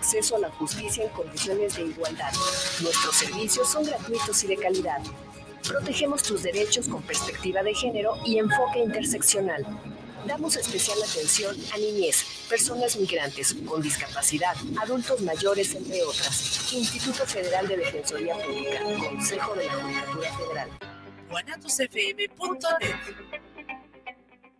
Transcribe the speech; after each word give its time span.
acceso 0.00 0.36
a 0.36 0.38
la 0.38 0.50
justicia 0.52 1.04
en 1.04 1.10
condiciones 1.10 1.76
de 1.76 1.82
igualdad. 1.82 2.32
Nuestros 2.80 3.14
servicios 3.14 3.70
son 3.70 3.84
gratuitos 3.84 4.42
y 4.44 4.46
de 4.46 4.56
calidad. 4.56 5.02
Protegemos 5.68 6.22
tus 6.22 6.42
derechos 6.42 6.88
con 6.88 7.02
perspectiva 7.02 7.62
de 7.62 7.74
género 7.74 8.14
y 8.24 8.38
enfoque 8.38 8.78
interseccional. 8.82 9.62
Damos 10.26 10.56
especial 10.56 10.96
atención 11.02 11.54
a 11.74 11.78
niñez, 11.78 12.24
personas 12.48 12.96
migrantes 12.96 13.54
con 13.66 13.82
discapacidad, 13.82 14.54
adultos 14.80 15.20
mayores, 15.20 15.74
entre 15.74 16.02
otras. 16.02 16.72
Instituto 16.72 17.26
Federal 17.26 17.68
de 17.68 17.76
Defensoría 17.76 18.34
Pública, 18.36 18.80
Consejo 19.06 19.54
de 19.54 19.66
la 19.66 19.72
Judicatura 19.74 20.32
Federal. 20.38 20.70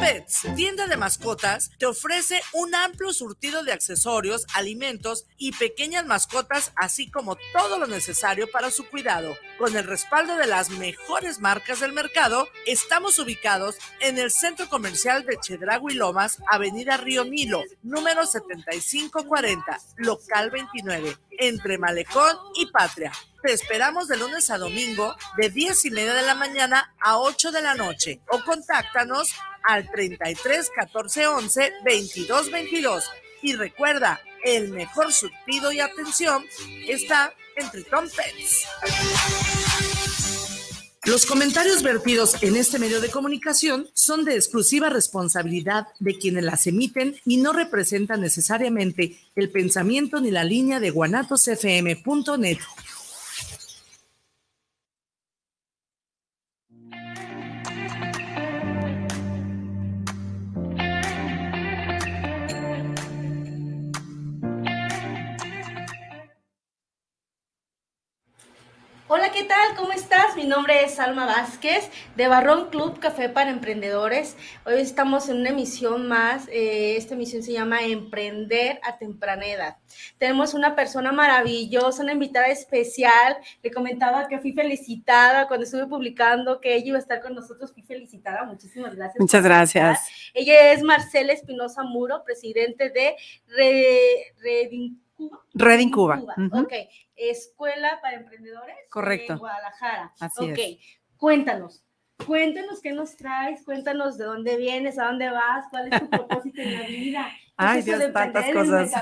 Pets, 0.00 0.46
tienda 0.54 0.86
de 0.86 0.96
mascotas, 0.96 1.70
te 1.76 1.86
ofrece 1.86 2.40
un 2.52 2.72
amplio 2.74 3.12
surtido 3.12 3.64
de 3.64 3.72
accesorios, 3.72 4.46
alimentos 4.54 5.26
y 5.36 5.50
pequeñas 5.52 6.06
mascotas, 6.06 6.72
así 6.76 7.10
como 7.10 7.36
todo 7.52 7.78
lo 7.78 7.86
necesario 7.86 8.48
para 8.50 8.70
su 8.70 8.88
cuidado. 8.88 9.36
Con 9.58 9.76
el 9.76 9.84
respaldo 9.84 10.36
de 10.36 10.46
las 10.46 10.70
mejores 10.70 11.40
marcas 11.40 11.80
del 11.80 11.92
mercado, 11.92 12.46
estamos 12.64 13.18
ubicados 13.18 13.76
en 14.00 14.18
el 14.18 14.30
centro 14.30 14.68
comercial 14.68 15.26
de 15.26 15.36
Chedragui 15.40 15.94
Lomas, 15.94 16.38
Avenida 16.48 16.96
Río 16.96 17.24
Nilo, 17.24 17.64
número 17.82 18.24
7540, 18.24 19.80
local 19.96 20.50
29, 20.50 21.16
entre 21.40 21.76
Malecón 21.76 22.36
y 22.54 22.66
Patria. 22.66 23.12
Te 23.42 23.52
esperamos 23.52 24.08
de 24.08 24.16
lunes 24.16 24.50
a 24.50 24.58
domingo 24.58 25.14
de 25.36 25.48
10 25.48 25.84
y 25.86 25.90
media 25.90 26.14
de 26.14 26.22
la 26.22 26.34
mañana 26.34 26.92
a 27.00 27.18
8 27.18 27.52
de 27.52 27.62
la 27.62 27.74
noche 27.74 28.20
o 28.28 28.42
contáctanos 28.42 29.32
al 29.64 29.90
33 29.90 30.70
14 30.74 31.26
11 31.26 31.72
22 31.84 32.50
22. 32.50 33.04
Y 33.42 33.54
recuerda, 33.54 34.20
el 34.44 34.70
mejor 34.70 35.12
surtido 35.12 35.72
y 35.72 35.80
atención 35.80 36.44
está 36.86 37.32
en 37.56 37.70
Triton 37.70 38.08
Pets. 38.10 38.66
Los 41.04 41.24
comentarios 41.24 41.82
vertidos 41.82 42.42
en 42.42 42.54
este 42.54 42.78
medio 42.78 43.00
de 43.00 43.08
comunicación 43.08 43.88
son 43.94 44.26
de 44.26 44.34
exclusiva 44.34 44.90
responsabilidad 44.90 45.86
de 46.00 46.18
quienes 46.18 46.44
las 46.44 46.66
emiten 46.66 47.16
y 47.24 47.38
no 47.38 47.54
representan 47.54 48.20
necesariamente 48.20 49.16
el 49.34 49.48
pensamiento 49.48 50.20
ni 50.20 50.30
la 50.30 50.44
línea 50.44 50.80
de 50.80 50.90
guanatosfm.net. 50.90 52.58
Hola, 69.28 69.36
¿qué 69.36 69.44
tal? 69.44 69.76
¿Cómo 69.76 69.92
estás? 69.92 70.36
Mi 70.36 70.44
nombre 70.44 70.84
es 70.84 70.98
Alma 70.98 71.26
Vázquez 71.26 71.90
de 72.16 72.28
Barrón 72.28 72.70
Club 72.70 72.98
Café 72.98 73.28
para 73.28 73.50
Emprendedores. 73.50 74.38
Hoy 74.64 74.80
estamos 74.80 75.28
en 75.28 75.40
una 75.40 75.50
emisión 75.50 76.08
más. 76.08 76.48
Eh, 76.48 76.96
esta 76.96 77.12
emisión 77.12 77.42
se 77.42 77.52
llama 77.52 77.82
Emprender 77.82 78.80
a 78.82 78.96
temprana 78.96 79.44
edad. 79.44 79.76
Tenemos 80.16 80.54
una 80.54 80.74
persona 80.74 81.12
maravillosa, 81.12 82.02
una 82.04 82.12
invitada 82.12 82.46
especial. 82.46 83.36
Le 83.62 83.70
comentaba 83.70 84.28
que 84.28 84.38
fui 84.38 84.54
felicitada 84.54 85.46
cuando 85.46 85.64
estuve 85.64 85.86
publicando 85.86 86.58
que 86.58 86.76
ella 86.76 86.86
iba 86.86 86.96
a 86.96 87.00
estar 87.00 87.20
con 87.20 87.34
nosotros. 87.34 87.74
Fui 87.74 87.82
felicitada. 87.82 88.44
Muchísimas 88.44 88.96
gracias. 88.96 89.20
Muchas 89.20 89.44
gracias. 89.44 90.08
Ella 90.32 90.72
es 90.72 90.82
Marcela 90.82 91.34
Espinosa 91.34 91.82
Muro, 91.82 92.24
presidente 92.24 92.88
de 92.88 93.14
Redin 94.38 95.02
Cuba. 95.18 95.44
Redin 95.52 95.90
Cuba. 95.90 96.22
Ok. 96.52 96.72
Escuela 97.16 97.98
para 98.00 98.16
Emprendedores 98.16 98.76
Correcto. 98.88 99.32
en 99.32 99.38
Guadalajara. 99.40 100.12
Así 100.20 100.50
ok, 100.50 100.58
es. 100.58 100.78
cuéntanos. 101.16 101.84
Cuéntanos 102.24 102.80
qué 102.80 102.92
nos 102.92 103.16
traes, 103.16 103.64
cuéntanos 103.64 104.16
de 104.18 104.24
dónde 104.24 104.56
vienes, 104.56 104.98
a 104.98 105.06
dónde 105.06 105.30
vas, 105.30 105.66
cuál 105.70 105.92
es 105.92 106.00
tu 106.00 106.08
propósito 106.10 106.62
en 106.62 106.74
la 106.74 106.86
vida. 106.86 107.28
¿Qué 107.30 107.54
Ay, 107.56 107.82
Dios, 107.82 108.12
tantas 108.12 108.52
cosas. 108.52 108.92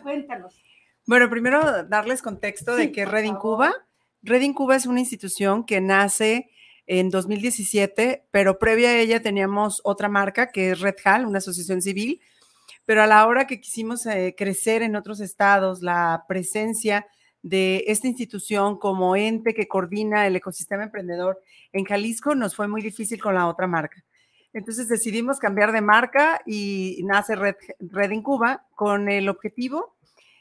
Cuéntanos. 0.02 0.62
Bueno, 1.04 1.28
primero 1.28 1.84
darles 1.84 2.22
contexto 2.22 2.76
de 2.76 2.92
que 2.92 3.04
Red. 3.04 3.24
Incuba. 3.24 3.72
Red 4.22 4.42
Incuba 4.42 4.76
es 4.76 4.86
una 4.86 5.00
institución 5.00 5.64
que 5.64 5.80
nace 5.80 6.50
en 6.86 7.10
2017, 7.10 8.28
pero 8.30 8.58
previa 8.58 8.90
a 8.90 8.98
ella 8.98 9.20
teníamos 9.20 9.80
otra 9.84 10.08
marca 10.08 10.50
que 10.50 10.70
es 10.70 10.80
Red 10.80 10.96
Hall, 11.04 11.26
una 11.26 11.38
asociación 11.38 11.82
civil. 11.82 12.20
Pero 12.86 13.02
a 13.02 13.06
la 13.06 13.26
hora 13.26 13.46
que 13.46 13.60
quisimos 13.60 14.06
eh, 14.06 14.34
crecer 14.36 14.80
en 14.82 14.96
otros 14.96 15.20
estados, 15.20 15.82
la 15.82 16.24
presencia 16.26 17.06
de 17.42 17.84
esta 17.88 18.08
institución 18.08 18.78
como 18.78 19.14
ente 19.14 19.54
que 19.54 19.68
coordina 19.68 20.26
el 20.26 20.36
ecosistema 20.36 20.84
emprendedor 20.84 21.40
en 21.72 21.84
Jalisco 21.84 22.34
nos 22.34 22.56
fue 22.56 22.66
muy 22.66 22.80
difícil 22.80 23.20
con 23.20 23.34
la 23.34 23.46
otra 23.46 23.66
marca. 23.66 24.02
Entonces 24.52 24.88
decidimos 24.88 25.38
cambiar 25.38 25.72
de 25.72 25.82
marca 25.82 26.40
y 26.46 27.02
nace 27.04 27.36
Red, 27.36 27.56
Red 27.78 28.10
Incuba 28.10 28.66
con 28.74 29.10
el 29.10 29.28
objetivo 29.28 29.96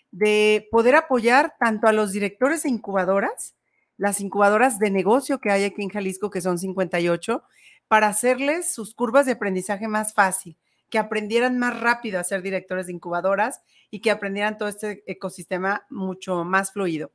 de 0.10 0.70
poder 0.72 0.96
apoyar 0.96 1.56
tanto 1.60 1.88
a 1.88 1.92
los 1.92 2.14
directores 2.14 2.64
de 2.64 2.70
incubadoras, 2.70 3.56
las 3.98 4.22
incubadoras 4.22 4.80
de 4.80 4.90
negocio 4.90 5.40
que 5.40 5.52
hay 5.52 5.66
aquí 5.66 5.84
en 5.84 5.90
Jalisco, 5.90 6.30
que 6.30 6.40
son 6.40 6.58
58, 6.58 7.44
para 7.90 8.08
hacerles 8.08 8.74
sus 8.74 8.96
curvas 8.96 9.26
de 9.26 9.34
aprendizaje 9.34 9.90
más 9.90 10.14
fácil, 10.14 10.58
que 10.96 11.00
aprendieran 11.00 11.60
más 11.60 11.78
rápido 11.78 12.22
a 12.22 12.24
ser 12.24 12.42
directores 12.42 12.88
de 12.88 12.94
incubadoras 12.94 13.60
y 13.92 14.00
que 14.00 14.12
aprendieran 14.12 14.58
todo 14.58 14.70
este 14.70 15.04
ecosistema 15.08 15.86
mucho 15.90 16.46
más 16.46 16.72
fluido. 16.72 17.12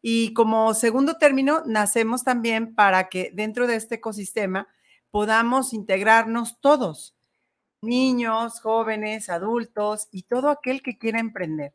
Y 0.00 0.32
como 0.32 0.72
segundo 0.72 1.18
término, 1.18 1.62
nacemos 1.66 2.24
también 2.24 2.74
para 2.74 3.10
que 3.10 3.30
dentro 3.34 3.66
de 3.66 3.76
este 3.76 3.96
ecosistema 3.96 4.68
podamos 5.10 5.74
integrarnos 5.74 6.62
todos, 6.62 7.14
niños, 7.82 8.62
jóvenes, 8.62 9.28
adultos 9.28 10.08
y 10.10 10.22
todo 10.22 10.48
aquel 10.48 10.80
que 10.80 10.96
quiera 10.96 11.20
emprender. 11.20 11.74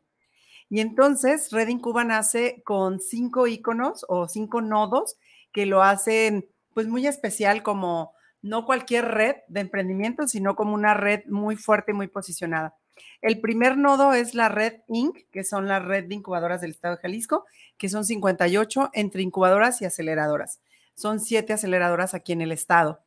Y 0.68 0.80
entonces 0.80 1.52
Red 1.52 1.68
Incuba 1.68 2.02
nace 2.02 2.60
con 2.64 2.98
cinco 2.98 3.46
iconos 3.46 4.04
o 4.08 4.26
cinco 4.26 4.62
nodos 4.62 5.16
que 5.52 5.64
lo 5.64 5.84
hacen 5.84 6.48
pues 6.74 6.88
muy 6.88 7.06
especial 7.06 7.62
como 7.62 8.16
no 8.46 8.64
cualquier 8.64 9.06
red 9.06 9.36
de 9.48 9.60
emprendimiento, 9.60 10.26
sino 10.28 10.56
como 10.56 10.74
una 10.74 10.94
red 10.94 11.24
muy 11.26 11.56
fuerte, 11.56 11.92
muy 11.92 12.06
posicionada. 12.06 12.74
El 13.20 13.40
primer 13.40 13.76
nodo 13.76 14.14
es 14.14 14.34
la 14.34 14.48
red 14.48 14.80
Inc., 14.88 15.18
que 15.30 15.44
son 15.44 15.68
la 15.68 15.80
red 15.80 16.04
de 16.04 16.14
incubadoras 16.14 16.60
del 16.60 16.70
Estado 16.70 16.96
de 16.96 17.02
Jalisco, 17.02 17.44
que 17.76 17.88
son 17.88 18.04
58 18.04 18.90
entre 18.94 19.22
incubadoras 19.22 19.82
y 19.82 19.84
aceleradoras. 19.84 20.60
Son 20.94 21.20
siete 21.20 21.52
aceleradoras 21.52 22.14
aquí 22.14 22.32
en 22.32 22.40
el 22.40 22.52
Estado, 22.52 23.00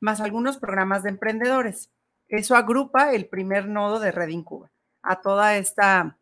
más 0.00 0.20
algunos 0.20 0.58
programas 0.58 1.02
de 1.02 1.10
emprendedores. 1.10 1.90
Eso 2.28 2.56
agrupa 2.56 3.12
el 3.12 3.26
primer 3.26 3.68
nodo 3.68 4.00
de 4.00 4.10
Red 4.10 4.28
Incuba 4.28 4.70
a 5.02 5.20
toda 5.20 5.56
esta 5.56 6.18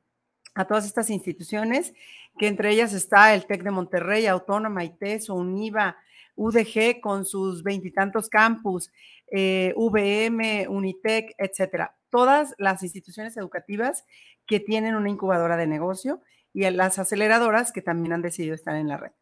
a 0.54 0.64
todas 0.66 0.86
estas 0.86 1.10
instituciones, 1.10 1.92
que 2.38 2.48
entre 2.48 2.70
ellas 2.70 2.94
está 2.94 3.34
el 3.34 3.46
TEC 3.46 3.62
de 3.62 3.70
Monterrey, 3.70 4.26
Autónoma, 4.26 4.84
ITES, 4.84 5.28
UNIVA, 5.28 5.98
UDG 6.36 7.00
con 7.00 7.24
sus 7.24 7.62
veintitantos 7.62 8.28
campus, 8.28 8.90
eh, 9.30 9.74
VM, 9.76 10.68
Unitec, 10.68 11.34
etcétera. 11.38 11.96
Todas 12.10 12.54
las 12.58 12.82
instituciones 12.82 13.36
educativas 13.36 14.04
que 14.46 14.60
tienen 14.60 14.94
una 14.94 15.10
incubadora 15.10 15.56
de 15.56 15.66
negocio 15.66 16.22
y 16.52 16.68
las 16.70 16.98
aceleradoras 16.98 17.72
que 17.72 17.82
también 17.82 18.12
han 18.12 18.22
decidido 18.22 18.54
estar 18.54 18.76
en 18.76 18.88
la 18.88 18.96
red. 18.96 19.12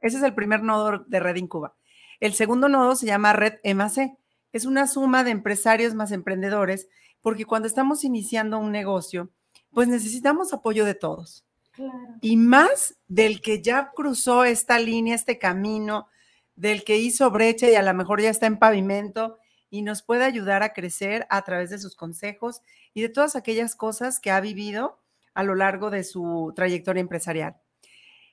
Ese 0.00 0.18
es 0.18 0.22
el 0.22 0.34
primer 0.34 0.62
nodo 0.62 1.04
de 1.06 1.20
Red 1.20 1.36
Incuba. 1.36 1.74
El 2.20 2.34
segundo 2.34 2.68
nodo 2.68 2.96
se 2.96 3.06
llama 3.06 3.32
Red 3.32 3.54
MAC. 3.74 4.16
Es 4.52 4.64
una 4.64 4.86
suma 4.86 5.24
de 5.24 5.30
empresarios 5.30 5.94
más 5.94 6.12
emprendedores, 6.12 6.88
porque 7.22 7.44
cuando 7.44 7.68
estamos 7.68 8.04
iniciando 8.04 8.58
un 8.58 8.72
negocio, 8.72 9.30
pues 9.72 9.88
necesitamos 9.88 10.52
apoyo 10.52 10.84
de 10.84 10.94
todos. 10.94 11.44
Claro. 11.72 12.16
Y 12.20 12.36
más 12.36 12.96
del 13.06 13.40
que 13.40 13.62
ya 13.62 13.90
cruzó 13.94 14.44
esta 14.44 14.78
línea, 14.78 15.14
este 15.14 15.38
camino, 15.38 16.08
del 16.56 16.84
que 16.84 16.96
hizo 16.96 17.30
brecha 17.30 17.70
y 17.70 17.74
a 17.74 17.82
lo 17.82 17.94
mejor 17.94 18.20
ya 18.20 18.30
está 18.30 18.46
en 18.46 18.58
pavimento 18.58 19.38
y 19.70 19.82
nos 19.82 20.02
puede 20.02 20.24
ayudar 20.24 20.62
a 20.62 20.72
crecer 20.72 21.26
a 21.30 21.42
través 21.42 21.70
de 21.70 21.78
sus 21.78 21.94
consejos 21.94 22.62
y 22.94 23.02
de 23.02 23.08
todas 23.08 23.36
aquellas 23.36 23.76
cosas 23.76 24.20
que 24.20 24.30
ha 24.30 24.40
vivido 24.40 24.98
a 25.34 25.42
lo 25.42 25.54
largo 25.54 25.90
de 25.90 26.02
su 26.02 26.52
trayectoria 26.56 27.00
empresarial. 27.00 27.56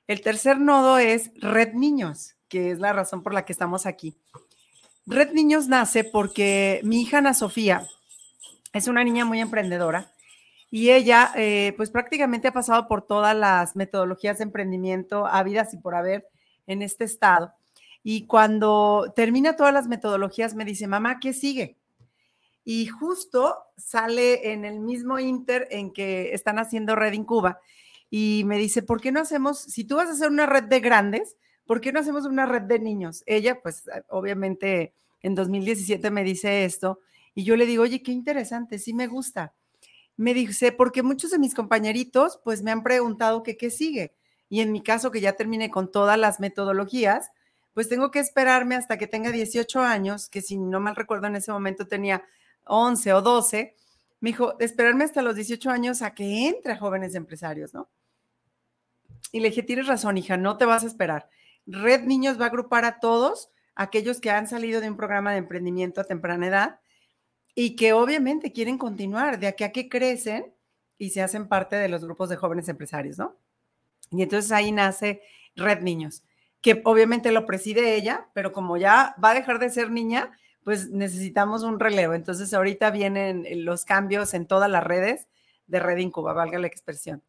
El 0.06 0.20
tercer 0.20 0.58
nodo 0.58 0.98
es 0.98 1.30
Red 1.36 1.74
Niños, 1.74 2.34
que 2.48 2.70
es 2.70 2.78
la 2.78 2.92
razón 2.92 3.22
por 3.22 3.34
la 3.34 3.44
que 3.44 3.52
estamos 3.52 3.86
aquí. 3.86 4.16
Red 5.06 5.32
Niños 5.32 5.68
nace 5.68 6.04
porque 6.04 6.80
mi 6.82 7.02
hija 7.02 7.18
Ana 7.18 7.34
Sofía 7.34 7.86
Es 8.72 8.88
una 8.88 9.04
niña 9.04 9.26
muy 9.26 9.40
emprendedora 9.40 10.14
y 10.70 10.90
ella, 10.90 11.30
eh, 11.36 11.72
pues 11.76 11.92
prácticamente 11.92 12.48
ha 12.48 12.52
pasado 12.52 12.88
por 12.88 13.06
todas 13.06 13.36
las 13.36 13.76
metodologías 13.76 14.38
de 14.38 14.44
emprendimiento 14.44 15.24
habidas 15.24 15.72
y 15.72 15.76
por 15.76 15.94
haber 15.94 16.26
en 16.66 16.82
este 16.82 17.04
estado. 17.04 17.54
Y 18.06 18.26
cuando 18.26 19.12
termina 19.16 19.56
todas 19.56 19.72
las 19.72 19.88
metodologías, 19.88 20.54
me 20.54 20.66
dice, 20.66 20.86
mamá, 20.86 21.18
¿qué 21.20 21.32
sigue? 21.32 21.78
Y 22.62 22.86
justo 22.86 23.56
sale 23.78 24.52
en 24.52 24.66
el 24.66 24.78
mismo 24.80 25.18
Inter 25.18 25.66
en 25.70 25.90
que 25.90 26.34
están 26.34 26.58
haciendo 26.58 26.94
Red 26.94 27.14
Incuba. 27.14 27.58
Y 28.10 28.42
me 28.44 28.58
dice, 28.58 28.82
¿por 28.82 29.00
qué 29.00 29.10
no 29.10 29.20
hacemos, 29.20 29.58
si 29.58 29.84
tú 29.84 29.96
vas 29.96 30.08
a 30.08 30.12
hacer 30.12 30.28
una 30.28 30.44
red 30.44 30.64
de 30.64 30.80
grandes, 30.80 31.36
¿por 31.64 31.80
qué 31.80 31.92
no 31.92 32.00
hacemos 32.00 32.26
una 32.26 32.44
red 32.44 32.62
de 32.62 32.78
niños? 32.78 33.22
Ella, 33.24 33.60
pues 33.62 33.84
obviamente 34.08 34.92
en 35.22 35.34
2017 35.34 36.10
me 36.10 36.24
dice 36.24 36.66
esto. 36.66 37.00
Y 37.34 37.44
yo 37.44 37.56
le 37.56 37.64
digo, 37.64 37.84
oye, 37.84 38.02
qué 38.02 38.12
interesante, 38.12 38.78
sí 38.78 38.92
me 38.92 39.06
gusta. 39.06 39.54
Me 40.16 40.34
dice, 40.34 40.72
porque 40.72 41.02
muchos 41.02 41.30
de 41.30 41.38
mis 41.38 41.54
compañeritos, 41.54 42.38
pues 42.44 42.62
me 42.62 42.70
han 42.70 42.82
preguntado 42.82 43.42
que 43.42 43.56
qué 43.56 43.70
sigue. 43.70 44.14
Y 44.50 44.60
en 44.60 44.72
mi 44.72 44.82
caso, 44.82 45.10
que 45.10 45.22
ya 45.22 45.32
terminé 45.32 45.70
con 45.70 45.90
todas 45.90 46.18
las 46.18 46.38
metodologías, 46.38 47.30
pues 47.74 47.88
tengo 47.88 48.10
que 48.10 48.20
esperarme 48.20 48.76
hasta 48.76 48.96
que 48.96 49.08
tenga 49.08 49.32
18 49.32 49.80
años, 49.80 50.28
que 50.28 50.40
si 50.40 50.56
no 50.56 50.80
mal 50.80 50.96
recuerdo 50.96 51.26
en 51.26 51.36
ese 51.36 51.52
momento 51.52 51.86
tenía 51.86 52.24
11 52.64 53.12
o 53.12 53.20
12, 53.20 53.74
me 54.20 54.30
dijo, 54.30 54.58
esperarme 54.60 55.04
hasta 55.04 55.22
los 55.22 55.34
18 55.34 55.70
años 55.70 56.00
a 56.00 56.14
que 56.14 56.48
entre 56.48 56.72
a 56.72 56.78
jóvenes 56.78 57.14
empresarios, 57.14 57.74
¿no? 57.74 57.88
Y 59.32 59.40
le 59.40 59.50
dije, 59.50 59.64
tienes 59.64 59.88
razón, 59.88 60.16
hija, 60.16 60.36
no 60.36 60.56
te 60.56 60.64
vas 60.64 60.84
a 60.84 60.86
esperar. 60.86 61.28
Red 61.66 62.04
Niños 62.04 62.40
va 62.40 62.44
a 62.44 62.48
agrupar 62.48 62.84
a 62.84 63.00
todos 63.00 63.50
aquellos 63.74 64.20
que 64.20 64.30
han 64.30 64.46
salido 64.46 64.80
de 64.80 64.88
un 64.88 64.96
programa 64.96 65.32
de 65.32 65.38
emprendimiento 65.38 66.00
a 66.00 66.04
temprana 66.04 66.46
edad 66.46 66.80
y 67.56 67.74
que 67.74 67.92
obviamente 67.92 68.52
quieren 68.52 68.78
continuar 68.78 69.40
de 69.40 69.48
aquí 69.48 69.64
a 69.64 69.72
que 69.72 69.88
crecen 69.88 70.54
y 70.96 71.10
se 71.10 71.22
hacen 71.22 71.48
parte 71.48 71.74
de 71.74 71.88
los 71.88 72.04
grupos 72.04 72.28
de 72.28 72.36
jóvenes 72.36 72.68
empresarios, 72.68 73.18
¿no? 73.18 73.36
Y 74.12 74.22
entonces 74.22 74.52
ahí 74.52 74.70
nace 74.70 75.22
Red 75.56 75.80
Niños 75.80 76.22
que 76.64 76.80
obviamente 76.86 77.30
lo 77.30 77.44
preside 77.44 77.94
ella, 77.94 78.26
pero 78.32 78.50
como 78.54 78.78
ya 78.78 79.14
va 79.22 79.32
a 79.32 79.34
dejar 79.34 79.58
de 79.58 79.68
ser 79.68 79.90
niña, 79.90 80.30
pues 80.64 80.88
necesitamos 80.88 81.62
un 81.62 81.78
relevo. 81.78 82.14
Entonces 82.14 82.54
ahorita 82.54 82.90
vienen 82.90 83.44
los 83.66 83.84
cambios 83.84 84.32
en 84.32 84.46
todas 84.46 84.70
las 84.70 84.82
redes 84.82 85.28
de 85.66 85.78
Red 85.78 85.98
Incuba, 85.98 86.32
valga 86.32 86.58
la 86.58 86.66
expresión. 86.66 87.22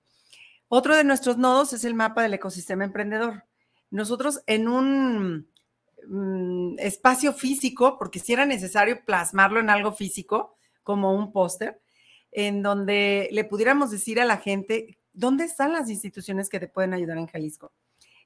Otro 0.70 0.96
de 0.96 1.04
nuestros 1.04 1.38
nodos 1.38 1.74
es 1.74 1.84
el 1.84 1.96
mapa 1.96 2.24
del 2.24 2.34
ecosistema 2.34 2.86
emprendedor. 2.86 3.44
Nosotros 3.92 4.42
en 4.48 4.70
un 4.70 5.50
mm, 6.08 6.80
espacio 6.80 7.34
físico, 7.34 7.98
porque 8.00 8.20
si 8.20 8.32
era 8.32 8.46
necesario 8.46 9.04
plasmarlo 9.04 9.60
en 9.60 9.70
algo 9.70 9.92
físico, 9.92 10.56
como 10.82 11.14
un 11.14 11.34
póster, 11.34 11.82
en 12.32 12.64
donde 12.64 13.28
le 13.34 13.44
pudiéramos 13.44 13.92
decir 13.92 14.22
a 14.22 14.26
la 14.26 14.38
gente, 14.38 14.98
¿dónde 15.12 15.44
están 15.44 15.74
las 15.74 15.90
instituciones 15.90 16.48
que 16.48 16.62
te 16.62 16.70
pueden 16.70 16.94
ayudar 16.94 17.18
en 17.18 17.28
Jalisco? 17.28 17.74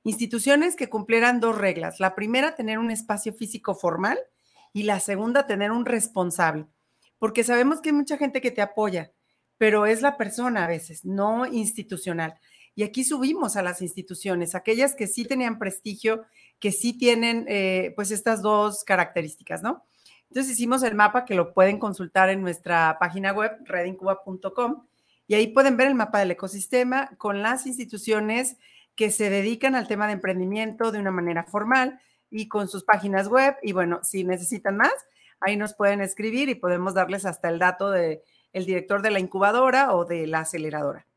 Instituciones 0.04 0.76
que 0.76 0.90
cumplieran 0.90 1.40
dos 1.40 1.58
reglas. 1.58 2.00
La 2.00 2.16
primera, 2.16 2.56
tener 2.56 2.80
un 2.80 2.92
espacio 2.92 3.34
físico 3.34 3.76
formal 3.76 4.18
y 4.74 4.84
la 4.84 5.00
segunda, 5.00 5.48
tener 5.48 5.72
un 5.72 5.86
responsable. 5.86 6.68
Porque 7.18 7.44
sabemos 7.44 7.82
que 7.82 7.90
hay 7.90 7.96
mucha 7.96 8.18
gente 8.18 8.42
que 8.42 8.52
te 8.52 8.62
apoya, 8.62 9.12
pero 9.58 9.86
es 9.86 10.02
la 10.02 10.16
persona 10.18 10.66
a 10.66 10.68
veces, 10.68 11.04
no 11.04 11.46
institucional. 11.46 12.40
Y 12.76 12.84
aquí 12.84 13.04
subimos 13.04 13.58
a 13.58 13.62
las 13.62 13.82
instituciones, 13.82 14.56
aquellas 14.56 14.96
que 14.96 15.08
sí 15.08 15.26
tenían 15.26 15.60
prestigio, 15.60 16.24
que 16.60 16.72
sí 16.72 16.98
tienen 16.98 17.46
eh, 17.50 17.92
pues 17.96 18.12
estas 18.12 18.42
dos 18.42 18.86
características, 18.86 19.62
¿no? 19.62 19.84
Entonces 20.30 20.54
hicimos 20.54 20.84
el 20.84 20.96
mapa 20.96 21.26
que 21.26 21.36
lo 21.36 21.54
pueden 21.54 21.80
consultar 21.80 22.30
en 22.30 22.42
nuestra 22.42 22.98
página 23.00 23.34
web, 23.34 23.52
redincuba.com, 23.66 24.86
y 25.28 25.36
ahí 25.36 25.48
pueden 25.48 25.76
ver 25.76 25.88
el 25.88 25.96
mapa 25.96 26.20
del 26.20 26.32
ecosistema 26.32 27.10
con 27.18 27.42
las 27.42 27.66
instituciones 27.68 28.58
que 29.00 29.12
se 29.12 29.30
dedican 29.30 29.76
al 29.76 29.88
tema 29.88 30.08
de 30.08 30.12
emprendimiento 30.12 30.92
de 30.92 31.00
una 31.00 31.10
manera 31.10 31.46
formal 31.46 32.02
y 32.30 32.50
con 32.50 32.68
sus 32.68 32.84
páginas 32.84 33.30
web. 33.30 33.56
Y 33.64 33.72
bueno, 33.72 34.02
si 34.04 34.26
necesitan 34.26 34.76
más, 34.76 34.92
ahí 35.40 35.56
nos 35.56 35.74
pueden 35.74 36.02
escribir 36.02 36.50
y 36.50 36.56
podemos 36.56 36.96
darles 36.96 37.24
hasta 37.26 37.48
el 37.48 37.60
dato 37.60 37.92
del 37.92 38.20
el 38.52 38.66
director 38.66 39.02
de 39.02 39.12
la 39.12 39.22
incubadora 39.22 39.96
o 39.96 40.04
de 40.04 40.28
la 40.28 40.42
aceleradora. 40.42 41.08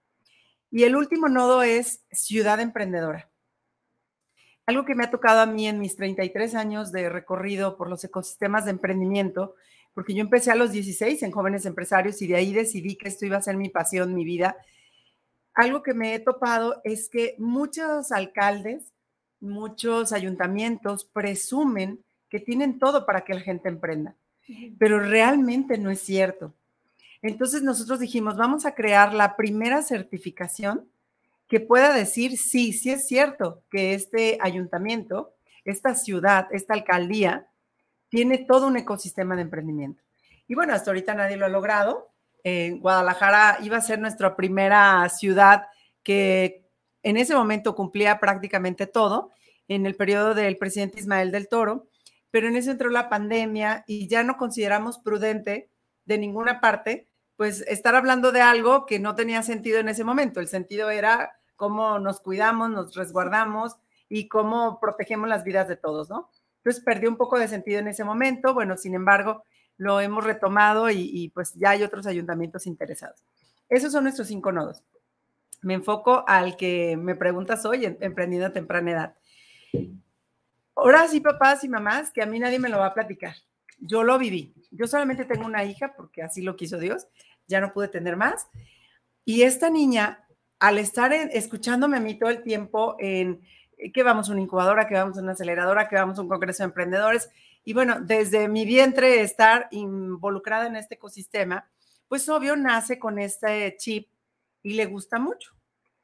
Y 0.71 0.85
el 0.85 0.95
último 0.95 1.29
nodo 1.29 1.65
es 1.65 2.05
Ciudad 2.13 2.61
Emprendedora. 2.61 3.29
Algo 4.65 4.85
que 4.85 4.95
me 4.95 5.03
ha 5.03 5.11
tocado 5.11 5.41
a 5.41 5.47
mí 5.47 5.67
en 5.67 5.81
mis 5.81 5.97
33 5.97 6.55
años 6.55 6.93
de 6.93 7.09
recorrido 7.09 7.77
por 7.77 7.91
los 7.91 8.05
ecosistemas 8.05 8.65
de 8.65 8.71
emprendimiento, 8.71 9.57
porque 9.93 10.15
yo 10.15 10.21
empecé 10.21 10.53
a 10.53 10.55
los 10.55 10.71
16 10.71 11.21
en 11.25 11.33
jóvenes 11.33 11.67
empresarios 11.67 12.23
y 12.23 12.29
de 12.29 12.37
ahí 12.37 12.53
decidí 12.53 12.95
que 12.95 13.09
esto 13.09 13.27
iba 13.27 13.39
a 13.39 13.43
ser 13.43 13.57
mi 13.57 13.71
pasión, 13.71 14.15
mi 14.15 14.25
vida, 14.25 14.57
algo 15.55 15.83
que 15.83 15.95
me 15.95 16.15
he 16.15 16.19
topado 16.19 16.81
es 16.85 17.09
que 17.09 17.35
muchos 17.39 18.13
alcaldes, 18.13 18.93
muchos 19.41 20.13
ayuntamientos 20.13 21.05
presumen 21.05 22.03
que 22.29 22.41
tienen 22.41 22.79
todo 22.79 23.05
para 23.05 23.23
que 23.23 23.35
la 23.35 23.41
gente 23.41 23.69
emprenda, 23.69 24.15
pero 24.79 25.01
realmente 25.01 25.77
no 25.77 25.91
es 25.91 26.01
cierto. 26.01 26.55
Entonces 27.21 27.63
nosotros 27.63 28.01
dijimos, 28.01 28.37
vamos 28.37 28.65
a 28.65 28.75
crear 28.75 29.13
la 29.13 29.37
primera 29.37 29.83
certificación 29.83 30.89
que 31.49 31.61
pueda 31.61 31.93
decir, 31.93 32.39
sí, 32.39 32.73
sí 32.73 32.91
es 32.91 33.07
cierto 33.07 33.63
que 33.71 33.95
este 33.95 34.39
ayuntamiento, 34.41 35.35
esta 35.65 35.95
ciudad, 35.95 36.49
esta 36.51 36.75
alcaldía, 36.75 37.47
tiene 38.09 38.39
todo 38.39 38.67
un 38.67 38.77
ecosistema 38.77 39.37
de 39.37 39.43
emprendimiento. 39.43 40.03
Y 40.49 40.55
bueno, 40.55 40.73
hasta 40.73 40.91
ahorita 40.91 41.15
nadie 41.15 41.37
lo 41.37 41.47
ha 41.47 41.51
logrado, 41.51 42.12
Guadalajara 42.45 43.59
iba 43.63 43.77
a 43.77 43.83
ser 43.83 43.99
nuestra 43.99 44.37
primera 44.37 45.09
ciudad 45.09 45.67
que 46.03 46.67
en 47.03 47.17
ese 47.17 47.35
momento 47.35 47.75
cumplía 47.75 48.19
prácticamente 48.19 48.87
todo 48.87 49.31
en 49.69 49.87
el 49.87 49.95
periodo 49.95 50.35
del 50.35 50.59
presidente 50.59 51.01
Ismael 51.01 51.31
del 51.31 51.49
Toro, 51.49 51.89
pero 52.31 52.49
en 52.49 52.57
eso 52.57 52.71
entró 52.71 52.91
la 52.91 53.09
pandemia 53.09 53.85
y 53.87 54.09
ya 54.09 54.23
no 54.23 54.37
consideramos 54.37 54.99
prudente 54.99 55.71
de 56.05 56.19
ninguna 56.19 56.61
parte, 56.61 57.09
pues 57.37 57.63
estar 57.69 57.95
hablando 57.95 58.33
de 58.33 58.41
algo 58.41 58.87
que 58.87 58.99
no 58.99 59.15
tenía 59.15 59.43
sentido 59.43 59.79
en 59.79 59.89
ese 59.89 60.05
momento. 60.05 60.41
El 60.41 60.49
sentido 60.49 60.91
era 60.91 61.33
cómo 61.57 61.99
nos 61.99 62.21
cuidamos, 62.21 62.71
nos 62.71 62.95
resguardamos 62.95 63.77
y 64.09 64.29
cómo 64.29 64.81
protegemos 64.81 65.29
las 65.29 65.45
vidas 65.45 65.69
de 65.69 65.77
todos, 65.77 66.11
¿no? 66.11 66.31
Entonces 66.59 66.83
perdió 66.85 67.09
un 67.09 67.17
poco 67.17 67.39
de 67.39 67.49
sentido 67.49 67.81
en 67.81 67.89
ese 67.89 68.05
momento. 68.05 68.55
Bueno, 68.55 68.77
sin 68.77 68.95
embargo, 68.95 69.45
lo 69.77 70.01
hemos 70.01 70.25
retomado 70.25 70.91
y, 70.91 71.31
pues 71.35 71.55
ya 71.55 71.71
hay 71.71 71.83
otros 71.83 72.07
ayuntamientos 72.07 72.67
interesados. 72.67 73.25
Esos 73.69 73.93
son 73.93 74.05
nuestros 74.05 74.29
cinco 74.29 74.53
nodos. 74.53 74.83
Me 75.63 75.75
enfoco 75.75 76.25
al 76.27 76.57
que 76.57 76.97
me 76.97 77.15
preguntas 77.15 77.65
hoy, 77.65 77.85
emprendiendo 78.01 78.47
a 78.47 78.53
temprana 78.53 78.91
edad. 78.91 79.15
Ahora 80.75 81.07
sí, 81.09 81.21
papás 81.21 81.65
y 81.65 81.69
mamás, 81.69 82.13
que 82.13 82.23
a 82.23 82.27
mí 82.27 82.39
nadie 82.39 82.59
me 82.59 82.69
lo 82.69 82.79
va 82.79 82.87
a 82.87 82.95
platicar. 82.95 83.35
Yo 83.79 84.03
lo 84.03 84.19
viví. 84.19 84.55
Yo 84.71 84.87
solamente 84.87 85.25
tengo 85.25 85.47
una 85.47 85.65
hija 85.65 85.95
porque 85.97 86.23
así 86.23 86.43
lo 86.43 86.57
quiso 86.57 86.79
Dios. 86.79 87.07
Ya 87.49 87.61
no 87.61 87.73
pude 87.73 87.89
tener 87.89 88.17
más. 88.17 88.47
Y 89.25 89.43
esta 89.43 89.71
niña, 89.71 90.25
al 90.59 90.79
estar 90.79 91.13
escuchándome 91.13 91.97
a 91.97 92.01
mí 92.01 92.19
todo 92.19 92.31
el 92.31 92.43
tiempo 92.43 92.97
en 92.99 93.41
que 93.93 94.03
vamos 94.03 94.29
a 94.29 94.33
una 94.33 94.41
incubadora, 94.41 94.87
que 94.87 94.95
vamos 94.95 95.19
a 95.19 95.23
una 95.23 95.33
aceleradora, 95.33 95.89
que 95.89 95.97
vamos 95.97 96.19
a 96.19 96.23
un 96.23 96.29
congreso 96.29 96.63
de 96.63 96.69
emprendedores, 96.69 97.31
y 97.65 97.75
bueno, 97.75 98.01
desde 98.01 98.49
mi 98.49 98.65
vientre 98.65 99.21
estar 99.21 99.69
involucrada 99.71 100.67
en 100.67 100.77
este 100.77 100.97
ecosistema, 100.97 101.71
pues 102.09 102.29
obvio 102.29 102.57
nace 102.57 102.99
con 102.99 103.19
este 103.19 103.77
chip 103.79 104.09
y 104.63 104.75
le 104.75 104.87
gusta 104.87 105.19
mucho. 105.19 105.53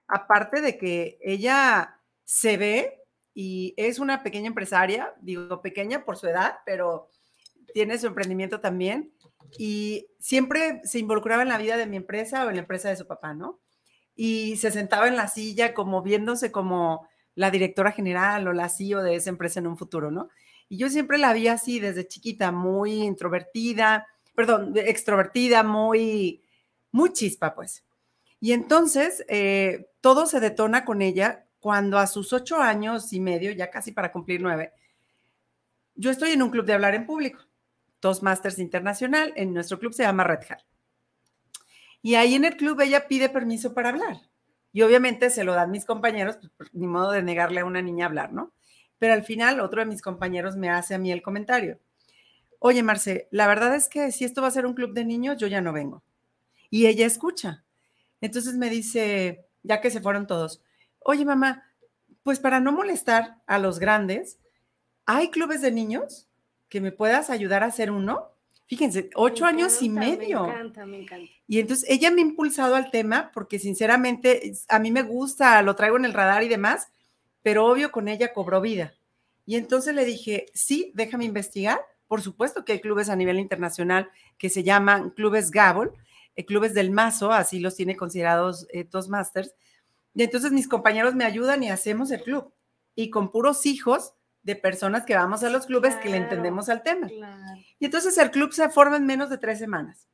Aparte 0.07 0.61
de 0.61 0.79
que 0.79 1.19
ella 1.21 2.01
se 2.25 2.57
ve 2.57 3.03
y 3.35 3.75
es 3.77 3.99
una 3.99 4.23
pequeña 4.23 4.47
empresaria, 4.47 5.15
digo 5.21 5.61
pequeña 5.61 6.05
por 6.05 6.17
su 6.17 6.27
edad, 6.29 6.59
pero 6.65 7.11
tiene 7.75 7.99
su 7.99 8.07
emprendimiento 8.07 8.61
también 8.61 9.13
y 9.59 10.09
siempre 10.19 10.81
se 10.85 10.99
involucraba 10.99 11.43
en 11.43 11.49
la 11.49 11.59
vida 11.59 11.77
de 11.77 11.87
mi 11.87 11.97
empresa 11.97 12.45
o 12.45 12.49
en 12.49 12.57
la 12.57 12.63
empresa 12.63 12.89
de 12.89 12.97
su 12.97 13.07
papá, 13.07 13.35
¿no? 13.35 13.61
Y 14.15 14.57
se 14.57 14.71
sentaba 14.71 15.09
en 15.09 15.17
la 15.17 15.29
silla 15.29 15.75
como 15.75 16.03
viéndose 16.03 16.51
como 16.51 17.09
la 17.35 17.51
directora 17.51 17.93
general 17.93 18.49
o 18.49 18.53
la 18.53 18.69
CEO 18.69 19.03
de 19.03 19.15
esa 19.15 19.31
empresa 19.31 19.61
en 19.61 19.69
un 19.69 19.77
futuro, 19.77 20.11
¿no? 20.11 20.29
Y 20.69 20.77
yo 20.79 20.91
siempre 20.91 21.19
la 21.19 21.33
vi 21.33 21.49
así 21.49 21.81
desde 21.81 22.07
chiquita, 22.07 22.53
muy 22.53 23.03
introvertida, 23.03 24.07
perdón, 24.35 24.73
extrovertida, 24.77 25.63
muy, 25.63 26.43
muy 26.93 27.13
chispa, 27.13 27.55
pues. 27.55 27.85
Y 28.41 28.53
entonces 28.53 29.25
eh, 29.29 29.91
todo 30.01 30.27
se 30.27 30.41
detona 30.41 30.85
con 30.85 31.03
ella 31.03 31.47
cuando 31.59 31.99
a 31.99 32.07
sus 32.07 32.33
ocho 32.33 32.59
años 32.59 33.13
y 33.13 33.21
medio, 33.21 33.51
ya 33.53 33.71
casi 33.71 33.93
para 33.93 34.13
cumplir 34.13 34.41
nueve, 34.41 34.73
yo 35.95 36.11
estoy 36.11 36.31
en 36.31 36.43
un 36.43 36.51
club 36.51 36.65
de 36.65 36.75
hablar 36.75 36.95
en 36.95 37.07
público, 37.07 37.41
Toastmasters 37.99 38.61
Internacional, 38.61 39.33
en 39.35 39.53
nuestro 39.53 39.81
club 39.81 39.93
se 39.93 40.05
llama 40.05 40.23
Red 40.23 40.45
Hat. 40.49 40.61
Y 42.01 42.15
ahí 42.15 42.35
en 42.37 42.45
el 42.45 42.57
club 42.57 42.81
ella 42.81 43.09
pide 43.09 43.29
permiso 43.29 43.75
para 43.75 43.89
hablar. 43.89 44.21
Y 44.73 44.83
obviamente 44.83 45.31
se 45.31 45.43
lo 45.43 45.55
dan 45.55 45.73
mis 45.73 45.85
compañeros, 45.85 46.39
pues, 46.57 46.73
ni 46.73 46.87
modo 46.87 47.11
de 47.11 47.23
negarle 47.23 47.61
a 47.61 47.65
una 47.65 47.83
niña 47.83 48.07
hablar, 48.07 48.33
¿no? 48.33 48.53
Pero 48.99 49.15
al 49.15 49.25
final 49.25 49.61
otro 49.61 49.81
de 49.81 49.87
mis 49.87 50.03
compañeros 50.03 50.57
me 50.57 50.71
hace 50.71 50.95
a 50.95 50.99
mí 50.99 51.13
el 51.13 51.23
comentario. 51.23 51.79
oye 52.59 52.83
Marce, 52.83 53.29
la 53.31 53.47
verdad 53.47 53.75
es 53.75 53.89
que 53.89 54.11
si 54.13 54.25
esto 54.25 54.43
va 54.43 54.49
a 54.49 54.53
ser 54.53 54.67
un 54.67 54.75
club 54.75 54.93
de 54.93 55.05
niños, 55.05 55.37
yo 55.39 55.47
ya 55.47 55.61
no 55.61 55.73
vengo. 55.73 56.03
Y 56.71 56.87
ella 56.87 57.07
escucha. 57.07 57.65
Entonces 58.21 58.57
me 58.57 58.69
dice, 58.69 59.47
ya 59.63 59.81
que 59.81 59.91
se 59.91 60.01
fueron 60.01 60.27
todos, 60.27 60.63
oye 60.99 61.25
mamá, 61.25 61.65
pues 62.23 62.41
para 62.41 62.61
no 62.61 62.73
molestar 62.73 63.39
a 63.47 63.59
los 63.59 63.79
grandes, 63.79 64.39
¿hay 65.07 65.31
clubes 65.31 65.63
de 65.63 65.73
niños 65.73 66.29
que 66.69 66.81
me 66.81 66.93
puedas 66.93 67.31
ayudar 67.31 67.63
a 67.63 67.67
hacer 67.67 67.91
uno? 67.91 68.33
Fíjense, 68.67 69.09
ocho 69.15 69.47
años 69.47 69.81
y 69.81 69.89
medio. 69.89 70.43
Me 70.43 70.51
encanta, 70.51 70.85
me 70.85 71.01
encanta. 71.01 71.33
Y 71.47 71.59
entonces 71.59 71.89
ella 71.89 72.11
me 72.11 72.21
ha 72.21 72.27
impulsado 72.27 72.75
al 72.75 72.91
tema 72.91 73.31
porque 73.33 73.59
sinceramente 73.59 74.53
a 74.69 74.79
mí 74.79 74.91
me 74.91 75.03
gusta, 75.03 75.63
lo 75.63 75.75
traigo 75.75 75.97
en 75.97 76.05
el 76.05 76.13
radar 76.13 76.43
y 76.43 76.49
demás, 76.49 76.93
pero 77.43 77.67
obvio 77.67 77.91
con 77.91 78.09
ella 78.09 78.33
cobró 78.33 78.61
vida. 78.61 78.95
Y 79.47 79.57
entonces 79.57 79.95
le 79.95 80.05
dije, 80.05 80.47
sí, 80.55 80.93
déjame 80.95 81.25
investigar. 81.25 81.81
Por 82.07 82.23
supuesto 82.23 82.65
que 82.65 82.73
hay 82.73 82.81
clubes 82.81 83.09
a 83.09 83.17
nivel 83.17 83.39
internacional 83.39 84.11
que 84.37 84.51
se 84.51 84.63
llaman 84.63 85.11
clubes 85.11 85.51
Gabol, 85.51 85.95
eh, 86.37 86.45
clubes 86.45 86.75
del 86.75 86.91
mazo, 86.91 87.33
así 87.33 87.59
los 87.59 87.75
tiene 87.75 87.97
considerados 87.97 88.67
eh, 88.73 88.85
Toastmasters. 88.85 89.55
Y 90.15 90.23
entonces 90.23 90.53
mis 90.53 90.69
compañeros 90.69 91.15
me 91.15 91.25
ayudan 91.25 91.63
y 91.63 91.71
hacemos 91.71 92.11
el 92.11 92.23
club. 92.23 92.53
Y 92.95 93.11
con 93.11 93.31
puros 93.31 93.67
hijos 93.67 94.15
de 94.43 94.57
personas 94.57 95.05
que 95.05 95.15
vamos 95.15 95.43
a 95.43 95.51
los 95.51 95.67
clubes 95.67 95.95
que 95.97 96.09
le 96.09 96.17
entendemos 96.17 96.69
al 96.69 96.83
tema. 96.83 97.09
Y 97.79 97.85
entonces 97.85 98.17
el 98.19 98.31
club 98.31 98.53
se 98.53 98.69
forma 98.71 98.97
en 98.97 99.07
menos 99.07 99.31
de 99.31 99.39
tres 99.39 99.59
semanas. 99.59 100.09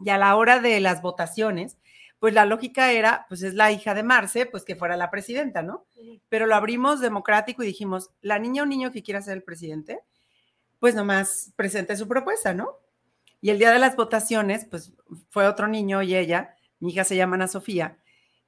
Y 0.00 0.10
a 0.10 0.18
la 0.18 0.34
hora 0.36 0.60
de 0.60 0.80
las 0.80 1.02
votaciones, 1.02 1.78
pues 2.24 2.32
la 2.32 2.46
lógica 2.46 2.90
era, 2.90 3.26
pues 3.28 3.42
es 3.42 3.52
la 3.52 3.70
hija 3.70 3.92
de 3.92 4.02
Marce, 4.02 4.46
pues 4.46 4.64
que 4.64 4.76
fuera 4.76 4.96
la 4.96 5.10
presidenta, 5.10 5.60
¿no? 5.60 5.84
Pero 6.30 6.46
lo 6.46 6.54
abrimos 6.54 7.02
democrático 7.02 7.62
y 7.62 7.66
dijimos, 7.66 8.12
la 8.22 8.38
niña 8.38 8.62
o 8.62 8.66
niño 8.66 8.90
que 8.92 9.02
quiera 9.02 9.20
ser 9.20 9.34
el 9.34 9.42
presidente, 9.42 10.00
pues 10.78 10.94
nomás 10.94 11.52
presente 11.54 11.94
su 11.98 12.08
propuesta, 12.08 12.54
¿no? 12.54 12.78
Y 13.42 13.50
el 13.50 13.58
día 13.58 13.70
de 13.72 13.78
las 13.78 13.94
votaciones, 13.94 14.64
pues 14.64 14.94
fue 15.28 15.46
otro 15.46 15.68
niño 15.68 16.00
y 16.00 16.16
ella, 16.16 16.56
mi 16.80 16.92
hija 16.92 17.04
se 17.04 17.14
llama 17.14 17.34
Ana 17.34 17.46
Sofía, 17.46 17.98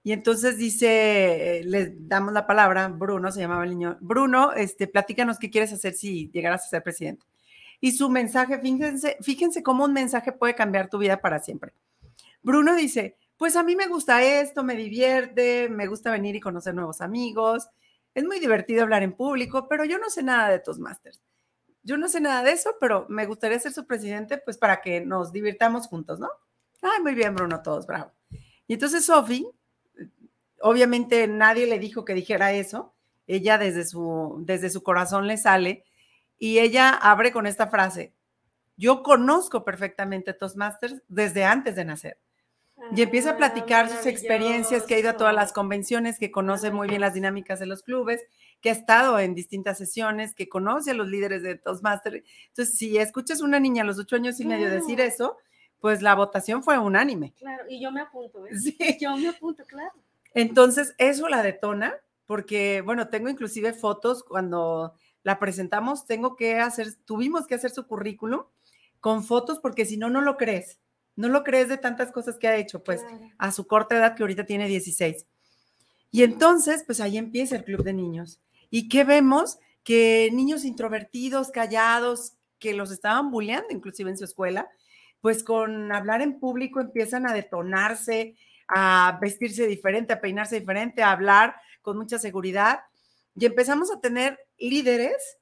y 0.02 0.12
entonces 0.12 0.56
dice, 0.56 1.60
le 1.66 1.96
damos 1.98 2.32
la 2.32 2.46
palabra, 2.46 2.88
Bruno 2.88 3.30
se 3.30 3.40
llamaba 3.40 3.64
el 3.64 3.72
niño, 3.72 3.98
Bruno, 4.00 4.54
este, 4.54 4.86
platícanos 4.86 5.38
qué 5.38 5.50
quieres 5.50 5.74
hacer 5.74 5.92
si 5.92 6.30
llegaras 6.30 6.64
a 6.64 6.68
ser 6.70 6.82
presidente. 6.82 7.26
Y 7.82 7.92
su 7.92 8.08
mensaje, 8.08 8.58
fíjense, 8.58 9.18
fíjense 9.20 9.62
cómo 9.62 9.84
un 9.84 9.92
mensaje 9.92 10.32
puede 10.32 10.54
cambiar 10.54 10.88
tu 10.88 10.96
vida 10.96 11.20
para 11.20 11.40
siempre. 11.40 11.74
Bruno 12.42 12.74
dice, 12.74 13.18
pues 13.36 13.56
a 13.56 13.62
mí 13.62 13.76
me 13.76 13.86
gusta 13.86 14.22
esto, 14.22 14.62
me 14.64 14.74
divierte, 14.74 15.68
me 15.68 15.86
gusta 15.86 16.10
venir 16.10 16.36
y 16.36 16.40
conocer 16.40 16.74
nuevos 16.74 17.00
amigos, 17.00 17.68
es 18.14 18.24
muy 18.24 18.40
divertido 18.40 18.82
hablar 18.82 19.02
en 19.02 19.12
público, 19.12 19.68
pero 19.68 19.84
yo 19.84 19.98
no 19.98 20.08
sé 20.10 20.22
nada 20.22 20.48
de 20.48 20.58
Toastmasters. 20.58 21.20
Yo 21.82 21.96
no 21.96 22.08
sé 22.08 22.20
nada 22.20 22.42
de 22.42 22.52
eso, 22.52 22.74
pero 22.80 23.06
me 23.08 23.26
gustaría 23.26 23.60
ser 23.60 23.72
su 23.72 23.86
presidente, 23.86 24.38
pues 24.38 24.58
para 24.58 24.80
que 24.80 25.00
nos 25.00 25.32
divirtamos 25.32 25.86
juntos, 25.86 26.18
¿no? 26.18 26.28
Ay, 26.82 27.02
muy 27.02 27.14
bien, 27.14 27.34
Bruno, 27.34 27.62
todos, 27.62 27.86
bravo. 27.86 28.12
Y 28.66 28.74
entonces 28.74 29.04
Sophie 29.04 29.46
obviamente 30.60 31.28
nadie 31.28 31.66
le 31.66 31.78
dijo 31.78 32.04
que 32.04 32.14
dijera 32.14 32.52
eso, 32.52 32.94
ella 33.26 33.58
desde 33.58 33.84
su, 33.84 34.42
desde 34.44 34.70
su 34.70 34.82
corazón 34.82 35.26
le 35.26 35.36
sale 35.36 35.84
y 36.38 36.58
ella 36.58 36.90
abre 36.90 37.32
con 37.32 37.46
esta 37.46 37.68
frase, 37.68 38.14
yo 38.76 39.02
conozco 39.02 39.64
perfectamente 39.64 40.34
Toastmasters 40.34 41.02
desde 41.08 41.44
antes 41.44 41.76
de 41.76 41.84
nacer. 41.84 42.18
Y 42.94 43.02
empieza 43.02 43.30
a 43.30 43.32
ah, 43.34 43.36
platicar 43.36 43.88
sus 43.88 44.06
experiencias, 44.06 44.84
que 44.84 44.94
ha 44.94 44.98
ido 44.98 45.10
a 45.10 45.16
todas 45.16 45.34
las 45.34 45.52
convenciones, 45.52 46.18
que 46.18 46.30
conoce 46.30 46.70
muy 46.70 46.88
bien 46.88 47.00
las 47.00 47.14
dinámicas 47.14 47.58
de 47.58 47.66
los 47.66 47.82
clubes, 47.82 48.22
que 48.60 48.68
ha 48.68 48.72
estado 48.72 49.18
en 49.18 49.34
distintas 49.34 49.78
sesiones, 49.78 50.34
que 50.34 50.48
conoce 50.48 50.90
a 50.90 50.94
los 50.94 51.08
líderes 51.08 51.42
de 51.42 51.56
Toastmasters. 51.56 52.22
Entonces, 52.48 52.76
si 52.76 52.98
escuchas 52.98 53.40
una 53.40 53.60
niña 53.60 53.82
a 53.82 53.86
los 53.86 53.98
ocho 53.98 54.16
años 54.16 54.40
y 54.40 54.44
medio 54.44 54.70
decir 54.70 55.00
eso, 55.00 55.38
pues 55.80 56.02
la 56.02 56.14
votación 56.14 56.62
fue 56.62 56.78
unánime. 56.78 57.32
Claro, 57.38 57.64
y 57.68 57.80
yo 57.80 57.90
me 57.90 58.00
apunto, 58.00 58.46
¿eh? 58.46 58.56
Sí. 58.58 58.76
Yo 59.00 59.16
me 59.16 59.28
apunto, 59.28 59.64
claro. 59.66 59.92
Entonces, 60.34 60.94
eso 60.98 61.28
la 61.28 61.42
detona, 61.42 61.94
porque, 62.26 62.82
bueno, 62.82 63.08
tengo 63.08 63.28
inclusive 63.28 63.72
fotos 63.72 64.22
cuando 64.22 64.94
la 65.22 65.38
presentamos, 65.38 66.06
tengo 66.06 66.36
que 66.36 66.58
hacer, 66.58 66.94
tuvimos 67.04 67.46
que 67.46 67.54
hacer 67.54 67.70
su 67.70 67.86
currículum 67.86 68.42
con 69.00 69.24
fotos, 69.24 69.60
porque 69.60 69.86
si 69.86 69.96
no, 69.96 70.10
no 70.10 70.20
lo 70.20 70.36
crees. 70.36 70.78
No 71.16 71.28
lo 71.28 71.42
crees 71.42 71.68
de 71.68 71.78
tantas 71.78 72.12
cosas 72.12 72.38
que 72.38 72.46
ha 72.46 72.56
hecho, 72.56 72.84
pues, 72.84 73.02
a 73.38 73.50
su 73.50 73.66
corta 73.66 73.96
edad, 73.96 74.14
que 74.14 74.22
ahorita 74.22 74.44
tiene 74.44 74.68
16. 74.68 75.26
Y 76.10 76.22
entonces, 76.22 76.84
pues 76.84 77.00
ahí 77.00 77.18
empieza 77.18 77.56
el 77.56 77.64
club 77.64 77.82
de 77.82 77.92
niños. 77.92 78.40
¿Y 78.70 78.88
qué 78.88 79.04
vemos? 79.04 79.58
Que 79.82 80.30
niños 80.32 80.64
introvertidos, 80.64 81.50
callados, 81.50 82.34
que 82.58 82.74
los 82.74 82.90
estaban 82.90 83.30
bulleando 83.30 83.68
inclusive 83.70 84.10
en 84.10 84.16
su 84.16 84.24
escuela, 84.24 84.68
pues 85.20 85.42
con 85.42 85.92
hablar 85.92 86.22
en 86.22 86.38
público 86.38 86.80
empiezan 86.80 87.26
a 87.28 87.32
detonarse, 87.32 88.36
a 88.68 89.18
vestirse 89.20 89.66
diferente, 89.66 90.12
a 90.12 90.20
peinarse 90.20 90.60
diferente, 90.60 91.02
a 91.02 91.12
hablar 91.12 91.56
con 91.82 91.96
mucha 91.96 92.18
seguridad. 92.18 92.80
Y 93.34 93.46
empezamos 93.46 93.90
a 93.90 94.00
tener 94.00 94.38
líderes 94.58 95.38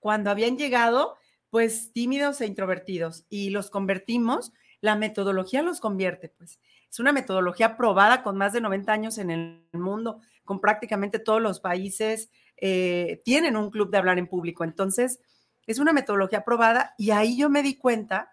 cuando 0.00 0.30
habían 0.30 0.56
llegado, 0.56 1.16
pues 1.50 1.92
tímidos 1.92 2.40
e 2.40 2.46
introvertidos, 2.46 3.24
y 3.28 3.50
los 3.50 3.70
convertimos, 3.70 4.52
la 4.80 4.96
metodología 4.96 5.62
los 5.62 5.80
convierte, 5.80 6.28
pues. 6.28 6.60
Es 6.90 6.98
una 7.00 7.12
metodología 7.12 7.76
probada 7.76 8.22
con 8.22 8.36
más 8.36 8.52
de 8.52 8.60
90 8.60 8.92
años 8.92 9.18
en 9.18 9.30
el 9.30 9.62
mundo, 9.72 10.20
con 10.44 10.60
prácticamente 10.60 11.18
todos 11.18 11.42
los 11.42 11.60
países 11.60 12.30
eh, 12.56 13.20
tienen 13.24 13.56
un 13.56 13.70
club 13.70 13.90
de 13.90 13.98
hablar 13.98 14.18
en 14.18 14.26
público. 14.26 14.64
Entonces, 14.64 15.20
es 15.66 15.78
una 15.78 15.92
metodología 15.92 16.44
probada 16.44 16.94
y 16.96 17.10
ahí 17.10 17.36
yo 17.36 17.50
me 17.50 17.62
di 17.62 17.76
cuenta 17.76 18.32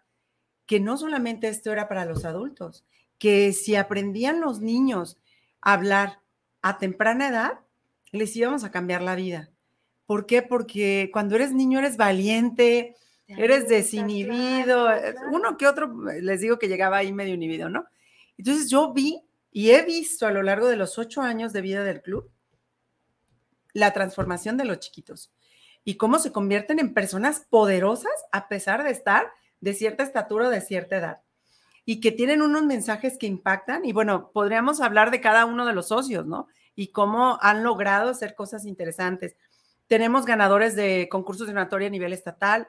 que 0.66 0.80
no 0.80 0.98
solamente 0.98 1.48
esto 1.48 1.72
era 1.72 1.88
para 1.88 2.06
los 2.06 2.26
adultos, 2.26 2.86
que 3.18 3.54
si 3.54 3.76
aprendían 3.76 4.42
los 4.42 4.62
niños 4.62 5.18
a 5.62 5.74
hablar 5.74 6.22
a 6.62 6.78
temprana 6.78 7.28
edad, 7.28 7.60
les 8.12 8.36
íbamos 8.36 8.64
a 8.64 8.72
cambiar 8.72 9.02
la 9.02 9.16
vida. 9.16 9.52
¿Por 10.06 10.26
qué? 10.26 10.42
Porque 10.42 11.10
cuando 11.12 11.36
eres 11.36 11.54
niño 11.54 11.80
eres 11.80 11.98
valiente, 11.98 12.96
eres 13.28 13.68
desinhibido, 13.68 14.90
uno 15.32 15.58
que 15.58 15.68
otro, 15.68 15.94
les 16.22 16.42
digo 16.42 16.60
que 16.60 16.68
llegaba 16.68 16.98
ahí 16.98 17.12
medio 17.12 17.34
inhibido, 17.34 17.70
¿no? 17.70 17.86
Entonces 18.38 18.70
yo 18.70 18.94
vi 18.94 19.22
y 19.52 19.72
he 19.72 19.84
visto 19.84 20.28
a 20.28 20.32
lo 20.32 20.44
largo 20.44 20.68
de 20.68 20.76
los 20.76 20.98
ocho 20.98 21.22
años 21.22 21.54
de 21.54 21.62
vida 21.62 21.84
del 21.84 22.02
club 22.02 22.30
la 23.74 23.94
transformación 23.94 24.58
de 24.58 24.66
los 24.66 24.80
chiquitos 24.80 25.32
y 25.84 25.98
cómo 25.98 26.20
se 26.20 26.32
convierten 26.32 26.80
en 26.80 26.94
personas 26.94 27.46
poderosas 27.50 28.14
a 28.32 28.48
pesar 28.48 28.84
de 28.84 28.92
estar 28.92 29.32
de 29.62 29.74
cierta 29.74 30.04
estatura 30.04 30.48
o 30.48 30.52
de 30.52 30.62
cierta 30.62 30.98
edad 30.98 31.22
y 31.86 32.00
que 32.00 32.12
tienen 32.12 32.42
unos 32.42 32.64
mensajes 32.64 33.18
que 33.18 33.28
impactan. 33.28 33.86
Y 33.86 33.94
bueno, 33.94 34.32
podríamos 34.34 34.82
hablar 34.82 35.12
de 35.12 35.22
cada 35.22 35.46
uno 35.46 35.66
de 35.66 35.74
los 35.74 35.90
socios, 35.90 36.26
¿no? 36.26 36.48
Y 36.76 36.88
cómo 36.88 37.38
han 37.42 37.64
logrado 37.64 38.10
hacer 38.10 38.34
cosas 38.34 38.66
interesantes. 38.66 39.38
Tenemos 39.88 40.26
ganadores 40.26 40.76
de 40.76 41.08
concursos 41.10 41.46
de 41.46 41.54
oratoria 41.54 41.88
a 41.88 41.92
nivel 41.92 42.12
estatal. 42.12 42.68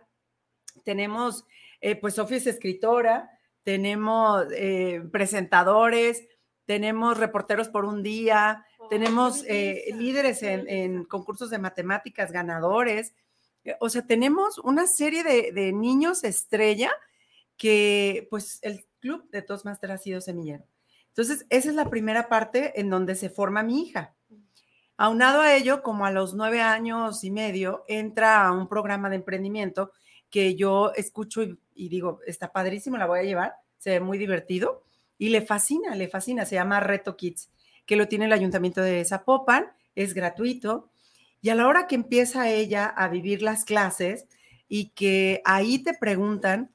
Tenemos, 0.87 1.45
eh, 1.81 1.97
pues, 1.97 2.15
Sofía 2.15 2.37
es 2.37 2.47
escritora. 2.47 3.29
Tenemos 3.65 4.47
eh, 4.53 5.03
presentadores. 5.11 6.25
Tenemos 6.65 7.19
reporteros 7.19 7.69
por 7.69 7.85
un 7.85 8.05
día. 8.05 8.65
tenemos 8.89 9.43
eh, 9.49 9.87
líderes 9.99 10.45
en, 10.45 11.05
concursos 11.05 11.51
de 11.51 11.59
matemáticas, 11.59 12.31
ganadores. 12.31 13.15
O 13.81 13.89
sea, 13.89 14.07
tenemos 14.07 14.59
una 14.59 14.87
serie 14.87 15.25
de, 15.25 15.51
de 15.51 15.73
niños 15.73 16.23
estrella 16.23 16.93
que, 17.57 18.29
pues, 18.31 18.61
el 18.63 18.87
club 19.01 19.29
de 19.31 19.43
Toastmasters 19.43 19.93
ha 19.93 19.99
sido 19.99 20.21
semillero. 20.21 20.65
Entonces, 21.09 21.47
esa 21.51 21.71
es 21.71 21.75
la 21.75 21.91
primera 21.91 22.29
parte 22.29 22.79
en 22.81 22.91
donde 22.91 23.17
se 23.17 23.29
forma 23.29 23.65
mi 23.65 23.83
hija. 23.83 24.15
Aunado 24.97 25.41
a 25.41 25.53
ello, 25.57 25.83
como 25.83 26.07
a 26.07 26.13
los 26.13 26.35
nueve 26.35 26.63
años 26.63 27.25
y 27.25 27.33
medio, 27.33 27.83
entra 27.89 28.47
a 28.47 28.53
un 28.53 28.69
programa 28.69 29.11
de 29.11 29.17
emprendimiento 29.17 29.91
que 30.31 30.55
yo 30.55 30.93
escucho 30.95 31.43
y, 31.75 31.89
digo, 31.89 32.21
está 32.27 32.53
padrísimo, 32.53 32.97
la 32.97 33.07
voy 33.07 33.21
a 33.21 33.25
llevar, 33.25 33.55
se 33.79 33.91
ve 33.91 34.01
muy 34.01 34.19
divertido 34.19 34.83
y 35.19 35.29
le 35.31 35.43
fascina, 35.43 35.95
le 35.95 36.09
fascina, 36.09 36.45
se 36.45 36.57
llama 36.57 36.81
Reto 36.81 37.17
Kids, 37.17 37.51
que 37.87 37.97
lo 37.97 38.09
tiene 38.09 38.27
el 38.27 38.33
ayuntamiento 38.33 38.83
de 38.83 39.05
Zapopan, 39.05 39.73
es 39.95 40.15
gratuito 40.15 40.91
y 41.41 41.51
a 41.51 41.55
la 41.55 41.67
hora 41.69 41.87
que 41.87 41.95
empieza 41.95 42.51
ella 42.51 42.87
a 42.87 43.09
vivir 43.09 43.43
las 43.43 43.65
clases 43.65 44.27
y 44.69 44.89
que 44.91 45.43
ahí 45.45 45.79
te 45.79 45.95
preguntan 45.95 46.71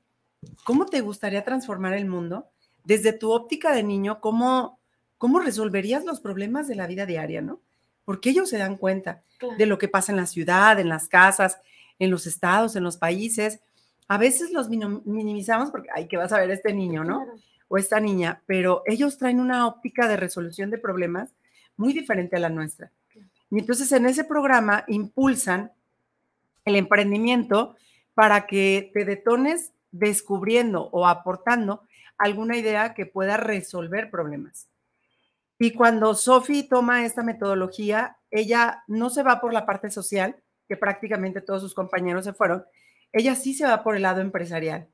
¿cómo 0.63 0.85
te 0.85 1.01
gustaría 1.01 1.43
transformar 1.43 1.93
el 1.93 2.05
mundo? 2.05 2.49
Desde 2.83 3.13
tu 3.13 3.31
óptica 3.31 3.73
de 3.73 3.83
niño, 3.83 4.19
¿cómo, 4.19 4.79
cómo 5.17 5.39
resolverías 5.39 6.05
los 6.05 6.19
problemas 6.19 6.67
de 6.67 6.75
la 6.75 6.87
vida 6.87 7.05
diaria, 7.05 7.41
no? 7.41 7.61
Porque 8.05 8.31
ellos 8.31 8.49
se 8.49 8.57
dan 8.57 8.77
cuenta 8.77 9.21
de 9.57 9.65
lo 9.65 9.77
que 9.77 9.87
pasa 9.87 10.11
en 10.11 10.17
la 10.17 10.25
ciudad, 10.25 10.79
en 10.79 10.89
las 10.89 11.07
casas, 11.07 11.59
en 12.01 12.09
los 12.09 12.25
estados, 12.25 12.75
en 12.75 12.83
los 12.83 12.97
países. 12.97 13.61
A 14.07 14.17
veces 14.17 14.51
los 14.51 14.69
minimizamos 14.69 15.69
porque, 15.69 15.89
ay, 15.93 16.07
que 16.07 16.17
vas 16.17 16.33
a 16.33 16.39
ver 16.39 16.49
este 16.49 16.73
niño, 16.73 17.03
¿no? 17.03 17.27
O 17.67 17.77
esta 17.77 17.99
niña, 17.99 18.41
pero 18.47 18.81
ellos 18.87 19.19
traen 19.19 19.39
una 19.39 19.67
óptica 19.67 20.07
de 20.07 20.17
resolución 20.17 20.71
de 20.71 20.79
problemas 20.79 21.29
muy 21.77 21.93
diferente 21.93 22.37
a 22.37 22.39
la 22.39 22.49
nuestra. 22.49 22.91
Y 23.51 23.59
entonces 23.59 23.91
en 23.91 24.07
ese 24.07 24.23
programa 24.23 24.83
impulsan 24.87 25.71
el 26.65 26.75
emprendimiento 26.75 27.75
para 28.15 28.47
que 28.47 28.89
te 28.95 29.05
detones 29.05 29.71
descubriendo 29.91 30.89
o 30.91 31.07
aportando 31.07 31.83
alguna 32.17 32.57
idea 32.57 32.95
que 32.95 33.05
pueda 33.05 33.37
resolver 33.37 34.09
problemas. 34.09 34.67
Y 35.59 35.73
cuando 35.73 36.15
Sophie 36.15 36.63
toma 36.63 37.05
esta 37.05 37.21
metodología, 37.21 38.17
ella 38.31 38.83
no 38.87 39.11
se 39.11 39.21
va 39.21 39.39
por 39.39 39.53
la 39.53 39.67
parte 39.67 39.91
social, 39.91 40.35
que 40.71 40.77
prácticamente 40.77 41.41
todos 41.41 41.61
sus 41.61 41.73
compañeros 41.73 42.23
se 42.23 42.31
fueron, 42.31 42.63
ella 43.11 43.35
sí 43.35 43.53
se 43.53 43.65
va 43.65 43.83
por 43.83 43.97
el 43.97 44.03
lado 44.03 44.21
empresarial. 44.21 44.87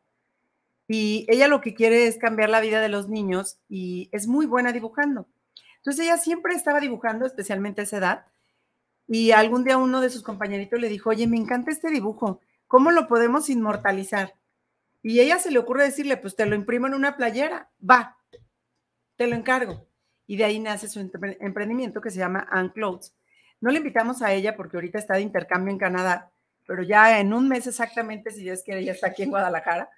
Y 0.88 1.28
ella 1.30 1.48
lo 1.48 1.62
que 1.62 1.76
quiere 1.76 2.08
es 2.08 2.18
cambiar 2.18 2.50
la 2.50 2.62
vida 2.62 2.82
de 2.82 2.90
los 2.90 3.10
niños 3.10 3.60
y 3.70 4.10
es 4.12 4.26
muy 4.26 4.48
buena 4.48 4.72
dibujando. 4.72 5.28
Entonces 5.76 6.06
ella 6.06 6.18
siempre 6.18 6.56
estaba 6.56 6.80
dibujando, 6.80 7.28
especialmente 7.28 7.82
a 7.82 7.84
esa 7.84 7.98
edad, 7.98 8.26
y 9.08 9.30
algún 9.34 9.66
día 9.66 9.78
uno 9.78 10.02
de 10.02 10.10
sus 10.10 10.24
compañeritos 10.24 10.82
le 10.82 10.90
dijo, 10.90 11.12
oye, 11.12 11.28
me 11.28 11.38
encanta 11.38 11.70
este 11.70 11.92
dibujo, 11.92 12.42
¿cómo 12.66 12.90
lo 12.90 13.08
podemos 13.08 13.48
inmortalizar? 13.48 14.34
Y 15.04 15.20
ella 15.20 15.38
se 15.38 15.52
le 15.52 15.60
ocurre 15.60 15.84
decirle, 15.84 16.18
pues 16.18 16.36
te 16.36 16.48
lo 16.48 16.56
imprimo 16.56 16.88
en 16.88 16.96
una 16.96 17.18
playera, 17.18 17.70
va, 17.88 18.18
te 19.16 19.28
lo 19.28 19.36
encargo. 19.36 19.86
Y 20.26 20.38
de 20.38 20.44
ahí 20.44 20.58
nace 20.58 20.88
su 20.88 21.00
emprendimiento 21.00 22.02
que 22.02 22.10
se 22.10 22.18
llama 22.18 22.50
Unclothes. 22.52 23.14
No 23.60 23.72
le 23.72 23.78
invitamos 23.78 24.22
a 24.22 24.34
ella 24.34 24.56
porque 24.56 24.78
ahorita 24.78 25.00
está 25.00 25.16
de 25.16 25.22
intercambio 25.22 25.72
en 25.72 25.80
Canadá, 25.80 26.32
pero 26.66 26.84
ya 26.84 27.20
en 27.20 27.34
un 27.34 27.48
mes 27.48 27.66
exactamente, 27.68 28.32
si 28.32 28.44
Dios 28.44 28.62
quiere, 28.64 28.84
ya 28.84 28.92
está 28.92 29.08
aquí 29.08 29.24
en 29.24 29.30
Guadalajara. 29.30 29.90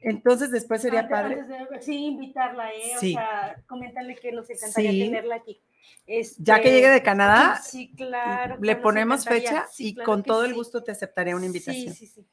Entonces 0.00 0.50
después 0.50 0.80
sería 0.80 1.08
padre. 1.08 1.44
sí, 1.80 2.06
invitarla, 2.06 2.72
¿eh? 2.72 2.96
O 2.96 3.00
sea, 3.00 3.62
comentarle 3.66 4.16
que 4.16 4.32
nos 4.32 4.48
encantaría 4.48 5.04
tenerla 5.04 5.36
aquí. 5.36 5.60
ya 6.38 6.60
que 6.60 6.70
llegue 6.70 6.88
de 6.88 6.96
este, 6.96 7.04
Canadá, 7.04 7.60
sí, 7.62 7.92
claro, 7.94 8.56
le 8.60 8.76
ponemos 8.76 9.24
fecha 9.24 9.66
y 9.78 9.94
con 9.94 10.22
todo 10.22 10.44
el 10.44 10.54
gusto 10.54 10.82
te 10.82 10.92
aceptaré 10.92 11.34
una 11.34 11.46
invitación. 11.46 11.94
Sí, 11.94 12.06
sí, 12.06 12.14
sí. 12.14 12.26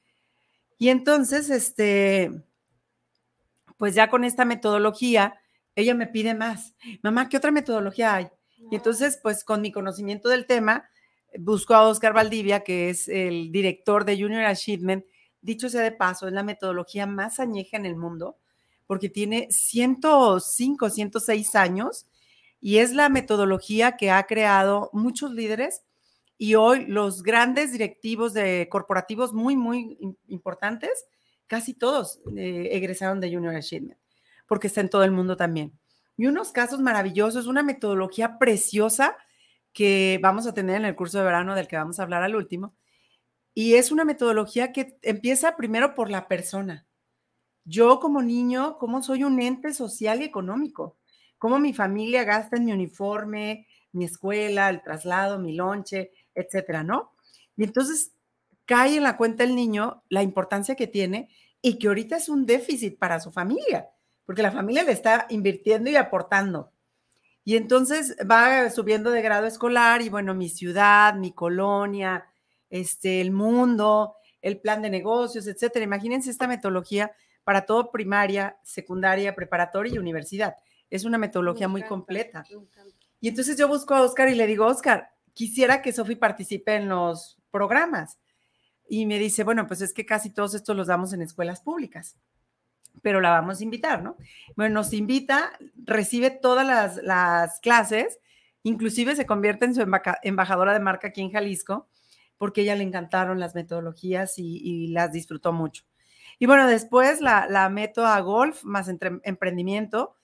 Y 0.78 0.90
entonces, 0.90 1.50
este, 1.50 2.32
pues 3.78 3.96
ya 3.96 4.10
con 4.10 4.24
esta 4.24 4.46
metodología, 4.46 5.40
ella 5.76 5.94
me 5.94 6.08
pide 6.08 6.34
más. 6.34 6.74
Mamá, 7.02 7.28
¿qué 7.30 7.38
otra 7.38 7.52
metodología 7.52 8.16
hay? 8.16 8.28
Y 8.72 8.76
entonces, 8.76 9.20
pues 9.22 9.44
con 9.44 9.62
mi 9.62 9.72
conocimiento 9.72 10.30
del 10.30 10.46
tema, 10.46 10.90
busco 11.40 11.74
a 11.74 11.88
Oscar 11.88 12.14
Valdivia, 12.14 12.64
que 12.64 12.90
es 12.90 13.08
el 13.08 13.52
director 13.52 14.06
de 14.06 14.20
Junior 14.20 14.44
Achievement. 14.44 15.06
Dicho 15.42 15.70
sea 15.70 15.82
de 15.82 15.92
paso, 15.92 16.28
es 16.28 16.34
la 16.34 16.44
metodología 16.44 17.06
más 17.06 17.40
añeja 17.40 17.78
en 17.78 17.86
el 17.86 17.96
mundo, 17.96 18.38
porque 18.88 19.10
tiene 19.10 19.48
105, 19.50 20.90
106 20.90 21.56
años 21.56 22.08
y 22.60 22.78
es 22.80 22.94
la 22.94 23.10
metodología 23.10 23.98
que 23.98 24.10
ha 24.12 24.24
creado 24.26 24.90
muchos 24.94 25.32
líderes 25.32 25.84
y 26.38 26.56
hoy 26.56 26.86
los 26.86 27.24
grandes 27.24 27.72
directivos 27.72 28.34
de 28.34 28.68
corporativos 28.70 29.34
muy, 29.34 29.56
muy 29.56 29.98
importantes, 30.28 31.06
casi 31.48 31.74
todos 31.74 32.20
eh, 32.36 32.70
egresaron 32.72 33.20
de 33.20 33.34
Junior 33.34 33.56
Achievement, 33.56 34.00
porque 34.48 34.68
está 34.68 34.82
en 34.82 34.90
todo 34.90 35.04
el 35.04 35.12
mundo 35.12 35.36
también. 35.36 35.72
Y 36.18 36.26
unos 36.26 36.52
casos 36.52 36.82
maravillosos, 36.82 37.48
una 37.48 37.64
metodología 37.64 38.38
preciosa 38.40 39.16
que 39.72 40.20
vamos 40.22 40.48
a 40.48 40.54
tener 40.54 40.78
en 40.78 40.86
el 40.86 40.96
curso 40.96 41.20
de 41.20 41.24
verano 41.24 41.54
del 41.56 41.68
que 41.68 41.78
vamos 41.78 42.00
a 42.00 42.04
hablar 42.04 42.24
al 42.24 42.36
último. 42.36 42.76
Y 43.54 43.76
es 43.76 43.92
una 43.92 44.06
metodología 44.06 44.72
que 44.72 44.98
empieza 45.04 45.56
primero 45.56 45.94
por 45.96 46.10
la 46.10 46.28
persona. 46.28 46.88
Yo 47.64 48.00
como 48.00 48.22
niño, 48.22 48.78
¿cómo 48.80 49.04
soy 49.04 49.24
un 49.24 49.40
ente 49.42 49.74
social 49.74 50.22
y 50.22 50.26
económico? 50.26 50.98
¿Cómo 51.38 51.60
mi 51.60 51.74
familia 51.74 52.24
gasta 52.24 52.58
en 52.58 52.66
mi 52.66 52.72
uniforme, 52.72 53.68
mi 53.92 54.06
escuela, 54.06 54.70
el 54.70 54.82
traslado, 54.82 55.38
mi 55.38 55.54
lonche, 55.54 56.12
etcétera, 56.34 56.84
¿no? 56.84 57.12
Y 57.56 57.64
entonces 57.64 58.14
cae 58.66 58.98
en 58.98 59.04
la 59.04 59.18
cuenta 59.18 59.44
el 59.44 59.56
niño 59.56 60.04
la 60.10 60.24
importancia 60.24 60.76
que 60.76 60.88
tiene 60.88 61.30
y 61.62 61.78
que 61.78 61.88
ahorita 61.88 62.18
es 62.18 62.30
un 62.30 62.46
déficit 62.46 62.98
para 62.98 63.20
su 63.20 63.32
familia, 63.32 63.90
porque 64.28 64.44
la 64.44 64.52
familia 64.52 64.84
le 64.84 64.92
está 64.92 65.26
invirtiendo 65.30 65.90
y 65.90 65.96
aportando. 65.96 66.70
Y 67.46 67.56
entonces 67.56 68.18
va 68.30 68.70
subiendo 68.70 69.10
de 69.10 69.22
grado 69.22 69.48
escolar 69.48 70.02
y 70.02 70.10
bueno, 70.10 70.36
mi 70.36 70.50
ciudad, 70.50 71.16
mi 71.16 71.32
colonia, 71.32 72.26
este, 72.70 73.22
el 73.22 73.32
mundo, 73.32 74.18
el 74.42 74.60
plan 74.60 74.82
de 74.82 74.90
negocios, 74.90 75.48
etcétera. 75.48 75.86
Imagínense 75.86 76.30
esta 76.30 76.46
metodología 76.46 77.14
para 77.46 77.66
todo 77.66 77.90
primaria, 77.90 78.58
secundaria, 78.64 79.34
preparatoria 79.34 79.96
y 79.96 79.98
universidad. 79.98 80.58
Es 80.90 81.06
una 81.06 81.18
metodología 81.18 81.70
muy 81.70 81.84
completa. 81.84 82.44
Y 83.22 83.30
entonces 83.30 83.58
yo 83.58 83.70
busco 83.70 83.96
a 83.96 84.02
Oscar 84.02 84.28
y 84.28 84.36
le 84.36 84.46
digo, 84.46 84.66
Oscar, 84.66 85.12
quisiera 85.34 85.82
que 85.82 85.94
Sofi 85.94 86.18
participe 86.18 86.76
en 86.76 86.90
los 86.90 87.38
programas. 87.50 88.20
Y 88.90 89.06
me 89.06 89.20
dice, 89.20 89.46
bueno, 89.46 89.68
pues 89.68 89.80
es 89.80 89.94
que 89.94 90.06
casi 90.06 90.32
todos 90.32 90.54
estos 90.54 90.76
los 90.76 90.88
damos 90.88 91.14
en 91.14 91.22
escuelas 91.22 91.62
públicas, 91.62 92.18
pero 93.02 93.22
la 93.22 93.32
vamos 93.32 93.60
a 93.60 93.64
invitar, 93.64 94.04
¿no? 94.04 94.18
Bueno, 94.56 94.76
nos 94.76 94.94
invita, 94.94 95.52
recibe 95.76 96.30
todas 96.30 96.66
las, 97.04 97.60
clases, 97.60 98.20
inclusive 98.64 99.16
se 99.16 99.26
convierte 99.26 99.66
en 99.66 99.76
su 99.76 99.86
embajadora 100.24 100.74
de 100.74 100.80
marca 100.80 101.10
aquí 101.10 101.22
en 101.22 101.32
Jalisco, 101.32 101.88
porque 102.38 102.62
a 102.62 102.64
ella 102.64 102.76
le 102.76 102.84
encantaron 102.84 103.40
las 103.40 103.56
metodologías 103.56 104.34
y, 104.38 104.88
las 104.88 105.12
disfrutó 105.12 105.54
mucho. 105.54 105.84
Y 106.40 106.46
bueno, 106.46 106.68
después 106.68 107.22
la, 107.22 107.70
meto 107.70 108.06
a 108.06 108.20
golf 108.22 108.64
más 108.64 108.88
emprendimiento 108.88 110.16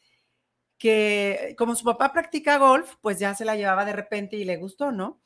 que 0.77 1.55
como 1.57 1.75
su 1.75 1.86
papá 1.86 2.12
practica 2.12 2.57
golf, 2.57 2.95
pues 3.01 3.17
ya 3.17 3.33
se 3.36 3.45
la 3.45 3.55
llevaba 3.55 3.86
de 3.86 3.93
repente 3.93 4.36
y 4.36 4.43
le 4.43 4.57
gustó, 4.57 4.91
¿no? 4.91 5.21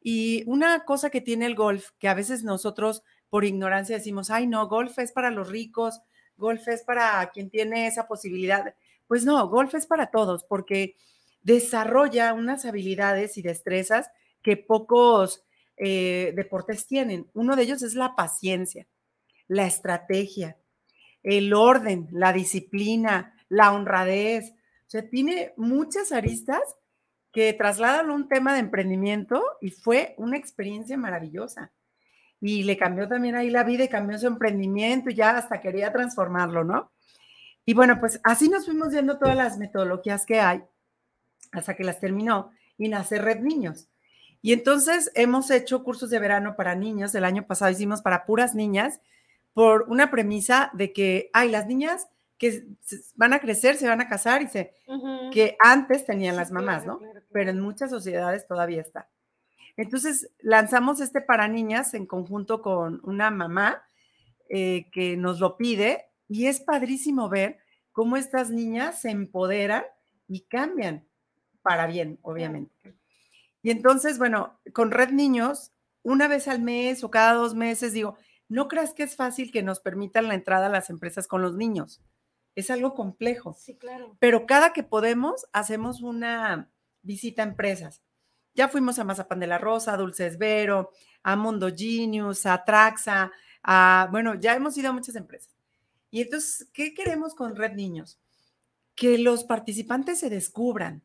Y 0.00 0.42
una 0.46 0.84
cosa 0.84 1.10
que 1.10 1.20
tiene 1.20 1.46
el 1.46 1.54
golf, 1.54 1.90
que 1.98 2.08
a 2.08 2.14
veces 2.14 2.42
nosotros 2.42 3.02
por 3.28 3.44
ignorancia 3.44 3.96
decimos, 3.96 4.30
ay, 4.30 4.46
no, 4.46 4.68
golf 4.68 4.98
es 4.98 5.12
para 5.12 5.30
los 5.30 5.48
ricos, 5.48 6.00
golf 6.42 6.68
es 6.68 6.82
para 6.82 7.30
quien 7.32 7.48
tiene 7.48 7.86
esa 7.86 8.06
posibilidad. 8.06 8.74
Pues 9.06 9.24
no, 9.24 9.48
golf 9.48 9.74
es 9.74 9.86
para 9.86 10.10
todos, 10.10 10.44
porque 10.44 10.96
desarrolla 11.40 12.34
unas 12.34 12.66
habilidades 12.66 13.38
y 13.38 13.42
destrezas 13.42 14.10
que 14.42 14.58
pocos 14.58 15.42
eh, 15.78 16.34
deportes 16.36 16.86
tienen. 16.86 17.30
Uno 17.32 17.56
de 17.56 17.62
ellos 17.62 17.82
es 17.82 17.94
la 17.94 18.14
paciencia, 18.14 18.86
la 19.48 19.66
estrategia, 19.66 20.58
el 21.22 21.54
orden, 21.54 22.08
la 22.12 22.34
disciplina, 22.34 23.34
la 23.48 23.72
honradez, 23.72 24.52
sea, 24.92 25.08
tiene 25.08 25.54
muchas 25.56 26.12
aristas 26.12 26.60
que 27.32 27.54
trasladan 27.54 28.10
un 28.10 28.28
tema 28.28 28.52
de 28.52 28.60
emprendimiento 28.60 29.42
y 29.62 29.70
fue 29.70 30.14
una 30.18 30.36
experiencia 30.36 30.98
maravillosa. 30.98 31.72
Y 32.42 32.64
le 32.64 32.76
cambió 32.76 33.08
también 33.08 33.36
ahí 33.36 33.48
la 33.50 33.62
vida 33.62 33.84
y 33.84 33.88
cambió 33.88 34.18
su 34.18 34.26
emprendimiento 34.26 35.08
y 35.08 35.14
ya 35.14 35.38
hasta 35.38 35.60
quería 35.60 35.92
transformarlo, 35.92 36.64
¿no? 36.64 36.90
Y 37.64 37.72
bueno, 37.72 38.00
pues 38.00 38.20
así 38.24 38.48
nos 38.48 38.64
fuimos 38.66 38.90
viendo 38.90 39.16
todas 39.16 39.36
las 39.36 39.58
metodologías 39.58 40.26
que 40.26 40.40
hay 40.40 40.64
hasta 41.52 41.74
que 41.74 41.84
las 41.84 42.00
terminó 42.00 42.50
y 42.76 42.88
nace 42.88 43.18
Red 43.18 43.40
Niños. 43.40 43.88
Y 44.40 44.52
entonces 44.52 45.12
hemos 45.14 45.52
hecho 45.52 45.84
cursos 45.84 46.10
de 46.10 46.18
verano 46.18 46.56
para 46.56 46.74
niños. 46.74 47.14
El 47.14 47.24
año 47.24 47.46
pasado 47.46 47.70
hicimos 47.70 48.02
para 48.02 48.26
puras 48.26 48.56
niñas 48.56 49.00
por 49.54 49.82
una 49.88 50.10
premisa 50.10 50.70
de 50.72 50.92
que, 50.92 51.30
ay, 51.32 51.48
las 51.48 51.68
niñas 51.68 52.08
que 52.38 52.64
van 53.14 53.34
a 53.34 53.38
crecer, 53.38 53.76
se 53.76 53.86
van 53.86 54.00
a 54.00 54.08
casar 54.08 54.42
y 54.42 54.48
se, 54.48 54.74
que 55.32 55.56
antes 55.60 56.04
tenían 56.04 56.34
las 56.34 56.50
mamás, 56.50 56.84
¿no? 56.84 57.00
Pero 57.30 57.50
en 57.50 57.60
muchas 57.60 57.90
sociedades 57.90 58.48
todavía 58.48 58.80
está. 58.80 59.08
Entonces 59.76 60.30
lanzamos 60.40 61.00
este 61.00 61.20
para 61.20 61.48
niñas 61.48 61.94
en 61.94 62.06
conjunto 62.06 62.62
con 62.62 63.00
una 63.04 63.30
mamá 63.30 63.82
eh, 64.48 64.90
que 64.92 65.16
nos 65.16 65.40
lo 65.40 65.56
pide 65.56 66.06
y 66.28 66.46
es 66.46 66.60
padrísimo 66.60 67.28
ver 67.28 67.58
cómo 67.90 68.16
estas 68.16 68.50
niñas 68.50 69.00
se 69.00 69.10
empoderan 69.10 69.84
y 70.28 70.42
cambian 70.42 71.06
para 71.62 71.86
bien, 71.86 72.18
obviamente. 72.22 72.96
Y 73.62 73.70
entonces, 73.70 74.18
bueno, 74.18 74.58
con 74.72 74.90
Red 74.90 75.10
Niños, 75.10 75.72
una 76.02 76.26
vez 76.28 76.48
al 76.48 76.60
mes 76.60 77.04
o 77.04 77.10
cada 77.10 77.34
dos 77.34 77.54
meses, 77.54 77.92
digo, 77.92 78.16
no 78.48 78.68
creas 78.68 78.92
que 78.92 79.04
es 79.04 79.16
fácil 79.16 79.52
que 79.52 79.62
nos 79.62 79.80
permitan 79.80 80.28
la 80.28 80.34
entrada 80.34 80.66
a 80.66 80.70
las 80.70 80.90
empresas 80.90 81.28
con 81.28 81.42
los 81.42 81.54
niños 81.54 82.02
es 82.54 82.70
algo 82.70 82.94
complejo. 82.94 83.54
Sí, 83.58 83.76
claro. 83.76 84.16
Pero 84.20 84.46
cada 84.46 84.72
que 84.72 84.82
podemos, 84.82 85.46
hacemos 85.52 86.02
una 86.02 86.70
visita 87.02 87.42
a 87.42 87.46
empresas. 87.46 88.02
Ya 88.54 88.68
fuimos 88.68 88.98
a 88.98 89.04
Mazapán 89.04 89.40
de 89.40 89.46
la 89.46 89.58
Rosa, 89.58 89.94
a 89.94 89.96
Dulces 89.96 90.38
Vero, 90.38 90.90
a 91.22 91.36
Mundo 91.36 91.70
Genius, 91.74 92.46
a 92.46 92.64
Traxa, 92.64 93.32
a, 93.62 94.08
bueno, 94.10 94.34
ya 94.34 94.54
hemos 94.54 94.76
ido 94.76 94.90
a 94.90 94.92
muchas 94.92 95.16
empresas. 95.16 95.54
Y 96.10 96.20
entonces, 96.22 96.68
¿qué 96.72 96.92
queremos 96.92 97.34
con 97.34 97.56
Red 97.56 97.72
Niños? 97.72 98.18
Que 98.94 99.18
los 99.18 99.44
participantes 99.44 100.20
se 100.20 100.28
descubran. 100.28 101.02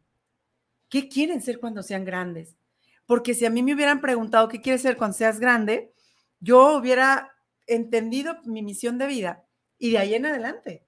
¿Qué 0.89 1.07
quieren 1.07 1.41
ser 1.41 1.59
cuando 1.59 1.83
sean 1.83 2.03
grandes? 2.03 2.57
Porque 3.05 3.33
si 3.33 3.45
a 3.45 3.49
mí 3.49 3.63
me 3.63 3.73
hubieran 3.73 4.01
preguntado 4.01 4.49
qué 4.49 4.61
quieres 4.61 4.81
ser 4.81 4.97
cuando 4.97 5.17
seas 5.17 5.39
grande, 5.39 5.93
yo 6.39 6.77
hubiera 6.77 7.33
entendido 7.65 8.37
mi 8.43 8.61
misión 8.61 8.97
de 8.97 9.07
vida 9.07 9.45
y 9.77 9.91
de 9.91 9.97
ahí 9.97 10.13
en 10.15 10.25
adelante 10.25 10.87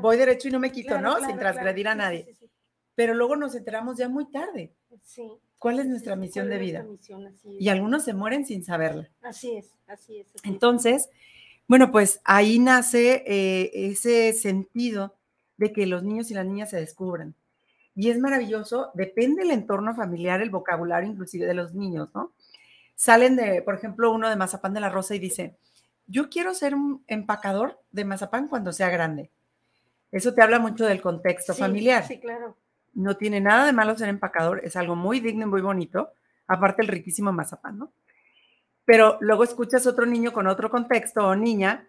voy 0.00 0.16
derecho 0.16 0.48
y 0.48 0.50
no 0.50 0.58
me 0.58 0.72
quito, 0.72 1.00
¿no? 1.00 1.24
Sin 1.24 1.38
transgredir 1.38 1.88
a 1.88 1.94
nadie. 1.94 2.34
Pero 2.94 3.14
luego 3.14 3.36
nos 3.36 3.54
enteramos 3.54 3.96
ya 3.96 4.08
muy 4.08 4.30
tarde. 4.30 4.74
Sí. 5.02 5.38
¿Cuál 5.58 5.80
es 5.80 5.86
nuestra 5.86 6.16
misión 6.16 6.48
de 6.48 6.58
vida? 6.58 6.86
y 7.58 7.68
algunos 7.68 8.04
se 8.04 8.14
mueren 8.14 8.46
sin 8.46 8.64
saberla. 8.64 9.08
Así 9.22 9.56
es, 9.56 9.74
así 9.86 10.18
es. 10.18 10.28
Entonces, 10.44 11.08
Bueno, 11.66 11.92
pues 11.92 12.20
ahí 12.24 12.58
nace 12.58 13.22
eh, 13.26 13.70
ese 13.74 14.32
sentido 14.32 15.14
de 15.58 15.72
que 15.72 15.86
los 15.86 16.02
niños 16.02 16.30
y 16.30 16.34
las 16.34 16.46
niñas 16.46 16.70
se 16.70 16.78
descubran. 16.78 17.34
Y 17.94 18.08
es 18.10 18.18
maravilloso, 18.18 18.90
depende 18.94 19.42
del 19.42 19.50
entorno 19.50 19.94
familiar, 19.94 20.40
el 20.40 20.48
vocabulario 20.50 21.10
inclusive 21.10 21.44
de 21.44 21.52
los 21.54 21.74
niños, 21.74 22.08
¿no? 22.14 22.32
Salen 22.94 23.36
de, 23.36 23.60
por 23.60 23.74
ejemplo, 23.74 24.12
uno 24.12 24.30
de 24.30 24.36
Mazapán 24.36 24.72
de 24.72 24.80
la 24.80 24.88
Rosa 24.88 25.14
y 25.14 25.18
dice, 25.18 25.56
yo 26.06 26.30
quiero 26.30 26.54
ser 26.54 26.74
un 26.74 27.04
empacador 27.06 27.78
de 27.92 28.04
mazapán 28.04 28.48
cuando 28.48 28.72
sea 28.72 28.88
grande. 28.88 29.30
Eso 30.10 30.32
te 30.32 30.42
habla 30.42 30.58
mucho 30.58 30.86
del 30.86 31.02
contexto 31.02 31.54
familiar. 31.54 32.06
Sí, 32.06 32.18
claro. 32.18 32.56
No 32.98 33.16
tiene 33.16 33.40
nada 33.40 33.64
de 33.64 33.72
malo 33.72 33.96
ser 33.96 34.08
empacador, 34.08 34.60
es 34.64 34.74
algo 34.74 34.96
muy 34.96 35.20
digno 35.20 35.46
y 35.46 35.50
muy 35.50 35.60
bonito, 35.60 36.12
aparte 36.48 36.82
el 36.82 36.88
riquísimo 36.88 37.32
mazapán, 37.32 37.78
¿no? 37.78 37.92
Pero 38.84 39.18
luego 39.20 39.44
escuchas 39.44 39.86
otro 39.86 40.04
niño 40.04 40.32
con 40.32 40.48
otro 40.48 40.68
contexto 40.68 41.24
o 41.24 41.36
niña, 41.36 41.88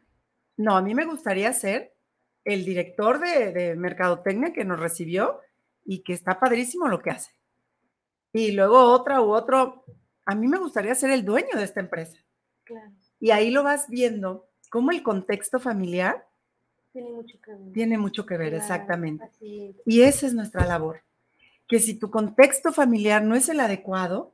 no, 0.55 0.77
a 0.77 0.83
mí 0.83 0.93
me 0.93 1.05
gustaría 1.05 1.51
ser 1.51 1.95
el 2.45 2.63
director 2.63 3.19
de, 3.19 3.51
de 3.51 3.75
mercadotecnia 3.75 4.53
que 4.53 4.65
nos 4.65 4.79
recibió 4.79 5.39
y 5.83 6.03
que 6.03 6.13
está 6.13 6.39
padrísimo 6.39 6.87
lo 6.87 7.01
que 7.01 7.09
hace. 7.09 7.31
Y 8.31 8.51
luego 8.51 8.79
otra 8.79 9.19
u 9.19 9.31
otro, 9.31 9.85
a 10.27 10.35
mí 10.35 10.47
me 10.47 10.59
gustaría 10.59 10.93
ser 10.93 11.09
el 11.09 11.25
dueño 11.25 11.55
de 11.55 11.63
esta 11.63 11.79
empresa. 11.79 12.19
Claro. 12.65 12.91
Y 13.19 13.31
ahí 13.31 13.49
lo 13.49 13.63
vas 13.63 13.89
viendo, 13.89 14.47
cómo 14.69 14.91
el 14.91 15.01
contexto 15.01 15.59
familiar 15.59 16.28
Tiene 17.01 17.15
mucho 17.15 17.41
que 17.41 17.51
ver. 17.51 17.73
tiene 17.73 17.97
mucho 17.97 18.25
que 18.25 18.37
ver, 18.37 18.49
Claro, 18.49 18.63
exactamente. 18.63 19.25
es. 19.41 19.75
Y 19.85 20.01
esa 20.01 20.27
es 20.27 20.33
nuestra 20.33 20.65
labor. 20.65 21.01
Que 21.67 21.79
si 21.79 21.95
tu 21.95 22.09
contexto 22.09 22.71
familiar 22.73 23.23
no 23.23 23.35
es 23.35 23.49
el 23.49 23.59
adecuado, 23.59 24.33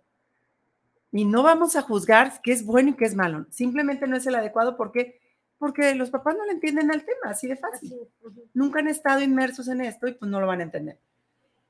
y 1.12 1.24
no 1.24 1.44
vamos 1.44 1.78
a 1.78 1.82
juzgar 1.82 2.42
qué 2.42 2.52
es 2.52 2.66
bueno 2.66 2.90
y 2.90 2.94
qué 2.96 3.06
es 3.06 3.16
malo, 3.16 3.46
simplemente 3.50 4.06
no 4.06 4.18
es 4.18 4.28
el 4.28 4.36
adecuado 4.36 4.76
porque, 4.76 5.22
porque 5.58 5.96
los 5.96 6.10
papás 6.10 6.36
no 6.38 6.46
le 6.46 6.52
entienden 6.52 6.92
al 6.92 7.06
tema, 7.06 7.32
así 7.32 7.48
de 7.48 7.56
fácil. 7.56 7.94
Así. 8.28 8.42
Nunca 8.54 8.80
han 8.80 8.90
estado 8.90 9.22
inmersos 9.22 9.70
en 9.70 9.80
esto 9.80 10.08
y 10.10 10.14
pues 10.14 10.30
no 10.30 10.42
lo 10.42 10.48
van 10.48 10.60
a 10.60 10.64
entender. 10.64 11.00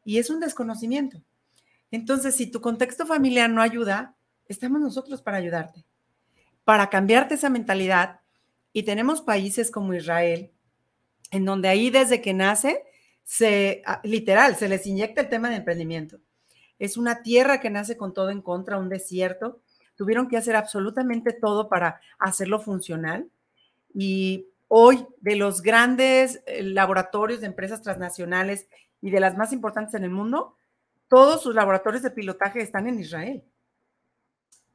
Y 0.03 0.17
es 0.17 0.31
un 0.31 0.39
desconocimiento. 0.39 1.21
Entonces, 1.91 2.35
si 2.35 2.47
tu 2.47 2.59
contexto 2.59 3.05
familiar 3.05 3.49
no 3.49 3.61
ayuda, 3.61 4.15
estamos 4.47 4.81
nosotros 4.81 5.21
para 5.21 5.37
ayudarte, 5.37 5.85
para 6.63 6.89
cambiarte 6.89 7.35
esa 7.35 7.49
mentalidad. 7.49 8.21
Y 8.73 8.83
tenemos 8.83 9.21
países 9.21 9.69
como 9.69 9.93
Israel, 9.93 10.51
en 11.35 11.43
donde 11.43 11.67
ahí 11.67 11.89
desde 11.89 12.21
que 12.21 12.33
nace, 12.33 12.81
se, 13.25 13.81
ah, 13.85 13.99
literal, 14.05 14.55
se 14.55 14.69
les 14.69 14.87
inyecta 14.87 15.19
el 15.19 15.27
tema 15.27 15.49
de 15.49 15.57
emprendimiento. 15.57 16.19
Es 16.79 16.95
una 16.95 17.23
tierra 17.23 17.59
que 17.59 17.69
nace 17.69 17.97
con 17.97 18.13
todo 18.13 18.29
en 18.29 18.41
contra, 18.41 18.77
un 18.77 18.87
desierto. 18.87 19.59
Tuvieron 19.95 20.29
que 20.29 20.37
hacer 20.37 20.55
absolutamente 20.55 21.33
todo 21.33 21.67
para 21.67 21.99
hacerlo 22.19 22.61
funcional. 22.61 23.29
Y 23.93 24.47
hoy, 24.69 25.05
de 25.19 25.35
los 25.35 25.61
grandes 25.61 26.41
eh, 26.45 26.63
laboratorios 26.63 27.41
de 27.41 27.47
empresas 27.47 27.81
transnacionales 27.81 28.69
y 29.01 29.09
de 29.09 29.19
las 29.19 29.35
más 29.35 29.51
importantes 29.51 29.93
en 29.95 30.05
el 30.05 30.11
mundo, 30.11 30.55
todos 31.09 31.43
sus 31.43 31.53
laboratorios 31.53 32.01
de 32.01 32.11
pilotaje 32.11 32.61
están 32.61 32.87
en 32.87 33.01
Israel. 33.01 33.43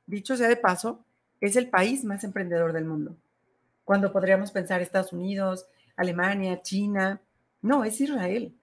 Dicho 0.05 0.37
sea 0.37 0.49
de 0.49 0.57
paso, 0.57 1.07
es 1.41 1.57
el 1.57 1.71
país 1.71 2.05
más 2.05 2.23
emprendedor 2.23 2.75
del 2.75 2.85
mundo. 2.85 3.17
Cuando 3.83 4.13
podríamos 4.13 4.53
pensar 4.53 4.83
Estados 4.83 5.15
Unidos, 5.15 5.67
Alemania, 6.01 6.63
China, 6.63 7.21
no, 7.63 7.85
es 7.85 8.01
Israel. 8.01 8.55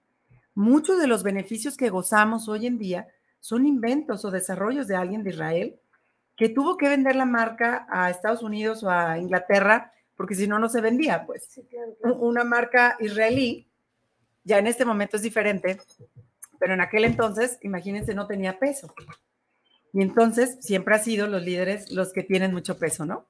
Muchos 0.55 0.99
de 0.99 1.07
los 1.07 1.21
beneficios 1.23 1.77
que 1.77 1.89
gozamos 1.89 2.49
hoy 2.49 2.65
en 2.65 2.77
día 2.79 3.07
son 3.39 3.67
inventos 3.67 4.25
o 4.25 4.31
desarrollos 4.31 4.87
de 4.87 4.95
alguien 4.95 5.23
de 5.23 5.29
Israel 5.29 5.79
que 6.35 6.49
tuvo 6.49 6.77
que 6.77 6.89
vender 6.89 7.15
la 7.15 7.25
marca 7.25 7.87
a 7.89 8.09
Estados 8.09 8.41
Unidos 8.41 8.83
o 8.83 8.89
a 8.89 9.17
Inglaterra 9.19 9.91
porque 10.15 10.33
si 10.33 10.47
no, 10.47 10.57
no 10.57 10.67
se 10.67 10.81
vendía, 10.81 11.25
pues 11.27 11.45
Sí, 11.49 11.63
claro, 11.69 11.91
u- 11.91 11.97
claro. 12.01 12.15
una 12.21 12.43
marca 12.43 12.97
israelí, 12.99 13.67
ya 14.43 14.57
en 14.57 14.65
este 14.65 14.83
momento 14.83 15.17
es 15.17 15.21
diferente, 15.23 15.79
pero 16.59 16.73
en 16.73 16.81
aquel 16.81 17.05
entonces, 17.05 17.59
imagínense, 17.61 18.15
no 18.15 18.25
tenía 18.25 18.57
peso. 18.57 18.91
Y 19.93 20.01
entonces 20.01 20.57
siempre 20.59 20.95
ha 20.95 20.99
sido 20.99 21.27
los 21.27 21.43
líderes 21.43 21.91
los 21.91 22.13
que 22.13 22.23
tienen 22.23 22.51
mucho 22.51 22.79
peso, 22.79 23.05
¿no? 23.05 23.27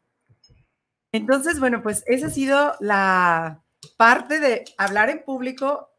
Entonces, 1.11 1.59
bueno, 1.59 1.81
pues 1.83 2.03
esa 2.07 2.27
ha 2.27 2.29
sido 2.29 2.73
la 2.79 3.63
parte 3.97 4.39
de 4.39 4.65
hablar 4.77 5.09
en 5.09 5.23
público, 5.23 5.89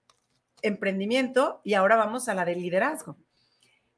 emprendimiento, 0.62 1.60
y 1.64 1.74
ahora 1.74 1.96
vamos 1.96 2.28
a 2.28 2.34
la 2.34 2.44
de 2.44 2.54
liderazgo. 2.54 3.16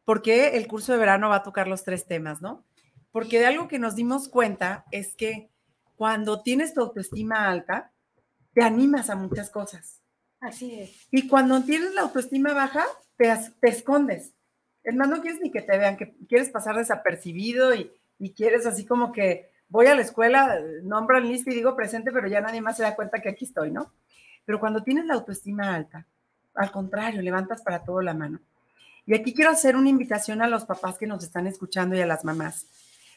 Porque 0.04 0.56
el 0.56 0.66
curso 0.66 0.92
de 0.92 0.98
verano 0.98 1.28
va 1.28 1.36
a 1.36 1.42
tocar 1.42 1.68
los 1.68 1.84
tres 1.84 2.06
temas, 2.06 2.42
¿no? 2.42 2.64
Porque 3.12 3.38
de 3.38 3.46
algo 3.46 3.68
que 3.68 3.78
nos 3.78 3.94
dimos 3.94 4.28
cuenta 4.28 4.84
es 4.90 5.14
que 5.14 5.50
cuando 5.96 6.42
tienes 6.42 6.74
tu 6.74 6.80
autoestima 6.80 7.48
alta, 7.48 7.92
te 8.54 8.62
animas 8.62 9.10
a 9.10 9.16
muchas 9.16 9.50
cosas. 9.50 10.00
Así 10.40 10.80
es. 10.80 11.06
Y 11.10 11.28
cuando 11.28 11.62
tienes 11.62 11.92
la 11.94 12.02
autoestima 12.02 12.54
baja, 12.54 12.86
te, 13.16 13.30
escondes. 13.68 14.32
Es 14.82 14.94
más, 14.94 15.08
no 15.08 15.20
quieres 15.20 15.40
ni 15.42 15.50
que 15.50 15.60
te 15.60 15.76
vean, 15.76 15.98
que 15.98 16.14
quieres 16.26 16.48
pasar 16.48 16.76
desapercibido 16.76 17.74
y, 17.74 17.92
y 18.18 18.32
quieres 18.32 18.64
así 18.64 18.86
como 18.86 19.12
que 19.12 19.49
voy 19.70 19.86
a 19.86 19.94
la 19.94 20.02
escuela, 20.02 20.58
eh, 20.58 20.80
nombran 20.82 21.26
lista 21.26 21.50
y 21.50 21.54
digo 21.54 21.74
presente, 21.74 22.12
pero 22.12 22.28
ya 22.28 22.40
nadie 22.40 22.60
más 22.60 22.76
se 22.76 22.82
da 22.82 22.94
cuenta 22.94 23.20
que 23.20 23.30
aquí 23.30 23.46
estoy, 23.46 23.70
¿no? 23.70 23.92
Pero 24.44 24.60
cuando 24.60 24.82
tienes 24.82 25.06
la 25.06 25.14
autoestima 25.14 25.74
alta, 25.74 26.06
al 26.54 26.70
contrario, 26.70 27.22
levantas 27.22 27.62
para 27.62 27.84
todo 27.84 28.02
la 28.02 28.12
mano. 28.12 28.40
Y 29.06 29.14
aquí 29.14 29.32
quiero 29.32 29.50
hacer 29.50 29.76
una 29.76 29.88
invitación 29.88 30.42
a 30.42 30.48
los 30.48 30.64
papás 30.64 30.98
que 30.98 31.06
nos 31.06 31.24
están 31.24 31.46
escuchando 31.46 31.96
y 31.96 32.00
a 32.00 32.06
las 32.06 32.24
mamás. 32.24 32.66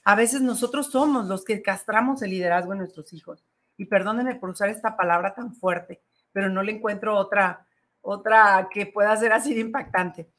A 0.05 0.15
veces 0.15 0.41
nosotros 0.41 0.91
somos 0.91 1.27
los 1.27 1.43
que 1.43 1.61
castramos 1.61 2.21
el 2.21 2.29
liderazgo 2.29 2.73
en 2.73 2.79
nuestros 2.79 3.11
hijos. 3.13 3.43
Y 3.77 3.85
perdónenme 3.85 4.35
por 4.35 4.49
usar 4.49 4.69
esta 4.69 4.95
palabra 4.95 5.33
tan 5.33 5.55
fuerte, 5.55 6.01
pero 6.31 6.49
no 6.49 6.61
le 6.61 6.73
encuentro 6.73 7.17
otra, 7.17 7.65
otra 8.01 8.69
que 8.71 8.85
pueda 8.85 9.15
ser 9.17 9.33
así 9.33 9.53
de 9.53 9.61
impactante. 9.61 10.29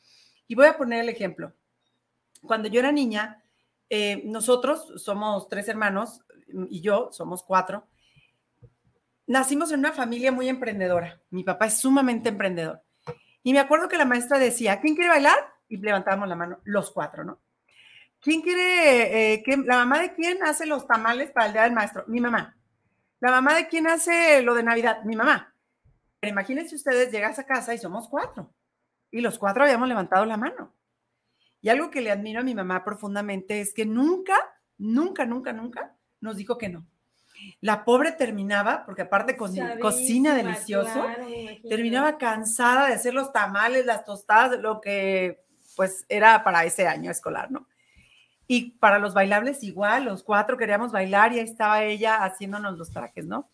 Y 0.46 0.55
voy 0.55 0.66
a 0.66 0.77
poner 0.77 1.00
el 1.00 1.09
ejemplo. 1.09 1.53
Cuando 2.42 2.68
yo 2.68 2.81
era 2.81 2.92
niña, 2.92 3.42
eh, 3.94 4.22
nosotros 4.24 4.92
somos 4.96 5.48
tres 5.48 5.68
hermanos 5.68 6.20
y 6.68 6.80
yo 6.80 7.11
somos 7.12 7.44
cuatro. 7.44 7.87
Nacimos 9.28 9.70
en 9.70 9.78
una 9.78 9.92
familia 9.92 10.33
muy 10.33 10.48
emprendedora. 10.48 11.20
Mi 11.30 11.44
papá 11.44 11.66
es 11.66 11.78
sumamente 11.78 12.30
emprendedor. 12.30 12.83
Y 13.44 13.52
me 13.52 13.61
acuerdo 13.61 13.88
que 13.88 13.96
la 13.96 14.04
maestra 14.04 14.40
decía, 14.40 14.80
¿quién 14.80 14.96
quiere 14.96 15.11
bailar? 15.11 15.38
Y 15.68 15.76
levantábamos 15.76 16.28
la 16.28 16.35
mano, 16.35 16.59
los 16.64 16.90
cuatro, 16.90 17.22
¿no? 17.22 17.40
¿Quién 18.20 18.40
quiere, 18.40 19.35
eh, 19.35 19.42
que, 19.44 19.59
la 19.59 19.76
mamá 19.76 20.00
de 20.00 20.12
quién 20.12 20.42
hace 20.42 20.66
los 20.66 20.88
tamales 20.88 21.30
para 21.30 21.46
el 21.46 21.52
día 21.52 21.62
del 21.62 21.72
maestro? 21.72 22.02
Mi 22.09 22.20
mamá. 22.20 22.57
La 23.20 23.30
mamá 23.30 23.54
de 23.54 23.68
quién 23.68 23.87
hace 23.87 24.42
lo 24.42 24.54
de 24.54 24.64
Navidad? 24.64 25.04
Mi 25.04 25.14
mamá. 25.14 25.54
Pero 26.18 26.33
imagínense 26.33 26.74
ustedes, 26.74 27.12
llegas 27.12 27.38
a 27.38 27.46
casa 27.46 27.74
y 27.74 27.78
somos 27.78 28.09
cuatro. 28.09 28.52
Y 29.12 29.20
los 29.20 29.38
cuatro 29.38 29.62
habíamos 29.62 29.87
levantado 29.87 30.24
la 30.24 30.37
mano. 30.37 30.74
Y 31.64 31.70
algo 31.70 31.90
que 31.90 32.03
le 32.03 32.12
admiro 32.12 32.42
a 32.42 32.44
mi 32.44 32.55
mamá 32.55 32.85
profundamente 32.85 33.61
es 33.61 33.74
que 33.74 33.87
nunca, 33.87 34.37
nunca, 34.79 35.27
nunca, 35.27 35.53
nunca 35.55 35.96
nos 36.20 36.37
dijo 36.37 36.59
que 36.59 36.68
no. 36.68 36.87
La 37.61 37.85
pobre 37.85 38.12
terminaba, 38.12 38.85
porque 38.87 39.03
aparte 39.03 39.37
co- 39.37 39.46
cocina 39.81 40.35
delicioso, 40.37 41.03
claro, 41.03 41.27
terminaba 41.68 42.18
cansada 42.18 42.88
de 42.88 42.94
hacer 42.94 43.14
los 43.14 43.33
tamales, 43.33 43.87
las 43.87 44.05
tostadas, 44.05 44.61
lo 44.61 44.81
que 44.81 45.44
pues 45.77 46.07
era 46.09 46.44
para 46.44 46.64
ese 46.66 46.87
año 46.87 47.11
escolar, 47.11 47.50
¿no? 47.50 47.68
Y 48.46 48.72
para 48.79 48.98
los 48.98 49.14
bailables 49.14 49.62
igual, 49.64 50.05
los 50.07 50.22
cuatro 50.24 50.59
queríamos 50.59 50.92
bailar 50.92 51.33
y 51.33 51.38
ahí 51.40 51.44
estaba 51.46 51.85
ella 51.85 52.24
haciéndonos 52.24 52.79
los 52.79 52.90
trajes, 52.92 53.27
¿no? 53.27 53.50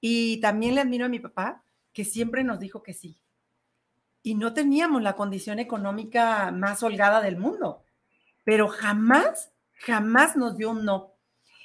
Y 0.00 0.40
también 0.40 0.76
le 0.76 0.82
admiro 0.82 1.06
a 1.06 1.10
mi 1.10 1.20
papá, 1.20 1.64
que 1.92 2.04
siempre 2.04 2.44
nos 2.44 2.60
dijo 2.60 2.82
que 2.82 2.94
sí. 2.94 3.18
Y 4.24 4.34
no 4.34 4.54
teníamos 4.54 5.02
la 5.02 5.14
condición 5.14 5.58
económica 5.58 6.50
más 6.50 6.82
holgada 6.82 7.20
del 7.20 7.36
mundo, 7.36 7.84
pero 8.42 8.68
jamás, 8.68 9.52
jamás 9.74 10.34
nos 10.34 10.56
dio 10.56 10.70
un 10.70 10.84
no. 10.84 11.12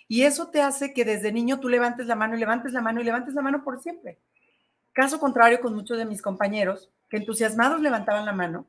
Y 0.10 0.24
eso 0.24 0.50
te 0.50 0.62
hace 0.62 0.94
que 0.94 1.06
desde 1.06 1.32
niño 1.32 1.60
tú 1.62 1.70
levantes 1.70 2.06
la 2.06 2.16
mano 2.16 2.36
y 2.36 2.40
levantes 2.40 2.74
la 2.74 2.82
mano 2.82 3.00
y 3.00 3.06
levantes 3.06 3.34
la 3.34 3.42
mano 3.42 3.64
por 3.64 3.80
siempre. 3.82 4.20
Caso 4.92 5.20
contrario 5.22 5.62
con 5.62 5.74
muchos 5.74 5.98
de 5.98 6.06
mis 6.06 6.22
compañeros, 6.22 6.92
que 7.10 7.16
entusiasmados 7.18 7.80
levantaban 7.80 8.26
la 8.26 8.34
mano. 8.34 8.66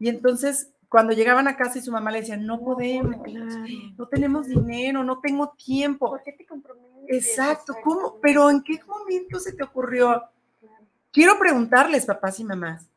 Y 0.00 0.08
entonces, 0.08 0.72
cuando 0.88 1.12
llegaban 1.12 1.46
a 1.46 1.56
casa 1.56 1.78
y 1.78 1.82
su 1.82 1.92
mamá 1.92 2.10
le 2.10 2.22
decía, 2.22 2.36
no 2.36 2.58
podemos, 2.58 3.22
Claro. 3.22 3.64
no 3.96 4.08
tenemos 4.08 4.48
dinero, 4.48 5.04
no 5.04 5.20
tengo 5.20 5.50
tiempo. 5.50 6.08
¿Por 6.08 6.22
qué 6.24 6.32
te 6.32 6.44
comprometes? 6.46 6.90
Exacto, 7.08 7.76
¿cómo? 7.84 8.18
Pero 8.20 8.50
¿en 8.50 8.62
qué 8.64 8.80
momento 8.84 9.38
se 9.38 9.52
te 9.52 9.62
ocurrió? 9.62 10.20
Quiero 11.12 11.38
preguntarles, 11.38 12.06
papás 12.06 12.40
y 12.40 12.44
mamás, 12.44 12.89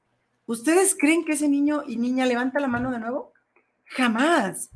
¿ustedes 0.45 0.95
creen 0.97 1.25
que 1.25 1.33
ese 1.33 1.47
niño 1.47 1.83
y 1.87 1.97
niña 1.97 2.25
levanta 2.25 2.59
la 2.59 2.67
mano 2.67 2.91
de 2.91 2.99
nuevo? 2.99 3.33
Jamás, 3.85 4.69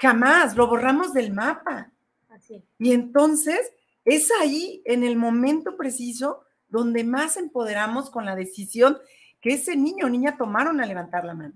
jamás, 0.00 0.56
lo 0.56 0.66
borramos 0.66 1.12
del 1.12 1.32
mapa. 1.32 1.92
Así. 2.28 2.62
Y 2.78 2.92
entonces 2.92 3.72
es 4.04 4.30
ahí, 4.40 4.82
en 4.84 5.02
el 5.02 5.16
momento 5.16 5.76
preciso, 5.76 6.44
donde 6.68 7.04
más 7.04 7.36
empoderamos 7.36 8.10
con 8.10 8.24
la 8.24 8.36
decisión 8.36 8.98
que 9.40 9.54
ese 9.54 9.76
niño 9.76 10.06
o 10.06 10.08
niña 10.08 10.36
tomaron 10.36 10.80
a 10.80 10.86
levantar 10.86 11.24
la 11.24 11.34
mano. 11.34 11.54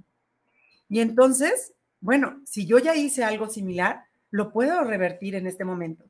Y 0.88 1.00
entonces, 1.00 1.74
bueno, 2.00 2.40
si 2.44 2.66
yo 2.66 2.78
ya 2.78 2.94
hice 2.94 3.24
algo 3.24 3.48
similar, 3.48 4.04
lo 4.30 4.52
puedo 4.52 4.82
revertir 4.84 5.34
en 5.34 5.46
este 5.46 5.64
momento. 5.64 6.04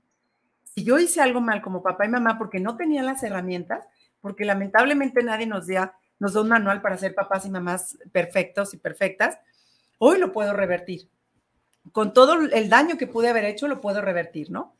Si 0.64 0.84
yo 0.84 0.98
hice 0.98 1.20
algo 1.20 1.40
mal 1.40 1.62
como 1.62 1.82
papá 1.82 2.06
y 2.06 2.08
mamá 2.08 2.38
porque 2.38 2.60
no 2.60 2.76
tenía 2.76 3.02
las 3.02 3.22
herramientas, 3.22 3.84
porque 4.20 4.44
lamentablemente 4.44 5.22
nadie 5.22 5.46
nos 5.46 5.66
da, 5.66 5.98
nos 6.20 6.34
da 6.34 6.42
un 6.42 6.48
manual 6.48 6.80
para 6.80 6.98
ser 6.98 7.14
papás 7.14 7.44
y 7.46 7.50
mamás 7.50 7.98
perfectos 8.12 8.72
y 8.74 8.76
perfectas, 8.76 9.38
hoy 9.98 10.18
lo 10.18 10.32
puedo 10.32 10.52
revertir. 10.52 11.08
Con 11.92 12.12
todo 12.12 12.34
el 12.34 12.68
daño 12.68 12.98
que 12.98 13.08
pude 13.08 13.28
haber 13.28 13.46
hecho, 13.46 13.66
lo 13.66 13.80
puedo 13.80 14.00
revertir, 14.00 14.50
¿no? 14.50 14.76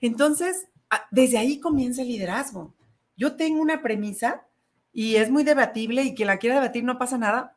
Entonces, 0.00 0.66
desde 1.10 1.38
ahí 1.38 1.60
comienza 1.60 2.02
el 2.02 2.08
liderazgo. 2.08 2.74
Yo 3.16 3.36
tengo 3.36 3.60
una 3.60 3.82
premisa 3.82 4.46
y 4.92 5.16
es 5.16 5.30
muy 5.30 5.44
debatible 5.44 6.02
y 6.02 6.14
quien 6.14 6.26
la 6.26 6.38
quiera 6.38 6.56
debatir 6.56 6.84
no 6.84 6.98
pasa 6.98 7.18
nada. 7.18 7.56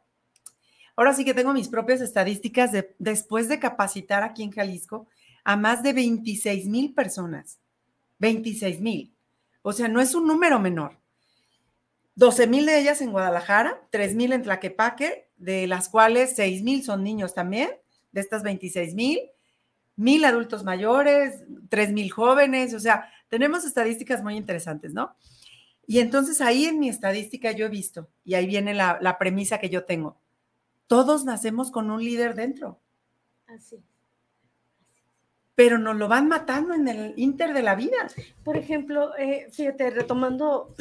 Ahora 0.96 1.14
sí 1.14 1.26
que 1.26 1.34
tengo 1.34 1.54
mis 1.54 1.70
propias 1.70 2.02
estadísticas 2.02 2.72
de, 2.72 2.96
después 3.00 3.48
de 3.48 3.60
capacitar 3.60 4.24
aquí 4.24 4.44
en 4.44 4.52
Jalisco 4.52 5.08
a 5.44 5.56
más 5.56 5.84
de 5.84 5.94
26 5.94 6.68
mil 6.68 6.94
personas. 6.94 7.60
26 8.20 8.82
mil. 8.82 9.14
O 9.62 9.74
sea, 9.74 9.88
no 9.88 10.02
es 10.02 10.16
un 10.16 10.28
número 10.28 10.60
menor. 10.60 10.98
12 12.16 12.48
mil 12.48 12.66
de 12.66 12.80
ellas 12.80 13.02
en 13.02 13.12
Guadalajara, 13.12 13.82
3 13.92 14.16
mil 14.16 14.34
en 14.34 14.44
Tlaquepaque, 14.44 15.30
de 15.38 15.68
las 15.68 15.90
cuales 15.90 16.34
6 16.36 16.64
mil 16.64 16.84
son 16.84 17.04
niños 17.04 17.34
también, 17.34 17.70
de 18.12 18.22
estas 18.22 18.44
26 18.44 18.96
mil, 18.96 19.20
mil 19.98 20.24
adultos 20.24 20.64
mayores, 20.64 21.44
3 21.70 21.92
mil 21.92 22.10
jóvenes, 22.12 22.74
o 22.74 22.80
sea, 22.80 23.12
tenemos 23.28 23.66
estadísticas 23.66 24.24
muy 24.24 24.38
interesantes, 24.38 24.94
¿no? 24.94 25.16
Y 25.88 26.00
entonces 26.00 26.42
ahí 26.42 26.66
en 26.66 26.80
mi 26.80 26.90
estadística 26.90 27.52
yo 27.52 27.66
he 27.66 27.70
visto, 27.70 28.10
y 28.24 28.36
ahí 28.36 28.48
viene 28.48 28.74
la, 28.74 28.98
la 29.02 29.18
premisa 29.18 29.60
que 29.60 29.70
yo 29.70 29.84
tengo, 29.84 30.18
todos 30.88 31.26
nacemos 31.26 31.70
con 31.72 31.92
un 31.92 32.04
líder 32.04 32.36
dentro. 32.36 32.80
Así. 33.48 33.84
Pero 35.56 35.78
nos 35.78 35.96
lo 35.96 36.08
van 36.08 36.28
matando 36.28 36.74
en 36.74 36.88
el 36.88 37.14
inter 37.18 37.54
de 37.54 37.64
la 37.64 37.76
vida. 37.76 37.98
Por 38.44 38.58
ejemplo, 38.58 39.16
eh, 39.18 39.48
fíjate, 39.52 39.90
retomando 39.90 40.76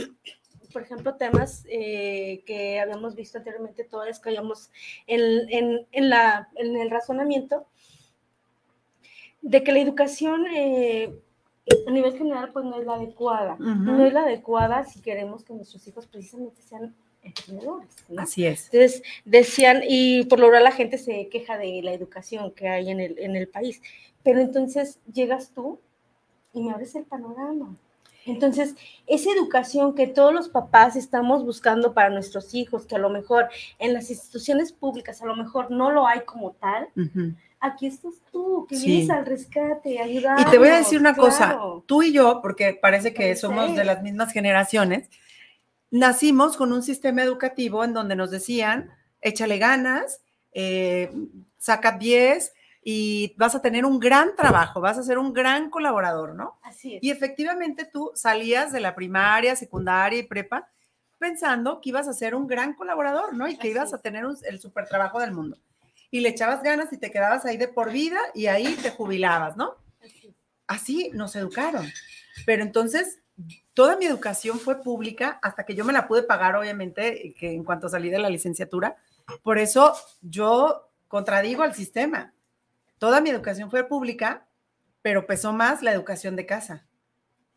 por 0.75 0.83
ejemplo, 0.83 1.15
temas 1.15 1.65
eh, 1.71 2.43
que 2.45 2.81
habíamos 2.81 3.15
visto 3.15 3.39
anteriormente, 3.39 3.85
todas 3.85 4.19
caíamos 4.19 4.71
en, 5.07 5.49
en, 5.49 5.87
en, 5.93 6.11
la, 6.11 6.49
en 6.57 6.77
el 6.77 6.91
razonamiento 6.91 7.65
de 9.41 9.63
que 9.63 9.71
la 9.71 9.79
educación 9.79 10.47
eh, 10.53 11.17
a 11.87 11.91
nivel 11.93 12.19
general 12.19 12.51
pues 12.53 12.65
no 12.65 12.81
es 12.81 12.87
la 12.87 12.95
adecuada. 12.95 13.57
No 13.59 14.05
es 14.05 14.13
la 14.13 14.23
adecuada 14.23 14.85
si 14.85 15.01
queremos 15.01 15.45
que 15.45 15.55
nuestros 15.55 15.87
hijos 15.87 16.09
precisamente 16.09 16.61
sean 16.61 16.93
emprendedores. 17.23 17.95
Así 18.19 18.45
es. 18.45 18.65
Entonces 18.73 19.03
decían, 19.25 19.83
y 19.87 20.25
por 20.25 20.41
lo 20.41 20.47
general 20.47 20.65
la 20.65 20.73
gente 20.73 20.99
se 20.99 21.29
queja 21.29 21.57
de 21.57 21.83
la 21.85 21.93
educación 21.93 22.51
que 22.51 22.69
hay 22.69 22.91
en 22.91 22.99
el, 22.99 23.17
en 23.21 23.37
el 23.37 23.47
país, 23.47 23.81
pero 24.25 24.41
entonces 24.41 24.99
llegas 25.13 25.53
tú 25.55 25.79
y 26.53 26.63
me 26.63 26.73
abres 26.73 26.97
el 26.97 27.05
panorama. 27.05 27.77
Entonces, 28.27 28.75
esa 29.07 29.31
educación 29.31 29.95
que 29.95 30.07
todos 30.07 30.33
los 30.33 30.49
papás 30.49 30.97
estamos 30.97 31.45
buscando 31.45 31.93
para 31.93 32.11
nuestros 32.11 32.55
hijos, 32.55 32.87
que 32.87 32.97
a 32.97 32.99
lo 32.99 33.11
mejor 33.11 33.49
en 33.79 33.93
las 33.93 34.11
instituciones 34.11 34.73
públicas 34.73 35.21
a 35.23 35.27
lo 35.27 35.37
mejor 35.37 35.71
no 35.71 35.91
lo 35.91 36.07
hay 36.07 36.21
como 36.25 36.53
tal, 36.53 36.89
aquí 37.61 37.87
estás 37.87 38.15
tú, 38.33 38.67
que 38.69 38.77
vienes 38.77 39.11
al 39.11 39.27
rescate, 39.27 39.99
ayudar. 39.99 40.41
Y 40.41 40.45
te 40.51 40.59
voy 40.59 40.69
a 40.69 40.79
decir 40.79 40.99
una 40.99 41.15
cosa, 41.15 41.59
tú 41.87 42.03
y 42.03 42.13
yo, 42.13 42.41
porque 42.43 42.79
parece 42.81 43.13
que 43.13 43.37
somos 43.37 43.75
de 43.75 43.85
las 43.85 44.03
mismas 44.03 44.33
generaciones, 44.33 45.09
nacimos 45.91 46.57
con 46.57 46.73
un 46.73 46.83
sistema 46.83 47.23
educativo 47.23 47.85
en 47.85 47.93
donde 47.93 48.17
nos 48.17 48.31
decían, 48.31 48.91
échale 49.21 49.59
ganas, 49.59 50.21
eh, 50.53 51.11
saca 51.59 51.93
10, 51.93 52.53
y 52.87 53.35
vas 53.39 53.55
a 53.55 53.63
tener 53.63 53.87
un 53.87 53.99
gran 53.99 54.37
trabajo, 54.37 54.81
vas 54.81 54.99
a 54.99 55.03
ser 55.03 55.19
un 55.19 55.33
gran 55.33 55.71
colaborador, 55.71 56.35
¿no? 56.35 56.59
Así 56.63 56.97
es. 56.97 57.03
Y 57.03 57.11
efectivamente 57.11 57.87
tú 57.87 58.13
salías 58.15 58.73
de 58.73 58.81
la 58.81 58.95
primaria, 58.95 59.57
secundaria 59.57 60.19
y 60.19 60.25
prepa 60.25 60.69
pensando 61.19 61.81
que 61.81 61.89
ibas 61.89 62.07
a 62.07 62.13
ser 62.13 62.35
un 62.35 62.47
gran 62.47 62.75
colaborador, 62.75 63.35
¿no? 63.35 63.49
Y 63.49 63.57
que 63.57 63.69
ibas 63.69 63.95
a 63.95 64.03
tener 64.03 64.27
el 64.43 64.61
super 64.61 64.87
trabajo 64.87 65.19
del 65.19 65.33
mundo. 65.33 65.57
Y 66.11 66.21
le 66.21 66.29
echabas 66.29 66.63
ganas 66.63 66.93
y 66.93 66.99
te 66.99 67.11
quedabas 67.11 67.47
ahí 67.47 67.57
de 67.57 67.69
por 67.69 67.91
vida 67.91 68.19
y 68.35 68.47
ahí 68.47 68.77
te 68.77 68.91
jubilabas, 68.91 69.57
¿no? 69.57 69.77
Así, 70.03 70.35
Así 70.67 71.11
nos 71.15 71.35
educaron. 71.37 71.91
Pero 72.45 72.63
entonces, 72.63 73.21
toda 73.73 73.97
mi 73.97 74.05
educación 74.05 74.61
fue 74.61 74.83
pública 74.83 75.39
hasta 75.43 75.65
que 75.65 75.75
yo 75.75 75.87
me 75.87 75.95
la 75.95 76.07
pude 76.07 76.23
pagar, 76.23 76.57
obviamente, 76.57 77.35
que 77.39 77.53
en 77.53 77.65
cuanto 77.65 77.89
salí 77.89 78.11
de 78.11 78.19
la 78.19 78.29
licenciatura. 78.29 78.97
Por 79.43 79.57
eso 79.57 79.95
yo 80.21 80.91
contradigo 81.09 81.63
al 81.63 81.75
sistema 81.75 82.35
Toda 82.99 83.21
mi 83.21 83.31
educación 83.31 83.71
fue 83.71 83.89
pública, 83.89 84.47
pero 85.03 85.27
pesó 85.27 85.53
más 85.53 85.83
la 85.83 85.93
educación 85.93 86.37
de 86.37 86.47
casa, 86.47 86.87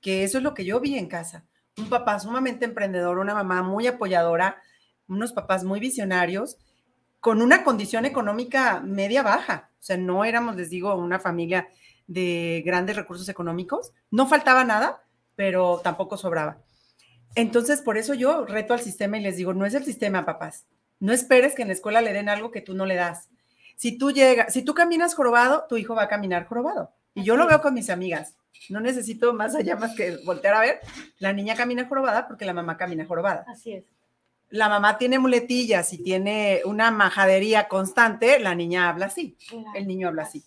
que 0.02 0.24
eso 0.24 0.38
es 0.38 0.44
lo 0.44 0.54
que 0.54 0.66
yo 0.66 0.80
vi 0.80 0.98
en 0.98 1.08
casa. 1.08 1.46
Un 1.78 1.90
papá 1.90 2.20
sumamente 2.20 2.66
emprendedor, 2.66 3.20
una 3.20 3.34
mamá 3.34 3.64
muy 3.64 3.88
apoyadora, 3.88 4.62
unos 5.08 5.32
papás 5.32 5.64
muy 5.64 5.80
visionarios, 5.80 6.58
con 7.20 7.42
una 7.42 7.64
condición 7.64 8.06
económica 8.06 8.82
media 8.82 9.24
baja. 9.24 9.70
O 9.80 9.84
sea, 9.84 9.98
no 9.98 10.26
éramos, 10.26 10.56
les 10.56 10.70
digo, 10.70 10.94
una 10.96 11.20
familia 11.20 11.68
de 12.08 12.64
grandes 12.66 12.96
recursos 12.96 13.30
económicos. 13.30 13.92
No 14.12 14.28
faltaba 14.28 14.64
nada, 14.64 15.04
pero 15.36 15.82
tampoco 15.84 16.18
sobraba. 16.18 16.60
Entonces, 17.36 17.82
por 17.82 17.98
eso 17.98 18.14
yo 18.14 18.46
reto 18.46 18.74
al 18.74 18.80
sistema 18.80 19.18
y 19.18 19.22
les 19.22 19.38
digo, 19.38 19.54
no 19.54 19.66
es 19.66 19.74
el 19.74 19.86
sistema, 19.86 20.26
papás. 20.26 20.66
No 21.00 21.14
esperes 21.14 21.54
que 21.54 21.62
en 21.62 21.68
la 21.68 21.74
escuela 21.74 22.02
le 22.02 22.14
den 22.14 22.30
algo 22.30 22.52
que 22.52 22.62
tú 22.62 22.74
no 22.74 22.86
le 22.86 22.96
das. 22.96 23.30
Si 23.78 23.98
tú 23.98 24.12
llegas, 24.12 24.52
si 24.52 24.64
tú 24.64 24.74
caminas 24.74 25.14
jorobado, 25.14 25.66
tu 25.70 25.78
hijo 25.78 25.94
va 25.94 26.04
a 26.04 26.08
caminar 26.08 26.48
jorobado. 26.48 26.92
Y 27.14 27.24
yo 27.24 27.38
lo 27.38 27.48
veo 27.48 27.62
con 27.62 27.76
mis 27.76 27.92
amigas. 27.92 28.36
No 28.70 28.80
necesito 28.80 29.34
más 29.34 29.56
allá 29.56 29.76
más 29.76 29.96
que 29.96 30.18
voltear 30.26 30.56
a 30.56 30.62
ver. 30.62 30.80
La 31.20 31.32
niña 31.32 31.56
camina 31.56 31.88
jorobada 31.88 32.28
porque 32.28 32.44
la 32.44 32.54
mamá 32.54 32.76
camina 32.76 33.06
jorobada. 33.06 33.46
Así 33.48 33.74
es. 33.74 33.84
La 34.50 34.68
mamá 34.68 34.98
tiene 34.98 35.20
muletillas 35.20 35.94
y 35.94 36.00
tiene 36.00 36.62
una 36.66 36.90
majadería 36.90 37.68
constante, 37.68 38.40
la 38.40 38.56
niña 38.56 38.90
habla 38.90 39.08
así, 39.08 39.38
el 39.76 39.88
niño 39.88 40.08
habla 40.08 40.24
así. 40.24 40.42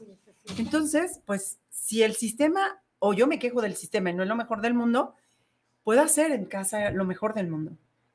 Entonces, 0.56 1.20
pues 1.26 1.58
si 1.68 2.02
el 2.02 2.14
sistema, 2.14 2.82
o 2.98 3.12
yo 3.12 3.26
me 3.26 3.38
quejo 3.38 3.60
del 3.60 3.76
sistema 3.76 4.10
y 4.10 4.14
no 4.14 4.22
es 4.22 4.28
lo 4.28 4.36
mejor 4.36 4.62
del 4.62 4.72
mundo, 4.72 5.14
puedo 5.84 6.00
hacer 6.00 6.32
en 6.32 6.46
casa 6.46 6.90
lo 6.90 7.04
mejor 7.04 7.34
del 7.34 7.48
mundo. 7.48 7.72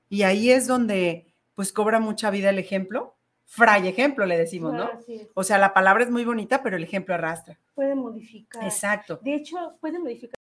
Y 0.09 0.23
ahí 0.23 0.49
es 0.49 0.65
donde 0.65 1.27
pues 1.53 1.71
cobra 1.71 1.99
mucha 1.99 2.31
vida 2.31 2.49
el 2.49 2.59
ejemplo 2.59 3.14
fray 3.45 3.87
ejemplo, 3.87 4.25
le 4.25 4.37
decimos, 4.37 4.73
¿no? 4.73 4.89
O 5.33 5.43
sea, 5.43 5.57
la 5.57 5.73
palabra 5.73 6.03
es 6.03 6.11
muy 6.11 6.25
bonita, 6.25 6.61
pero 6.63 6.75
el 6.75 6.83
ejemplo 6.83 7.13
arrastra. 7.15 7.59
Puede 7.73 7.95
modificar. 7.95 8.63
Exacto. 8.63 9.19
De 9.21 9.35
hecho, 9.35 9.77
puede 9.79 9.99
modificar. 9.99 10.34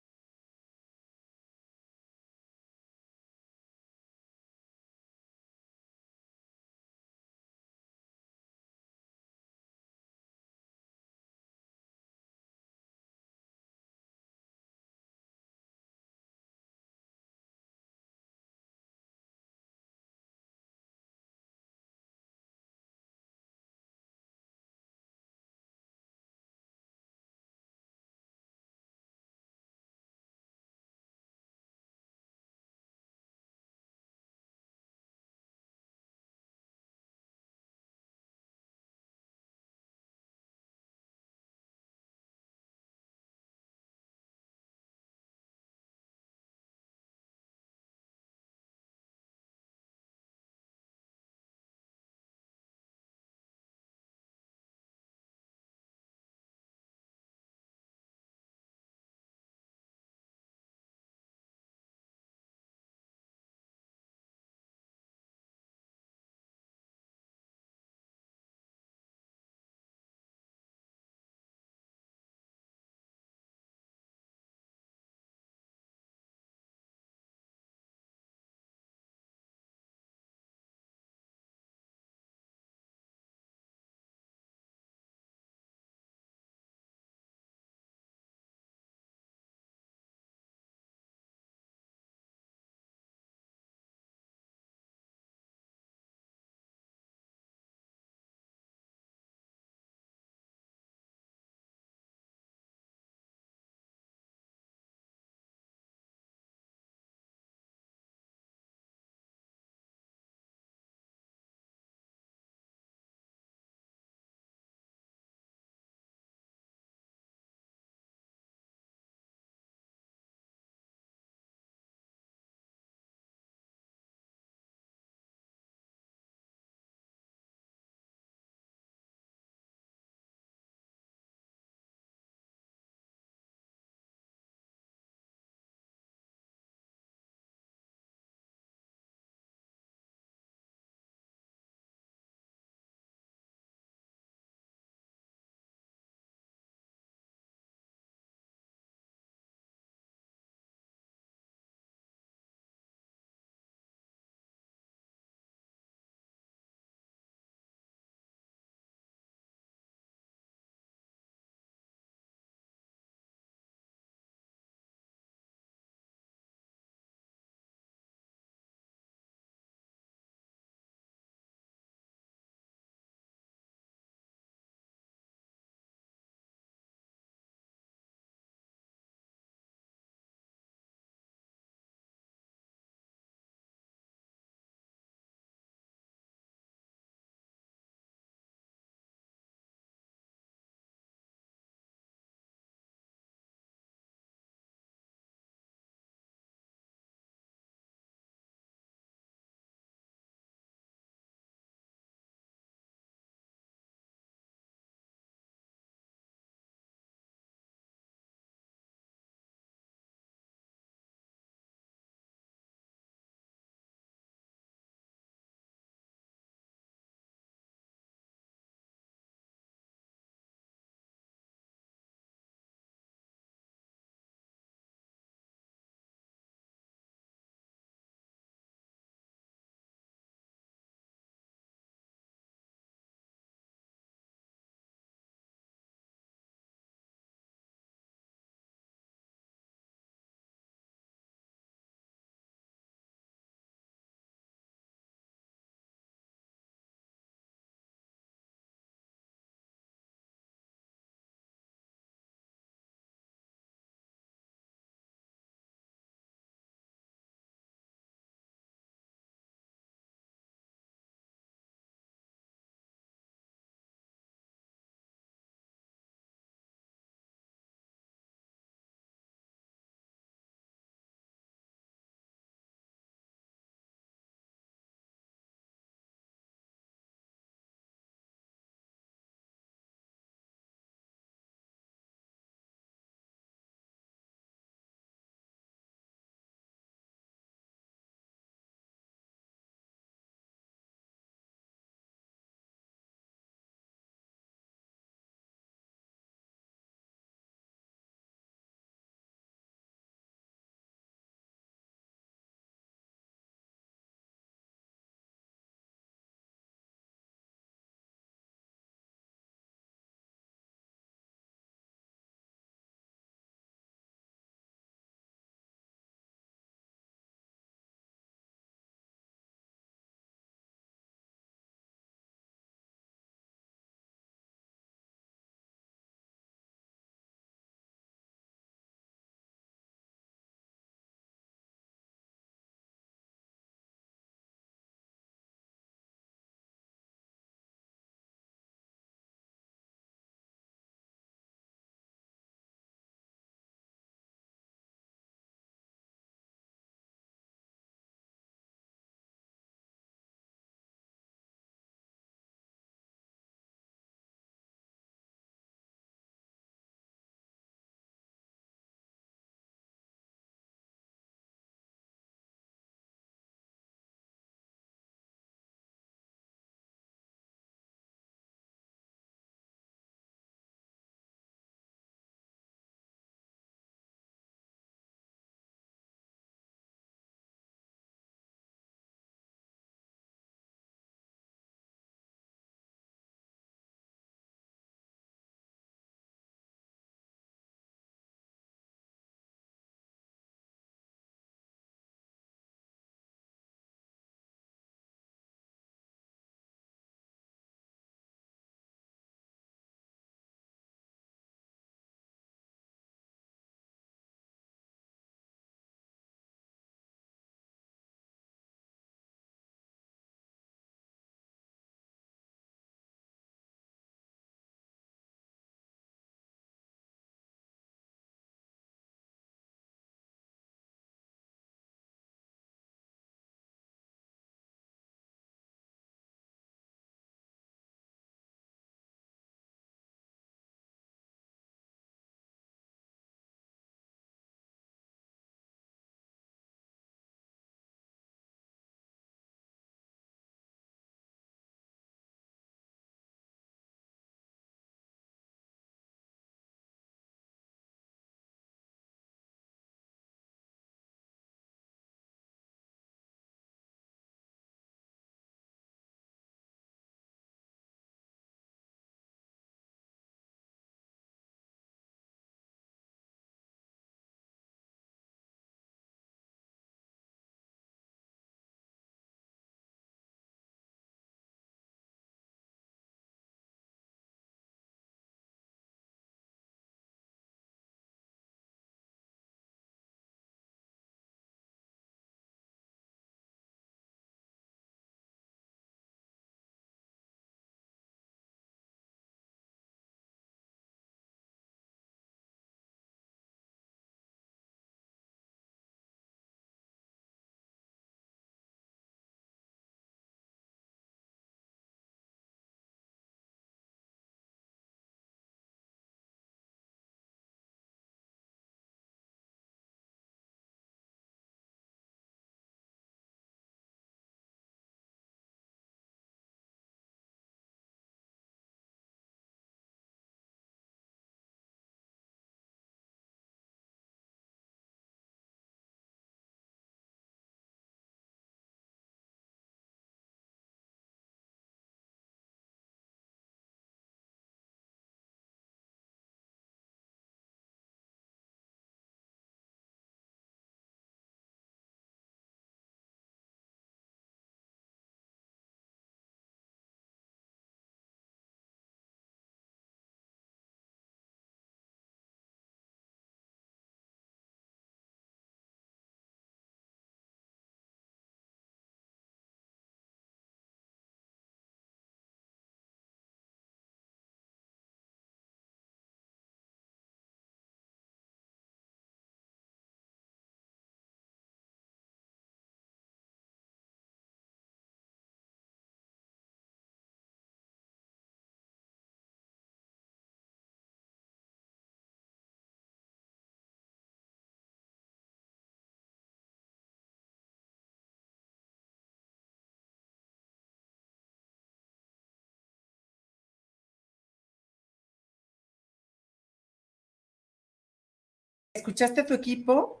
Escuchaste 598.86 599.22
a 599.22 599.26
tu 599.26 599.34
equipo, 599.34 600.00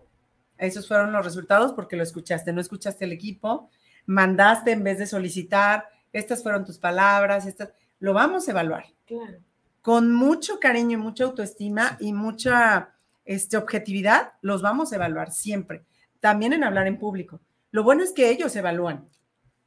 esos 0.58 0.86
fueron 0.86 1.12
los 1.12 1.24
resultados 1.24 1.72
porque 1.72 1.96
lo 1.96 2.04
escuchaste, 2.04 2.52
no 2.52 2.60
escuchaste 2.60 3.04
el 3.04 3.10
equipo, 3.10 3.68
mandaste 4.06 4.70
en 4.70 4.84
vez 4.84 4.98
de 4.98 5.08
solicitar, 5.08 5.88
estas 6.12 6.40
fueron 6.40 6.64
tus 6.64 6.78
palabras, 6.78 7.46
estas, 7.46 7.70
lo 7.98 8.14
vamos 8.14 8.46
a 8.46 8.52
evaluar. 8.52 8.86
Claro. 9.04 9.38
Con 9.82 10.14
mucho 10.14 10.60
cariño 10.60 10.98
y 10.98 11.02
mucha 11.02 11.24
autoestima 11.24 11.96
y 11.98 12.12
mucha 12.12 12.94
este, 13.24 13.56
objetividad, 13.56 14.34
los 14.40 14.62
vamos 14.62 14.92
a 14.92 14.96
evaluar 14.96 15.32
siempre. 15.32 15.84
También 16.20 16.52
en 16.52 16.62
hablar 16.62 16.86
en 16.86 16.96
público. 16.96 17.40
Lo 17.72 17.82
bueno 17.82 18.04
es 18.04 18.12
que 18.12 18.30
ellos 18.30 18.54
evalúan. 18.54 19.08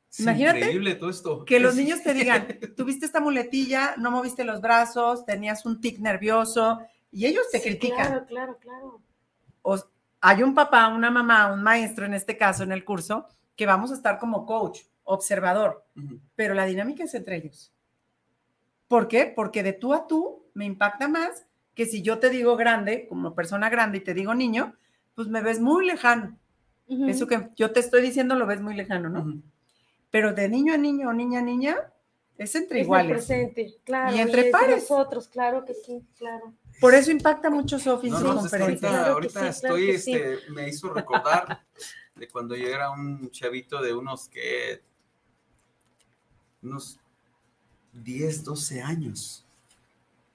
Es 0.09 0.21
Imagínate 0.21 0.59
increíble 0.59 0.95
todo 0.95 1.09
esto. 1.09 1.43
Que 1.43 1.59
los 1.59 1.75
niños 1.75 2.01
te 2.03 2.13
digan, 2.13 2.47
tuviste 2.77 3.05
esta 3.05 3.19
muletilla, 3.19 3.95
no 3.97 4.11
moviste 4.11 4.45
los 4.45 4.61
brazos, 4.61 5.25
tenías 5.25 5.65
un 5.65 5.81
tic 5.81 5.99
nervioso 5.99 6.79
y 7.11 7.25
ellos 7.25 7.43
te 7.51 7.59
Sí, 7.59 7.67
critican. 7.67 8.07
Claro, 8.07 8.25
claro, 8.25 8.57
claro. 8.59 9.01
O 9.69 9.77
hay 10.21 10.41
un 10.41 10.55
papá, 10.55 10.87
una 10.87 11.11
mamá, 11.11 11.53
un 11.53 11.61
maestro 11.61 12.05
en 12.05 12.15
este 12.15 12.37
caso 12.37 12.63
en 12.63 12.71
el 12.71 12.83
curso 12.83 13.27
que 13.55 13.67
vamos 13.67 13.91
a 13.91 13.93
estar 13.93 14.17
como 14.17 14.45
coach, 14.45 14.81
observador, 15.03 15.85
pero 16.35 16.55
la 16.55 16.65
dinámica 16.65 17.03
es 17.03 17.13
entre 17.13 17.37
ellos. 17.37 17.71
¿Por 18.87 19.07
qué? 19.07 19.31
Porque 19.35 19.61
de 19.61 19.73
tú 19.73 19.93
a 19.93 20.07
tú 20.07 20.45
me 20.55 20.65
impacta 20.65 21.07
más 21.07 21.45
que 21.75 21.85
si 21.85 22.01
yo 22.01 22.17
te 22.17 22.29
digo 22.29 22.57
grande, 22.57 23.07
como 23.07 23.35
persona 23.35 23.69
grande, 23.69 23.99
y 23.99 24.01
te 24.01 24.13
digo 24.13 24.33
niño, 24.33 24.75
pues 25.13 25.27
me 25.27 25.41
ves 25.41 25.59
muy 25.59 25.85
lejano. 25.85 26.35
Eso 26.87 27.27
que 27.27 27.49
yo 27.55 27.71
te 27.71 27.79
estoy 27.79 28.01
diciendo 28.01 28.33
lo 28.33 28.47
ves 28.47 28.61
muy 28.61 28.75
lejano, 28.75 29.09
¿no? 29.09 29.39
Pero 30.09 30.33
de 30.33 30.49
niño 30.49 30.73
a 30.73 30.77
niño 30.77 31.09
o 31.09 31.13
niña 31.13 31.39
a 31.39 31.43
niña 31.43 31.93
es 32.39 32.55
entre 32.55 32.77
Es 32.79 32.81
el 32.81 32.85
iguales. 32.85 33.11
presente, 33.11 33.75
claro. 33.83 34.15
Y 34.15 34.19
entre 34.19 34.43
de 34.45 34.51
pares. 34.51 34.89
Nosotros, 34.89 35.27
claro 35.27 35.63
que 35.65 35.73
sí, 35.75 36.01
claro. 36.17 36.53
Por 36.79 36.95
eso 36.95 37.11
impacta 37.11 37.49
mucho 37.49 37.77
Sofi 37.77 38.07
en 38.07 38.13
No, 38.13 38.19
no, 38.21 38.35
conferencias. 38.37 38.83
ahorita, 38.83 38.87
Claro 38.89 39.03
que 39.05 39.11
ahorita 39.11 39.53
sí, 39.53 39.59
claro 39.61 39.75
estoy, 39.77 39.97
sí. 39.99 40.13
este, 40.13 40.51
me 40.51 40.67
hizo 40.69 40.91
recordar 40.93 41.61
de 42.15 42.27
cuando 42.27 42.55
yo 42.55 42.67
era 42.67 42.89
un 42.91 43.29
chavito 43.31 43.81
de 43.81 43.93
unos 43.93 44.27
que, 44.29 44.81
unos 46.61 46.97
10, 47.93 48.43
12 48.43 48.81
años. 48.81 49.45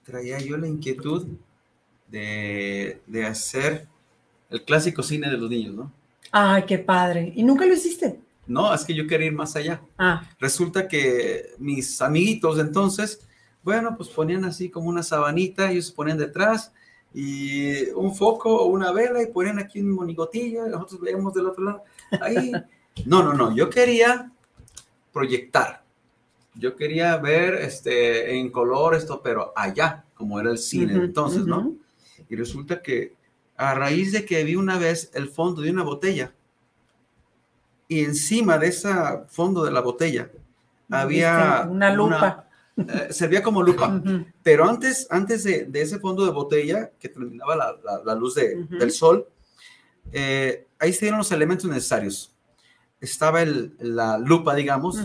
Traía 0.04 0.38
yo 0.38 0.56
la 0.58 0.68
inquietud 0.68 1.26
de, 2.08 3.00
de 3.06 3.24
hacer 3.26 3.86
el 4.50 4.62
clásico 4.64 5.02
cine 5.02 5.30
de 5.30 5.38
los 5.38 5.48
niños, 5.50 5.74
¿no? 5.74 5.92
Ay, 6.30 6.64
qué 6.64 6.78
padre. 6.78 7.32
¿Y 7.34 7.42
nunca 7.42 7.64
lo 7.64 7.72
hiciste? 7.74 8.20
No, 8.46 8.74
es 8.74 8.84
que 8.84 8.94
yo 8.94 9.06
quería 9.06 9.28
ir 9.28 9.32
más 9.32 9.56
allá. 9.56 9.80
Ah, 9.98 10.22
Resulta 10.38 10.86
que 10.88 11.54
mis 11.58 12.00
amiguitos 12.02 12.58
entonces, 12.58 13.26
bueno, 13.62 13.96
pues 13.96 14.08
ponían 14.10 14.44
así 14.44 14.68
como 14.68 14.88
una 14.88 15.02
sabanita, 15.02 15.70
ellos 15.70 15.86
se 15.86 15.92
ponían 15.92 16.18
detrás 16.18 16.72
y 17.14 17.88
un 17.90 18.14
foco 18.14 18.54
o 18.54 18.66
una 18.66 18.92
vela 18.92 19.22
y 19.22 19.26
ponían 19.32 19.58
aquí 19.58 19.80
un 19.80 19.92
monigotillo 19.92 20.66
y 20.66 20.70
nosotros 20.70 21.00
veíamos 21.00 21.32
del 21.34 21.46
otro 21.46 21.64
lado. 21.64 21.82
Ahí. 22.20 22.52
No, 23.06 23.24
no, 23.24 23.32
no, 23.32 23.52
yo 23.56 23.68
quería 23.70 24.30
proyectar. 25.12 25.82
Yo 26.54 26.76
quería 26.76 27.16
ver 27.16 27.54
este, 27.54 28.38
en 28.38 28.50
color 28.52 28.94
esto, 28.94 29.20
pero 29.20 29.52
allá, 29.56 30.04
como 30.14 30.38
era 30.38 30.52
el 30.52 30.58
cine 30.58 30.94
ujú, 30.94 31.04
entonces, 31.04 31.44
¿no? 31.44 31.58
ujú. 31.58 31.78
Y 32.28 32.36
resulta 32.36 32.80
que 32.80 33.16
a 33.56 33.74
raíz 33.74 34.12
de 34.12 34.24
que 34.24 34.44
vi 34.44 34.54
una 34.54 34.78
vez 34.78 35.10
el 35.14 35.28
fondo 35.28 35.60
de 35.60 35.72
una 35.72 35.82
botella 35.82 36.32
y 37.88 38.04
encima 38.04 38.58
de 38.58 38.68
ese 38.68 38.88
fondo 39.28 39.64
de 39.64 39.70
la 39.70 39.80
botella 39.80 40.30
había 40.90 41.66
una 41.70 41.90
lupa. 41.94 42.48
eh, 42.76 43.12
servía 43.12 43.42
como 43.42 43.62
lupa, 43.62 44.02
pero 44.42 44.68
antes, 44.68 45.06
antes 45.10 45.44
de, 45.44 45.64
de 45.64 45.80
ese 45.82 45.98
fondo 46.00 46.24
de 46.24 46.32
botella 46.32 46.90
que 46.98 47.08
terminaba 47.08 47.54
la, 47.54 47.76
la- 47.84 48.02
la 48.04 48.14
luz 48.16 48.34
de- 48.34 48.56
del 48.78 48.90
sol, 48.90 49.28
eh, 50.12 50.66
ahí 50.80 50.92
se 50.92 51.00
dieron 51.06 51.18
los 51.18 51.30
elementos 51.30 51.70
necesarios. 51.70 52.32
Estaba 53.00 53.42
el- 53.42 53.74
la 53.78 54.18
lupa, 54.18 54.54
digamos, 54.56 54.96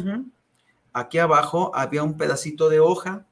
aquí 0.93 1.19
abajo 1.19 1.71
había 1.75 2.01
un 2.01 2.17
pedacito 2.17 2.69
de 2.69 2.80
hoja 2.80 3.25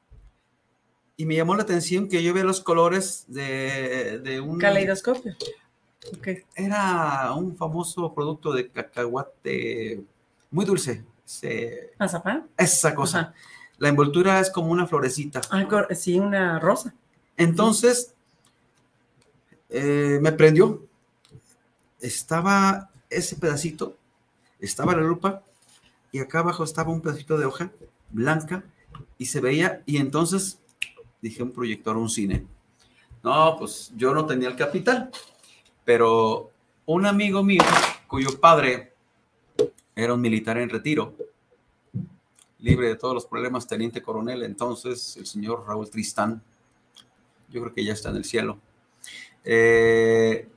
y 1.15 1.25
me 1.25 1.35
llamó 1.35 1.55
la 1.55 1.63
atención 1.63 2.07
que 2.07 2.21
yo 2.21 2.31
veía 2.33 2.45
los 2.45 2.61
colores 2.61 3.25
de, 3.27 4.19
de 4.19 4.39
un... 4.39 4.59
Caleidoscopio. 4.59 5.35
Era 6.55 7.33
un 7.33 7.55
famoso 7.55 8.13
producto 8.13 8.53
de 8.53 8.69
cacahuate 8.69 10.03
muy 10.51 10.65
dulce. 10.65 11.03
Se- 11.25 11.91
esa 12.57 12.95
cosa. 12.95 13.19
Ajá. 13.19 13.33
La 13.79 13.89
envoltura 13.89 14.39
es 14.39 14.49
como 14.49 14.71
una 14.71 14.87
florecita. 14.87 15.41
Ah, 15.51 15.65
sí, 15.93 16.19
una 16.19 16.59
rosa. 16.59 16.93
Entonces, 17.35 18.13
eh, 19.69 20.19
me 20.21 20.31
prendió. 20.31 20.83
Estaba 21.99 22.89
ese 23.09 23.35
pedacito, 23.35 23.95
estaba 24.59 24.95
la 24.95 25.01
lupa, 25.01 25.43
y 26.11 26.19
acá 26.19 26.39
abajo 26.39 26.63
estaba 26.63 26.91
un 26.91 27.01
pedacito 27.01 27.37
de 27.37 27.45
hoja 27.45 27.71
blanca, 28.11 28.63
y 29.17 29.25
se 29.25 29.41
veía, 29.41 29.81
y 29.85 29.97
entonces 29.97 30.59
dije 31.21 31.41
un 31.43 31.51
proyector, 31.51 31.97
un 31.97 32.09
cine. 32.09 32.45
No, 33.23 33.55
pues 33.57 33.91
yo 33.95 34.13
no 34.13 34.25
tenía 34.25 34.47
el 34.49 34.55
capital, 34.55 35.09
pero 35.88 36.51
un 36.85 37.05
amigo 37.05 37.45
mío, 37.45 37.63
cuyo 38.07 38.41
padre 38.41 38.91
era 39.95 40.13
un 40.13 40.19
militar 40.19 40.57
en 40.57 40.69
retiro, 40.69 41.15
libre 42.59 42.89
de 42.89 42.97
todos 42.97 43.13
los 43.13 43.25
problemas, 43.25 43.67
teniente 43.67 44.01
coronel, 44.01 44.43
entonces 44.43 45.15
el 45.15 45.25
señor 45.25 45.63
Raúl 45.65 45.89
Tristán, 45.89 46.41
yo 47.49 47.61
creo 47.61 47.73
que 47.73 47.85
ya 47.85 47.93
está 47.93 48.09
en 48.09 48.17
el 48.17 48.25
cielo. 48.25 48.57
Eh, 49.45 50.49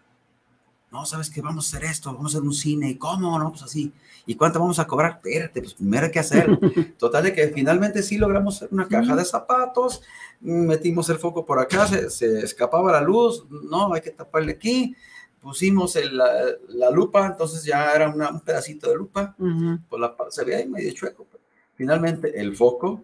no, 0.91 1.07
sabes 1.07 1.31
que 1.31 1.41
vamos 1.41 1.73
a 1.73 1.77
hacer 1.77 1.89
esto, 1.89 2.13
vamos 2.13 2.35
a 2.35 2.39
hacer 2.39 2.49
un 2.49 2.53
cine, 2.53 2.91
¿y 2.91 2.97
cómo? 2.97 3.39
No, 3.39 3.51
pues 3.51 3.63
así. 3.63 3.93
¿Y 4.27 4.35
cuánto 4.35 4.59
vamos 4.59 4.81
a 4.81 4.89
cobrar? 4.89 5.21
Espérate, 5.25 5.63
pues 5.63 5.75
primero 5.75 6.07
hay 6.07 6.11
que 6.11 6.19
hacerlo. 6.19 6.59
Total 6.99 7.23
de 7.23 7.33
que 7.33 7.47
finalmente 7.51 8.03
sí 8.03 8.19
logramos 8.19 8.57
hacer 8.57 8.71
una 8.73 8.89
caja 8.89 9.15
de 9.15 9.25
zapatos, 9.25 10.03
metimos 10.41 11.09
el 11.09 11.19
foco 11.19 11.47
por 11.47 11.61
acá, 11.61 11.87
se, 11.87 12.11
se 12.11 12.41
escapaba 12.41 12.91
la 12.91 13.01
luz, 13.01 13.45
no, 13.49 13.95
hay 13.95 14.01
que 14.01 14.11
taparle 14.11 14.51
aquí, 14.51 14.97
pusimos 15.41 15.97
el- 15.97 16.17
la, 16.17 16.31
la 16.69 16.91
lupa, 16.91 17.27
entonces 17.27 17.65
ya 17.65 17.93
era 17.93 18.09
una- 18.09 18.31
un 18.31 18.41
pedacito 18.41 18.89
de 18.91 18.97
lupa, 18.97 19.35
pues 19.89 20.01
la, 20.01 20.15
se 20.31 20.45
veía 20.45 20.59
ahí 20.59 20.69
medio 20.69 20.93
chueco. 20.93 21.27
Finalmente 21.75 22.39
el 22.39 22.55
foco, 22.57 23.03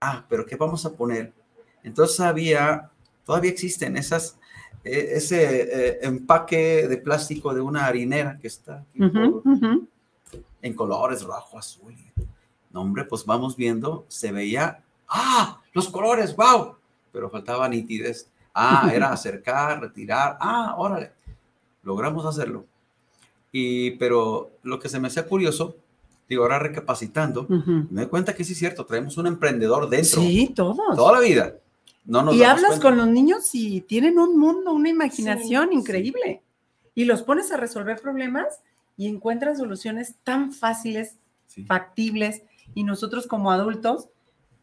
ah, 0.00 0.24
pero 0.28 0.46
¿qué 0.46 0.56
vamos 0.56 0.84
a 0.86 0.92
poner? 0.92 1.32
Entonces 1.82 2.18
había, 2.20 2.90
todavía 3.24 3.50
existen 3.50 3.96
esas, 3.96 4.38
eh, 4.84 5.10
ese 5.12 5.62
eh, 5.62 5.98
empaque 6.02 6.88
de 6.88 6.96
plástico 6.98 7.52
de 7.54 7.60
una 7.60 7.86
harinera 7.86 8.38
que 8.38 8.46
está 8.48 8.84
aquí 8.90 9.02
por- 9.32 9.42
en 10.62 10.74
colores 10.74 11.22
rojo, 11.22 11.58
azul. 11.58 11.94
No, 12.70 12.82
hombre, 12.82 13.04
pues 13.04 13.24
vamos 13.24 13.56
viendo, 13.56 14.04
se 14.08 14.32
veía, 14.32 14.82
ah, 15.08 15.60
los 15.72 15.88
colores, 15.88 16.34
wow, 16.36 16.76
pero 17.12 17.30
faltaba 17.30 17.68
nitidez. 17.68 18.28
Ah, 18.58 18.90
era 18.94 19.12
acercar, 19.12 19.80
retirar, 19.80 20.38
ah, 20.40 20.74
órale, 20.78 21.12
logramos 21.82 22.24
hacerlo. 22.24 22.64
Y, 23.52 23.92
pero 23.92 24.50
lo 24.62 24.78
que 24.80 24.88
se 24.88 24.98
me 24.98 25.08
hacía 25.08 25.26
curioso, 25.26 25.76
digo, 26.28 26.42
ahora 26.42 26.58
recapacitando, 26.58 27.46
me 27.48 28.02
doy 28.02 28.06
cuenta 28.10 28.34
que 28.34 28.44
sí 28.44 28.52
es 28.52 28.58
cierto, 28.58 28.84
traemos 28.86 29.16
un 29.18 29.26
emprendedor 29.26 29.88
dentro, 29.88 30.20
Sí, 30.22 30.52
todos. 30.54 30.76
toda 30.96 31.12
la 31.12 31.20
vida. 31.20 31.54
No 32.04 32.22
nos 32.22 32.34
y 32.36 32.44
hablas 32.44 32.66
cuenta. 32.78 32.82
con 32.88 32.96
los 32.98 33.08
niños 33.08 33.50
y 33.52 33.80
tienen 33.82 34.18
un 34.18 34.38
mundo, 34.38 34.72
una 34.72 34.88
imaginación 34.88 35.68
Sí, 35.70 35.74
increíble. 35.76 36.40
Y 36.94 37.04
los 37.04 37.22
pones 37.22 37.50
a 37.52 37.56
resolver 37.56 38.00
problemas 38.00 38.46
y 38.96 39.08
encuentras 39.08 39.58
soluciones 39.58 40.14
tan 40.24 40.52
fáciles, 40.52 41.16
Sí. 41.46 41.64
factibles, 41.64 42.42
y 42.74 42.84
nosotros 42.84 43.26
como 43.26 43.50
adultos 43.50 44.08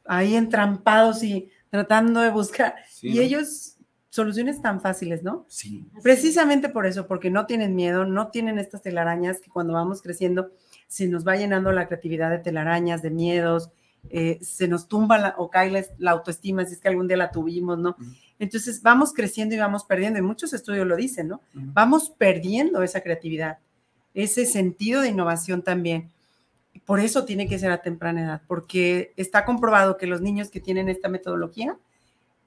ahí 0.05 0.35
entrampados 0.35 1.23
y 1.23 1.49
tratando 1.69 2.19
de 2.21 2.29
buscar. 2.29 2.75
Sí, 2.89 3.09
y 3.09 3.15
¿no? 3.15 3.21
ellos 3.21 3.72
soluciones 4.13 4.61
tan 4.61 4.79
fáciles, 4.79 5.23
¿no? 5.23 5.43
Sí, 5.47 5.87
Precisamente 6.03 6.69
por 6.69 6.85
eso, 6.85 7.07
porque 7.07 7.31
no 7.31 7.47
tienen 7.47 7.75
miedo, 7.75 8.05
no 8.05 8.27
tienen 8.27 8.59
estas 8.59 8.83
telarañas 8.83 9.39
que 9.39 9.49
cuando 9.49 9.73
vamos 9.73 10.03
creciendo 10.03 10.51
se 10.87 11.07
nos 11.07 11.25
va 11.27 11.35
llenando 11.35 11.71
la 11.71 11.87
creatividad 11.87 12.29
de 12.29 12.37
telarañas, 12.37 13.01
de 13.01 13.09
miedos, 13.09 13.71
eh, 14.11 14.37
se 14.43 14.67
nos 14.67 14.87
tumba 14.87 15.17
la- 15.17 15.33
o 15.39 15.49
cae 15.49 15.71
la, 15.71 15.83
la 15.97 16.11
autoestima 16.11 16.63
si 16.63 16.73
es 16.73 16.79
que 16.79 16.89
algún 16.89 17.07
día 17.07 17.17
la 17.17 17.31
tuvimos, 17.31 17.79
¿no? 17.79 17.95
Entonces 18.37 18.83
vamos 18.83 19.13
creciendo 19.13 19.55
y 19.55 19.57
vamos 19.57 19.83
perdiendo, 19.83 20.19
y 20.19 20.21
muchos 20.21 20.53
estudios 20.53 20.85
lo 20.85 20.95
dicen, 20.95 21.29
¿no? 21.29 21.41
Vamos 21.53 22.11
perdiendo 22.11 22.83
esa 22.83 23.01
creatividad, 23.01 23.57
ese 24.13 24.45
sentido 24.45 25.01
de 25.01 25.09
innovación 25.09 25.63
también. 25.63 26.11
Por 26.85 26.99
eso 26.99 27.25
tiene 27.25 27.47
que 27.47 27.57
ser 27.57 27.71
a 27.71 27.81
temprana 27.81 28.21
edad, 28.21 28.41
porque 28.47 29.11
está 29.17 29.43
comprobado 29.43 29.97
que 29.97 30.05
los 30.05 30.21
niños 30.21 30.51
que 30.51 30.59
tienen 30.59 30.87
esta 30.89 31.09
metodología 31.09 31.77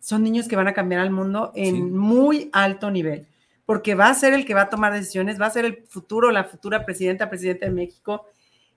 son 0.07 0.23
niños 0.23 0.47
que 0.47 0.55
van 0.55 0.69
a 0.69 0.73
cambiar 0.73 1.01
al 1.01 1.11
mundo 1.11 1.51
en 1.57 1.75
Sí. 1.75 1.83
muy 1.83 2.49
alto 2.53 2.93
nivel, 2.93 3.27
porque 3.65 3.97
va 3.97 4.09
a 4.09 4.15
ser 4.15 4.35
el 4.35 4.45
que 4.47 4.55
va 4.55 4.63
a 4.63 4.71
tomar 4.71 4.93
decisiones, 4.93 5.41
va 5.41 5.47
a 5.47 5.51
ser 5.51 5.65
el 5.65 5.83
futuro, 5.89 6.31
la 6.31 6.45
futura 6.45 6.85
presidenta, 6.85 7.29
presidenta 7.29 7.67
de 7.67 7.73
México, 7.73 8.25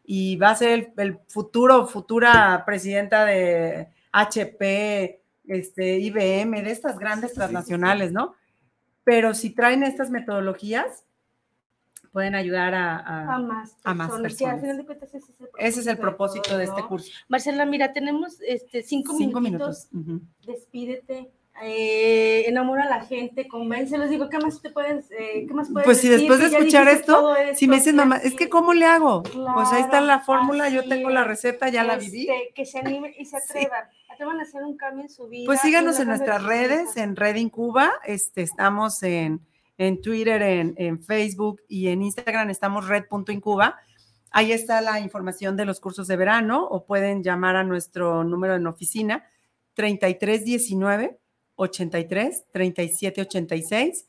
y 0.04 0.38
va 0.38 0.50
a 0.50 0.56
ser 0.56 0.70
el, 0.72 0.94
el 0.98 1.20
futuro, 1.28 1.86
futura 1.86 2.64
presidenta 2.66 3.26
de 3.26 3.90
HP, 4.12 5.22
este, 5.48 6.00
IBM, 6.00 6.64
de 6.64 6.72
estas 6.72 6.98
grandes 6.98 7.36
transnacionales, 7.36 8.12
¿no? 8.12 8.34
pero 9.04 9.36
si 9.36 9.52
traen 9.52 9.84
estas 9.84 10.10
metodologías, 10.10 11.04
pueden 12.20 12.36
ayudar 12.36 12.76
a, 12.76 12.97
a- 12.97 13.36
A 13.36 13.39
más 13.39 13.78
a 13.86 13.93
más 13.93 14.09
personas. 14.09 14.36
que 14.38 14.45
al 14.45 14.51
personas. 14.51 14.61
final 14.61 14.78
de 14.78 14.86
cuentas 14.86 15.09
ese 15.09 15.17
es 15.17 15.30
el 15.30 15.36
propósito, 15.38 15.57
ese 15.67 15.80
es 15.80 15.88
el 15.88 15.97
propósito 15.97 16.57
de 16.57 16.63
este 16.65 16.82
¿no? 16.82 16.88
curso. 16.89 17.11
Marcela, 17.30 17.65
mira, 17.65 17.93
tenemos 17.93 18.38
este, 18.45 18.84
cinco, 18.84 19.13
minutos. 19.13 19.88
Despídete. 20.45 21.30
eh, 21.61 22.45
enamora 22.47 22.84
a 22.84 22.89
la 22.89 23.01
gente, 23.05 23.47
convéncelos, 23.49 24.09
digo, 24.09 24.30
¿qué 24.30 24.38
más 24.39 24.61
te 24.61 24.70
puedes, 24.70 25.11
eh, 25.11 25.45
qué 25.45 25.53
más 25.53 25.67
puedes 25.70 25.86
Pues 25.86 25.97
si 25.99 26.07
después 26.07 26.39
de 26.39 26.45
escuchar 26.47 26.88
esto, 26.88 27.34
Si 27.53 27.67
me 27.67 27.76
dicen, 27.78 27.99
así 27.99 28.28
es 28.30 28.36
que 28.36 28.47
¿cómo 28.49 28.74
le 28.74 28.86
hago? 28.86 29.24
pues 29.24 29.72
ahí 29.74 29.82
está 29.82 29.99
la 29.99 30.20
fórmula, 30.22 30.70
yo 30.70 30.88
tengo 30.88 31.09
la 31.09 31.24
receta, 31.26 31.67
ya 31.70 31.84
la 31.84 31.97
viví. 31.97 32.30
Este, 32.30 32.53
que 32.55 32.65
se 32.65 32.80
animen 32.80 33.13
y 33.17 33.26
se 33.26 33.38
Sí. 33.41 33.57
atrevan, 33.57 33.84
atrevan 34.09 34.39
a 34.39 34.43
hacer 34.43 34.63
un 34.63 34.78
cambio 34.78 35.03
en 35.03 35.09
su 35.09 35.28
vida. 35.28 35.43
Pues 35.47 35.59
síganos 35.59 35.99
en 35.99 36.07
nuestras 36.07 36.43
redes, 36.43 36.95
en 36.95 37.15
Red 37.17 37.36
Incuba, 37.36 37.91
este, 38.05 38.41
estamos 38.41 39.03
en, 39.03 39.41
en 39.80 40.02
Twitter, 40.02 40.42
en, 40.42 40.74
en 40.78 41.02
Facebook 41.02 41.62
y 41.68 41.88
en 41.88 42.04
Instagram 42.04 42.50
estamos 42.50 42.88
red.incuba. 42.88 43.78
Ahí 44.30 44.52
está 44.52 44.82
la 44.82 45.00
información 45.00 45.56
de 45.58 45.66
los 45.66 45.80
cursos 45.80 46.08
de 46.08 46.18
verano 46.18 46.64
o 46.64 46.86
pueden 46.86 47.24
llamar 47.24 47.56
a 47.56 47.64
nuestro 47.64 48.24
número 48.24 48.56
en 48.56 48.68
oficina 48.68 49.26
3319 49.74 51.18
83 51.56 52.46
37 52.52 53.22
86. 53.22 54.06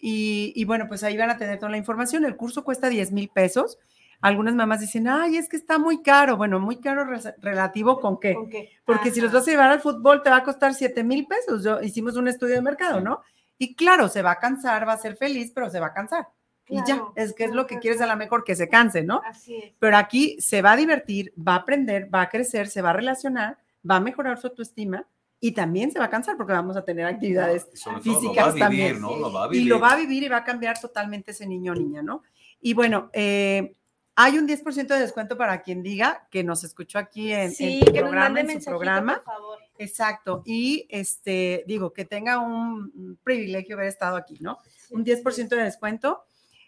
Y, 0.00 0.52
y 0.54 0.64
bueno, 0.64 0.86
pues 0.86 1.02
ahí 1.02 1.16
van 1.16 1.30
a 1.30 1.38
tener 1.38 1.58
toda 1.58 1.70
la 1.72 1.78
información. 1.78 2.24
El 2.24 2.36
curso 2.36 2.62
cuesta 2.62 2.88
10 2.88 3.10
mil 3.12 3.30
pesos. 3.30 3.78
Algunas 4.20 4.54
mamás 4.54 4.80
dicen, 4.80 5.08
ay, 5.08 5.36
es 5.36 5.48
que 5.48 5.56
está 5.56 5.78
muy 5.78 6.02
caro. 6.02 6.36
Bueno, 6.36 6.60
muy 6.60 6.76
caro 6.80 7.04
re- 7.04 7.34
relativo 7.38 7.98
con 8.00 8.20
qué. 8.20 8.34
¿Con 8.34 8.48
qué? 8.50 8.70
Porque 8.84 9.10
si 9.10 9.20
los 9.20 9.32
vas 9.32 9.46
a 9.48 9.50
llevar 9.50 9.70
al 9.70 9.80
fútbol 9.80 10.22
te 10.22 10.30
va 10.30 10.36
a 10.36 10.44
costar 10.44 10.74
7 10.74 11.02
mil 11.02 11.26
pesos. 11.26 11.64
Yo, 11.64 11.80
hicimos 11.82 12.16
un 12.16 12.28
estudio 12.28 12.56
de 12.56 12.62
mercado, 12.62 13.00
¿no? 13.00 13.22
Y 13.58 13.74
claro, 13.74 14.08
se 14.08 14.22
va 14.22 14.32
a 14.32 14.38
cansar, 14.38 14.86
va 14.88 14.92
a 14.94 14.98
ser 14.98 15.16
feliz, 15.16 15.50
pero 15.54 15.68
se 15.70 15.80
va 15.80 15.88
a 15.88 15.92
cansar. 15.92 16.28
Y 16.70 16.76
ya, 16.86 17.02
es 17.16 17.32
que 17.34 17.44
es 17.44 17.50
lo 17.52 17.66
que 17.66 17.78
quieres 17.78 18.00
a 18.02 18.06
la 18.06 18.14
mejor, 18.14 18.44
que 18.44 18.54
se 18.54 18.68
canse, 18.68 19.02
¿no? 19.02 19.22
Así 19.24 19.56
es. 19.56 19.72
Pero 19.78 19.96
aquí 19.96 20.36
se 20.38 20.60
va 20.60 20.72
a 20.72 20.76
divertir, 20.76 21.32
va 21.36 21.54
a 21.54 21.56
aprender, 21.60 22.14
va 22.14 22.22
a 22.22 22.28
crecer, 22.28 22.68
se 22.68 22.82
va 22.82 22.90
a 22.90 22.92
relacionar, 22.92 23.56
va 23.90 23.96
a 23.96 24.00
mejorar 24.00 24.38
su 24.38 24.48
autoestima 24.48 25.06
y 25.40 25.52
también 25.52 25.90
se 25.90 25.98
va 25.98 26.04
a 26.06 26.10
cansar 26.10 26.36
porque 26.36 26.52
vamos 26.52 26.76
a 26.76 26.84
tener 26.84 27.06
actividades 27.06 27.68
Y 27.72 28.00
físicas 28.02 28.54
lo 28.54 28.60
va 28.60 28.66
a 28.66 28.68
vivir, 28.68 28.92
también. 28.92 29.00
¿no? 29.00 29.16
Lo 29.16 29.32
va 29.32 29.44
a 29.44 29.46
y 29.46 29.50
vivir. 29.50 29.66
lo 29.68 29.80
va 29.80 29.92
a 29.92 29.96
vivir 29.96 30.22
y 30.24 30.28
va 30.28 30.36
a 30.38 30.44
cambiar 30.44 30.78
totalmente 30.78 31.30
ese 31.30 31.46
niño 31.46 31.72
o 31.72 31.74
niña, 31.74 32.02
¿no? 32.02 32.22
Y 32.60 32.74
bueno, 32.74 33.08
eh, 33.14 33.74
hay 34.16 34.36
un 34.36 34.46
10% 34.46 34.88
de 34.88 35.00
descuento 35.00 35.38
para 35.38 35.62
quien 35.62 35.82
diga 35.82 36.26
que 36.30 36.44
nos 36.44 36.64
escuchó 36.64 36.98
aquí 36.98 37.32
en, 37.32 37.40
en 37.42 37.52
Sí, 37.52 37.80
tu 37.80 37.92
que 37.92 38.00
nos 38.00 38.10
programa, 38.10 38.24
mande 38.34 38.40
en 38.40 38.46
su 38.46 38.52
mensajito, 38.54 38.70
programa. 38.78 39.14
por 39.14 39.24
favor. 39.24 39.58
Exacto. 39.78 40.42
Y 40.44 40.86
este, 40.90 41.64
digo, 41.66 41.92
que 41.92 42.04
tenga 42.04 42.38
un 42.38 43.18
privilegio 43.22 43.76
haber 43.76 43.88
estado 43.88 44.16
aquí, 44.16 44.36
¿no? 44.40 44.58
Sí, 44.64 44.94
Un 44.94 45.04
sí, 45.04 45.12
10% 45.12 45.48
de 45.48 45.62
descuento. 45.62 46.24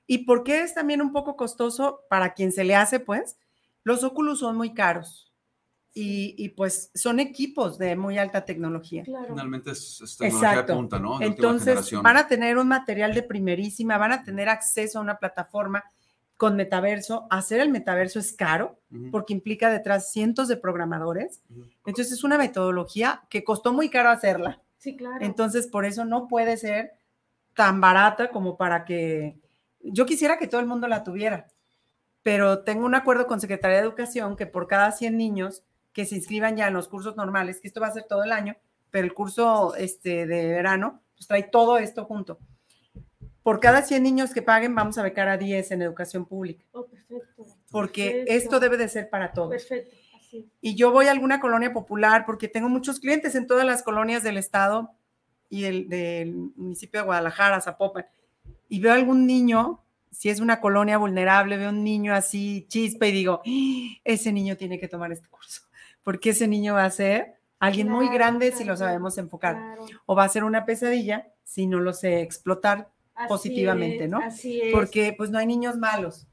¿Y 0.06 0.18
por 0.24 0.42
qué 0.42 0.62
es 0.62 0.74
también 0.74 1.02
un 1.02 1.12
poco 1.12 1.36
costoso 1.36 2.00
para 2.08 2.34
quien 2.34 2.52
se 2.52 2.64
le 2.64 2.74
hace? 2.74 3.00
Pues 3.00 3.36
los 3.84 4.04
óculos 4.04 4.40
son 4.40 4.56
muy 4.56 4.74
caros 4.74 5.32
y, 5.92 6.34
y, 6.38 6.50
pues 6.50 6.90
son 6.94 7.18
equipos 7.18 7.76
de 7.78 7.96
muy 7.96 8.16
alta 8.18 8.44
tecnología. 8.44 9.02
Claro. 9.02 9.26
Finalmente 9.28 9.72
es, 9.72 10.00
es 10.00 10.16
tecnología 10.16 10.50
Exacto. 10.50 10.72
de 10.72 10.78
punta, 10.78 10.98
¿no? 10.98 11.18
De 11.18 11.26
última 11.26 11.26
Entonces 11.26 11.66
generación. 11.66 12.02
van 12.02 12.16
a 12.16 12.28
tener 12.28 12.58
un 12.58 12.68
material 12.68 13.12
de 13.14 13.22
primerísima, 13.24 13.98
van 13.98 14.12
a 14.12 14.22
tener 14.22 14.48
acceso 14.48 14.98
a 14.98 15.02
una 15.02 15.18
plataforma 15.18 15.84
con 16.40 16.56
metaverso. 16.56 17.26
Hacer 17.28 17.60
el 17.60 17.68
metaverso 17.68 18.18
es 18.18 18.32
caro 18.32 18.78
porque 19.10 19.34
implica 19.34 19.68
detrás 19.68 20.10
cientos 20.10 20.48
de 20.48 20.56
programadores. 20.56 21.42
Entonces 21.84 22.12
es 22.12 22.24
una 22.24 22.38
metodología 22.38 23.24
que 23.28 23.44
costó 23.44 23.74
muy 23.74 23.90
caro 23.90 24.08
hacerla. 24.08 24.62
Sí, 24.78 24.96
claro. 24.96 25.18
Entonces, 25.20 25.66
por 25.66 25.84
eso 25.84 26.06
no 26.06 26.28
puede 26.28 26.56
ser 26.56 26.92
tan 27.52 27.82
barata 27.82 28.30
como 28.30 28.56
para 28.56 28.86
que 28.86 29.36
yo 29.82 30.06
quisiera 30.06 30.38
que 30.38 30.46
todo 30.46 30.62
el 30.62 30.66
mundo 30.66 30.88
la 30.88 31.04
tuviera, 31.04 31.46
pero 32.22 32.60
tengo 32.60 32.86
un 32.86 32.94
acuerdo 32.94 33.26
con 33.26 33.38
Secretaría 33.38 33.76
de 33.76 33.82
Educación 33.82 34.34
que 34.34 34.46
por 34.46 34.66
cada 34.66 34.92
100 34.92 35.18
niños 35.18 35.62
que 35.92 36.06
se 36.06 36.16
inscriban 36.16 36.56
ya 36.56 36.68
en 36.68 36.74
los 36.74 36.88
cursos 36.88 37.16
normales, 37.16 37.60
que 37.60 37.68
esto 37.68 37.82
va 37.82 37.88
a 37.88 37.92
ser 37.92 38.04
todo 38.04 38.24
el 38.24 38.32
año, 38.32 38.56
pero 38.90 39.04
el 39.04 39.12
curso 39.12 39.74
este, 39.74 40.26
de 40.26 40.48
verano, 40.48 41.02
pues 41.16 41.26
trae 41.26 41.42
todo 41.42 41.76
esto 41.76 42.06
junto. 42.06 42.38
Por 43.50 43.58
cada 43.58 43.82
100 43.82 44.04
niños 44.04 44.32
que 44.32 44.42
paguen, 44.42 44.76
vamos 44.76 44.96
a 44.96 45.02
becar 45.02 45.26
a 45.28 45.36
10 45.36 45.72
en 45.72 45.82
educación 45.82 46.24
pública, 46.24 46.64
Oh, 46.70 46.86
perfecto. 46.86 47.46
porque 47.72 48.04
Perfecto. 48.10 48.32
esto 48.32 48.60
debe 48.60 48.76
de 48.76 48.88
ser 48.88 49.10
para 49.10 49.32
todos 49.32 49.50
Perfecto. 49.50 49.96
Así. 50.16 50.48
y 50.60 50.76
yo 50.76 50.92
voy 50.92 51.06
a 51.06 51.10
alguna 51.10 51.40
colonia 51.40 51.72
popular 51.72 52.24
porque 52.26 52.46
tengo 52.46 52.68
muchos 52.68 53.00
clientes 53.00 53.34
en 53.34 53.48
todas 53.48 53.66
las 53.66 53.82
colonias 53.82 54.22
del 54.22 54.36
estado 54.36 54.92
y 55.48 55.62
del, 55.62 55.88
del 55.88 56.36
municipio 56.54 57.00
de 57.00 57.06
Guadalajara, 57.06 57.60
Zapopan, 57.60 58.06
y 58.68 58.78
veo 58.78 58.92
algún 58.92 59.26
niño, 59.26 59.82
si 60.12 60.28
es 60.28 60.38
una 60.38 60.60
colonia 60.60 60.96
vulnerable, 60.98 61.56
veo 61.56 61.70
un 61.70 61.82
niño 61.82 62.14
así 62.14 62.66
chispa 62.68 63.08
y 63.08 63.12
digo, 63.12 63.42
"Ah, 63.44 64.00
ese 64.04 64.30
niño 64.32 64.56
tiene 64.56 64.78
que 64.78 64.86
tomar 64.86 65.10
este 65.10 65.26
curso, 65.28 65.62
porque 66.04 66.30
ese 66.30 66.46
niño 66.46 66.74
va 66.74 66.84
a 66.84 66.90
ser 66.90 67.34
alguien 67.58 67.88
muy 67.88 68.06
Claro, 68.06 68.14
grande 68.14 68.52
si 68.52 68.62
lo 68.62 68.76
sabemos 68.76 69.18
enfocar, 69.18 69.56
Claro. 69.56 69.86
o 70.06 70.14
va 70.14 70.22
a 70.22 70.28
ser 70.28 70.44
una 70.44 70.64
pesadilla 70.64 71.26
si 71.42 71.66
no 71.66 71.80
lo 71.80 71.92
sé 71.92 72.20
explotar, 72.20 72.88
Así 73.20 73.28
positivamente, 73.28 74.04
es, 74.04 74.10
¿no? 74.10 74.18
Así 74.18 74.60
es. 74.60 74.72
porque 74.72 75.14
pues 75.16 75.30
no 75.30 75.38
hay 75.38 75.46
niños 75.46 75.76
malos, 75.76 76.26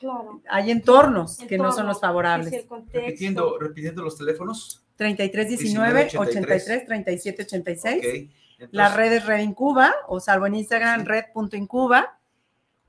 claro. 0.00 0.40
hay 0.48 0.70
entornos 0.70 1.38
que 1.38 1.58
no 1.58 1.70
son 1.72 1.86
los 1.86 2.00
favorables. 2.00 2.52
el. 2.52 2.66
Repitiendo, 2.92 3.58
repitiendo 3.58 4.02
los 4.02 4.16
teléfonos. 4.16 4.80
33 4.96 5.48
19 5.48 6.00
83, 6.16 6.62
83 6.62 6.86
37 6.86 7.42
86. 7.42 7.96
Ok. 7.98 8.04
Entonces, 8.04 8.68
Las 8.70 8.94
redes 8.96 9.26
Red 9.26 9.40
Incuba, 9.40 9.92
o 10.06 10.20
salvo 10.20 10.46
en 10.46 10.54
Instagram, 10.54 11.00
Sí. 11.00 11.06
red.incuba. 11.06 12.18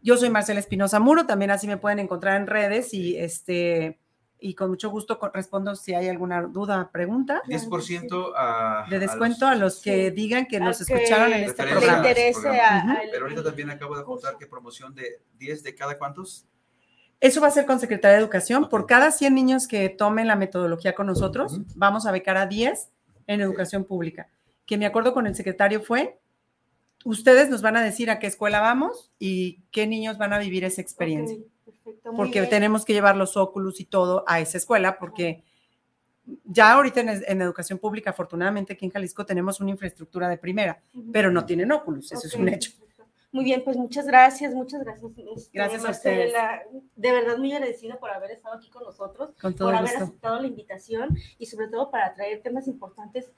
Yo 0.02 0.16
soy 0.16 0.30
Marcela 0.30 0.60
Espinosa 0.60 1.00
Muro, 1.00 1.26
también 1.26 1.50
así 1.50 1.66
me 1.68 1.78
pueden 1.78 1.98
encontrar 1.98 2.40
en 2.40 2.46
redes 2.46 2.94
y 2.94 3.18
este 3.18 4.00
y 4.40 4.54
con 4.54 4.70
mucho 4.70 4.90
gusto 4.90 5.20
respondo 5.34 5.76
si 5.76 5.94
hay 5.94 6.08
alguna 6.10 6.42
duda, 6.44 6.90
pregunta 6.92 7.42
10% 7.48 8.34
a, 8.36 8.86
de 8.90 9.00
descuento 9.00 9.48
a 9.48 9.56
los 9.56 9.82
que 9.82 10.10
sí. 10.10 10.16
digan 10.16 10.46
que 10.46 10.60
nos 10.60 10.82
escucharon 10.82 11.34
en 11.34 11.46
este 11.46 11.64
programa. 11.64 11.98
interese 11.98 12.60
a, 12.60 13.00
Pero 13.12 13.26
ahorita 13.26 13.44
también 13.44 13.70
acabo 13.70 13.96
de 13.96 14.02
apuntar 14.02 14.38
que 14.38 14.46
promoción 14.46 14.94
de 14.94 15.22
10 15.38 15.64
de 15.64 15.76
cada 15.76 15.98
cuántos. 15.98 16.46
Eso 17.22 17.40
va 17.42 17.48
a 17.48 17.52
ser 17.52 17.66
con 17.66 17.80
Secretaría 17.80 18.18
de 18.18 18.22
Educación. 18.24 18.70
Por 18.70 18.82
Ok. 18.82 18.90
cada 18.90 19.12
100 19.12 19.34
niños 19.34 19.68
que 19.68 19.90
tomen 19.90 20.28
la 20.28 20.36
metodología 20.36 20.94
con 20.94 21.08
nosotros, 21.08 21.62
vamos 21.76 22.06
a 22.06 22.12
becar 22.12 22.38
a 22.38 22.46
10 22.46 22.92
en 23.28 23.42
educación 23.42 23.86
pública. 23.86 24.30
Que 24.66 24.78
mi 24.78 24.86
acuerdo 24.86 25.14
con 25.14 25.26
el 25.26 25.34
secretario 25.36 25.82
fue, 25.82 26.20
ustedes 27.06 27.50
nos 27.50 27.62
van 27.62 27.78
a 27.78 27.82
decir 27.84 28.10
a 28.12 28.20
qué 28.20 28.28
escuela 28.28 28.60
vamos 28.60 29.12
y 29.18 29.62
qué 29.72 29.88
niños 29.88 30.18
van 30.18 30.34
a 30.34 30.40
vivir 30.40 30.66
esa 30.66 30.82
experiencia. 30.82 31.38
Perfecto, 31.86 32.12
muy 32.12 32.18
porque 32.18 32.40
bien. 32.42 32.50
tenemos 32.50 32.84
que 32.84 32.94
llevar 32.94 33.16
los 33.16 33.38
óculos 33.38 33.80
y 33.80 33.86
todo 33.86 34.24
a 34.28 34.40
esa 34.40 34.58
escuela, 34.58 34.98
porque 34.98 35.44
ya 36.44 36.74
ahorita 36.74 37.02
en, 37.02 37.10
en 37.28 37.42
educación 37.42 37.80
pública, 37.80 38.10
afortunadamente 38.10 38.74
aquí 38.74 38.86
en 38.86 38.92
Jalisco 38.92 39.26
tenemos 39.26 39.62
una 39.62 39.72
infraestructura 39.72 40.28
de 40.28 40.38
primera, 40.38 40.82
pero 41.14 41.32
no 41.32 41.46
tienen 41.46 41.72
óculos, 41.72 42.12
eso 42.12 42.28
es 42.28 42.34
un 42.34 42.50
hecho. 42.50 42.72
Muy 43.36 43.44
bien, 43.44 43.64
pues 43.66 43.76
muchas 43.76 44.08
gracias, 44.08 44.54
muchas 44.54 44.82
gracias. 44.82 45.12
este, 45.36 45.50
Gracias 45.52 45.84
a 45.84 45.88
Marcela. 45.88 46.64
De 46.96 47.12
verdad 47.12 47.38
muy 47.38 47.52
agradecida 47.52 48.00
por 48.00 48.10
haber 48.10 48.32
estado 48.32 48.56
aquí 48.56 48.70
con 48.70 48.84
nosotros, 48.84 49.32
Con 49.42 49.54
por 49.54 49.76
haber 49.76 49.94
aceptado 49.94 50.40
la 50.40 50.48
invitación 50.48 51.10
y 51.38 51.46
sobre 51.46 51.68
todo 51.68 51.92
para 51.92 52.14
traer 52.14 52.42
temas 52.42 52.66
importantes 52.70 53.30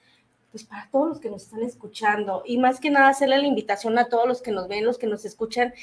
pues 0.52 0.66
para 0.66 0.88
todos 0.92 1.10
los 1.10 1.20
que 1.20 1.32
nos 1.32 1.44
están 1.44 1.64
escuchando 1.64 2.44
y 2.46 2.60
más 2.60 2.80
que 2.80 2.92
nada 2.92 3.10
hacerle 3.10 3.40
la 3.40 3.48
invitación 3.48 3.98
a 3.98 4.08
todos 4.08 4.28
los 4.28 4.44
que 4.44 4.52
nos 4.52 4.68
ven, 4.68 4.86
los 4.86 5.00
que 5.00 5.08
nos 5.08 5.26
escuchan, 5.26 5.74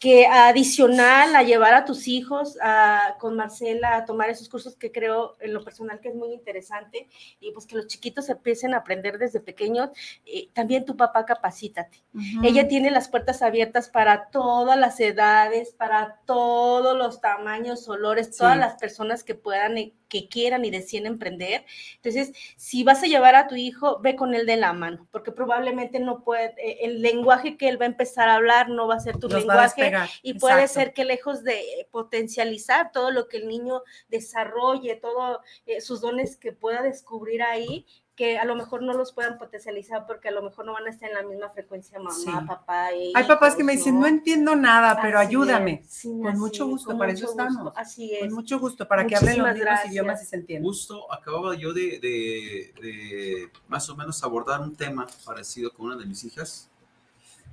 que 0.00 0.26
adicional 0.26 1.36
a 1.36 1.42
llevar 1.42 1.74
a 1.74 1.84
tus 1.84 2.08
hijos 2.08 2.56
a, 2.62 3.16
con 3.20 3.36
Marcela 3.36 3.96
a 3.96 4.04
tomar 4.06 4.30
esos 4.30 4.48
cursos 4.48 4.74
que 4.74 4.90
creo 4.90 5.36
en 5.40 5.52
lo 5.52 5.62
personal 5.62 6.00
que 6.00 6.08
es 6.08 6.14
muy 6.14 6.32
interesante 6.32 7.06
y 7.38 7.52
pues 7.52 7.66
que 7.66 7.76
los 7.76 7.86
chiquitos 7.86 8.30
empiecen 8.30 8.72
a 8.72 8.78
aprender 8.78 9.18
desde 9.18 9.40
pequeños, 9.40 9.90
eh, 10.24 10.48
también 10.54 10.86
tu 10.86 10.96
papá 10.96 11.26
capacítate. 11.26 12.02
Ujú. 12.14 12.42
Ella 12.46 12.66
tiene 12.66 12.90
las 12.90 13.08
puertas 13.08 13.42
abiertas 13.42 13.90
para 13.90 14.30
todas 14.30 14.78
las 14.78 14.98
edades, 15.00 15.74
para 15.74 16.18
todos 16.24 16.96
los 16.96 17.20
tamaños, 17.20 17.86
olores, 17.86 18.34
todas 18.34 18.54
Sí. 18.54 18.60
las 18.60 18.74
personas 18.76 19.22
que 19.22 19.34
puedan, 19.34 19.76
eh, 19.76 19.92
que 20.08 20.28
quieran 20.28 20.64
y 20.64 20.70
deciden 20.70 21.06
emprender. 21.06 21.64
Entonces, 21.96 22.32
si 22.56 22.82
vas 22.82 23.00
a 23.04 23.06
llevar 23.06 23.36
a 23.36 23.46
tu 23.46 23.54
hijo, 23.54 24.00
ve 24.00 24.16
con 24.16 24.34
él 24.34 24.44
de 24.44 24.56
la 24.56 24.72
mano, 24.72 25.06
porque 25.12 25.30
probablemente 25.30 26.00
no 26.00 26.24
puede, 26.24 26.46
eh, 26.56 26.78
el 26.82 27.00
lenguaje 27.00 27.56
que 27.56 27.68
él 27.68 27.80
va 27.80 27.84
a 27.84 27.88
empezar 27.88 28.28
a 28.28 28.34
hablar 28.34 28.70
no 28.70 28.88
va 28.88 28.96
a 28.96 29.00
ser 29.00 29.18
tu 29.18 29.28
Los 29.28 29.38
lenguaje. 29.40 29.89
Y 30.22 30.34
puede 30.34 30.62
exacto. 30.62 30.80
ser 30.80 30.92
que 30.94 31.04
lejos 31.04 31.42
de 31.44 31.60
eh, 31.60 31.88
potencializar 31.90 32.92
todo 32.92 33.10
lo 33.10 33.28
que 33.28 33.38
el 33.38 33.48
niño 33.48 33.82
desarrolle, 34.08 34.96
todos 34.96 35.38
sus 35.80 36.00
dones 36.00 36.36
que 36.36 36.52
pueda 36.52 36.82
descubrir 36.82 37.42
ahí, 37.42 37.86
que 38.16 38.38
a 38.38 38.44
lo 38.44 38.54
mejor 38.54 38.82
no 38.82 38.92
los 38.92 39.12
puedan 39.12 39.38
potencializar 39.38 40.04
porque 40.06 40.28
a 40.28 40.30
lo 40.30 40.42
mejor 40.42 40.66
no 40.66 40.74
van 40.74 40.86
a 40.86 40.90
estar 40.90 41.08
en 41.08 41.14
la 41.14 41.22
misma 41.22 41.48
frecuencia 41.50 41.98
mamá, 41.98 42.12
Sí. 42.14 42.30
papá. 42.46 42.90
e 42.92 43.12
Hay 43.14 43.24
papás 43.24 43.54
que 43.56 43.64
me 43.64 43.72
dicen, 43.72 43.98
no 43.98 44.06
entiendo 44.06 44.54
nada, 44.56 44.98
pero 45.00 45.18
Así 45.18 45.28
ayúdame. 45.28 45.80
es, 45.84 45.90
sí, 45.90 46.08
Con 46.08 46.26
así 46.26 46.38
mucho 46.38 46.66
gusto, 46.66 46.88
con 46.88 46.98
para 46.98 47.12
eso 47.12 47.26
gusto, 47.28 47.42
estamos. 47.42 47.72
Así 47.76 48.12
es. 48.14 48.20
Con 48.20 48.34
mucho 48.34 48.58
gusto, 48.58 48.86
para 48.86 49.06
que 49.06 49.16
hablen 49.16 49.38
los 49.38 49.54
mismos 49.54 49.84
idiomas 49.86 50.22
y 50.22 50.26
se 50.26 50.36
entiendan. 50.36 50.68
Justo 50.70 51.10
acababa 51.10 51.54
yo 51.56 51.72
de, 51.72 51.98
de- 51.98 52.72
de 52.82 53.50
más 53.68 53.88
o 53.88 53.96
menos 53.96 54.22
abordar 54.22 54.60
un 54.60 54.76
tema 54.76 55.06
parecido 55.24 55.72
con 55.72 55.86
una 55.86 55.96
de 55.96 56.04
mis 56.04 56.22
hijas. 56.24 56.69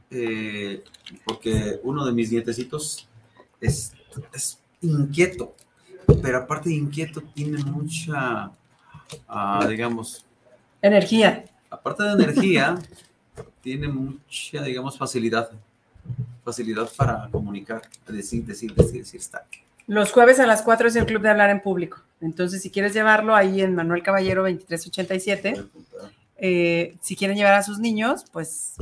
Eh, 0.10 0.84
porque 1.26 1.80
uno 1.84 2.05
de 2.05 2.12
mis 2.12 2.32
nietecitos 2.32 3.08
es, 3.60 3.93
es 4.34 4.60
inquieto, 4.82 5.55
pero 6.22 6.38
aparte 6.38 6.70
de 6.70 6.76
inquieto 6.76 7.22
tiene 7.34 7.64
mucha, 7.64 8.51
ah, 9.28 9.68
digamos, 9.70 10.26
Energía. 10.82 11.45
aparte 11.70 12.03
de 12.03 12.14
energía, 12.14 12.78
tiene 13.62 13.88
mucha, 13.88 14.62
digamos, 14.64 14.97
facilidad, 14.97 15.51
facilidad 16.43 16.89
para 16.95 17.28
comunicar, 17.32 17.82
decir, 18.08 18.45
decir, 18.45 18.74
decir, 18.74 18.99
decir, 18.99 19.20
está. 19.20 19.45
Los 19.88 20.12
jueves 20.12 20.39
a 20.39 20.45
las 20.45 20.62
4 20.62 20.89
es 20.89 20.95
el 20.95 21.05
club 21.05 21.22
de 21.22 21.30
hablar 21.30 21.49
en 21.49 21.62
público. 21.62 22.01
Entonces, 22.20 22.62
si 22.62 22.70
quieres 22.70 22.93
llevarlo 22.93 23.36
ahí 23.36 23.62
en 23.62 23.76
Manuel 23.76 24.03
Caballero 24.03 24.43
2387, 24.43 25.64
eh, 26.38 26.95
si 27.01 27.16
quieren 27.16 27.38
llevar 27.38 27.53
a 27.53 27.64
sus 27.64 27.80
niños, 27.80 28.26
pues 28.32 28.76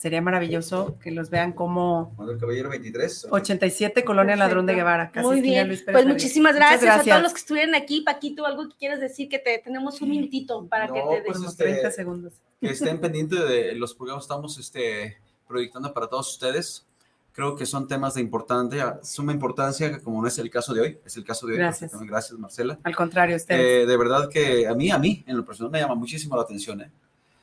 sería 0.00 0.22
maravilloso 0.22 0.98
que 0.98 1.10
los 1.10 1.28
vean 1.28 1.52
como 1.52 2.14
Manuel 2.16 2.38
Caballero 2.38 2.70
23. 2.70 3.26
87 3.30 4.02
Colonia 4.02 4.34
Ladrón 4.34 4.64
de. 4.64 4.74
Guevara. 4.74 5.10
casi 5.10 5.26
Muy 5.26 5.42
bien, 5.42 5.68
Luis 5.68 5.82
Pérez 5.82 5.92
pues 5.92 6.06
muchísimas 6.06 6.54
gracias, 6.54 7.00
a 7.00 7.02
todos 7.02 7.22
los 7.22 7.32
que 7.34 7.40
estuvieron 7.40 7.74
aquí. 7.74 8.00
Paquito, 8.00 8.46
algo 8.46 8.66
que 8.70 8.76
quieres 8.76 8.98
decir, 8.98 9.28
que 9.28 9.38
te 9.38 9.58
tenemos 9.58 10.00
un 10.00 10.08
minutito 10.08 10.66
para 10.68 10.86
que 10.86 11.02
te 11.02 11.22
pues, 11.26 11.42
este, 11.42 11.64
30 11.64 11.90
segundos. 11.90 12.32
que 12.62 12.70
estén 12.70 12.98
pendientes 13.02 13.46
de 13.46 13.74
los 13.74 13.94
programas 13.94 14.24
que 14.24 14.32
estamos 14.32 14.58
este, 14.58 15.18
proyectando 15.46 15.92
para 15.92 16.06
todos 16.06 16.30
ustedes. 16.30 16.86
Creo 17.32 17.54
que 17.54 17.66
son 17.66 17.86
temas 17.86 18.14
de 18.14 18.22
importante, 18.22 18.82
suma 19.02 19.32
importancia, 19.32 20.00
como 20.00 20.22
no 20.22 20.28
es 20.28 20.38
el 20.38 20.48
caso 20.48 20.72
de 20.72 20.80
hoy, 20.80 20.98
es 21.04 21.14
el 21.18 21.24
caso 21.24 21.46
de 21.46 21.52
hoy. 21.52 21.58
Gracias. 21.58 21.90
perfectamente. 21.90 22.10
Gracias, 22.10 22.38
Marcela. 22.38 22.78
Al 22.84 22.96
contrario, 22.96 23.36
ustedes. 23.36 23.60
Eh, 23.60 23.86
de 23.86 23.96
verdad 23.98 24.30
que 24.30 24.66
a 24.66 24.74
mí, 24.74 24.90
a 24.90 24.98
mí, 24.98 25.22
en 25.26 25.36
lo 25.36 25.44
personal, 25.44 25.70
me 25.70 25.78
llama 25.78 25.94
muchísimo 25.94 26.36
la 26.36 26.42
atención. 26.42 26.80
¿eh? 26.80 26.90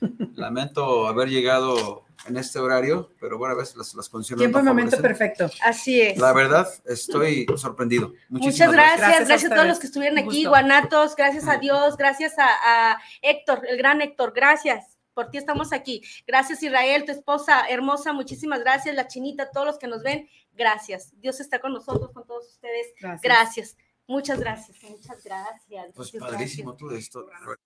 Lamento 0.35 1.07
haber 1.07 1.29
llegado 1.29 2.06
en 2.25 2.37
este 2.37 2.59
horario, 2.59 3.11
pero 3.19 3.37
bueno, 3.37 3.55
a 3.55 3.57
veces 3.57 3.75
las, 3.75 3.93
las 3.93 4.09
condiciones. 4.09 4.41
Tiempo 4.41 4.59
y 4.59 4.63
no 4.63 4.71
momento 4.71 4.97
perfecto. 5.01 5.49
Así 5.61 6.01
es. 6.01 6.17
La 6.17 6.33
verdad, 6.33 6.67
estoy 6.85 7.45
sorprendido. 7.55 8.13
Muchísimas 8.29 8.55
Muchas 8.55 8.71
gracias, 8.71 8.99
Gracias 8.99 9.27
gracias, 9.27 9.51
a 9.51 9.53
a, 9.53 9.55
todos 9.55 9.67
los 9.67 9.79
que 9.79 9.87
estuvieron 9.87 10.17
aquí. 10.17 10.45
Guanatos, 10.45 11.15
gracias 11.15 11.47
a 11.47 11.57
Dios, 11.57 11.97
gracias 11.97 12.33
a, 12.37 12.47
a 12.91 13.01
Héctor, 13.21 13.61
el 13.67 13.77
gran 13.77 14.01
Héctor, 14.01 14.33
gracias. 14.35 14.97
Por 15.13 15.31
ti 15.31 15.39
estamos 15.39 15.73
aquí. 15.73 16.03
Gracias 16.27 16.61
Israel, 16.61 17.03
tu 17.05 17.11
esposa 17.11 17.67
hermosa, 17.67 18.13
muchísimas 18.13 18.59
gracias. 18.59 18.95
La 18.95 19.07
chinita, 19.07 19.49
todos 19.49 19.65
los 19.65 19.79
que 19.79 19.87
nos 19.87 20.03
ven, 20.03 20.29
gracias. 20.53 21.11
Dios 21.19 21.39
está 21.39 21.59
con 21.59 21.73
nosotros, 21.73 22.11
con 22.11 22.25
todos 22.27 22.47
ustedes. 22.49 22.87
Gracias. 22.99 23.21
Gracias. 23.23 23.77
Muchas 24.07 24.39
gracias. 24.39 24.77
Muchas 24.89 25.23
gracias. 25.23 25.85
Pues 25.95 26.13
muchas 26.13 26.29
padrísimo 26.29 26.71
gracias. 26.71 27.09
todo 27.11 27.25
esto. 27.25 27.57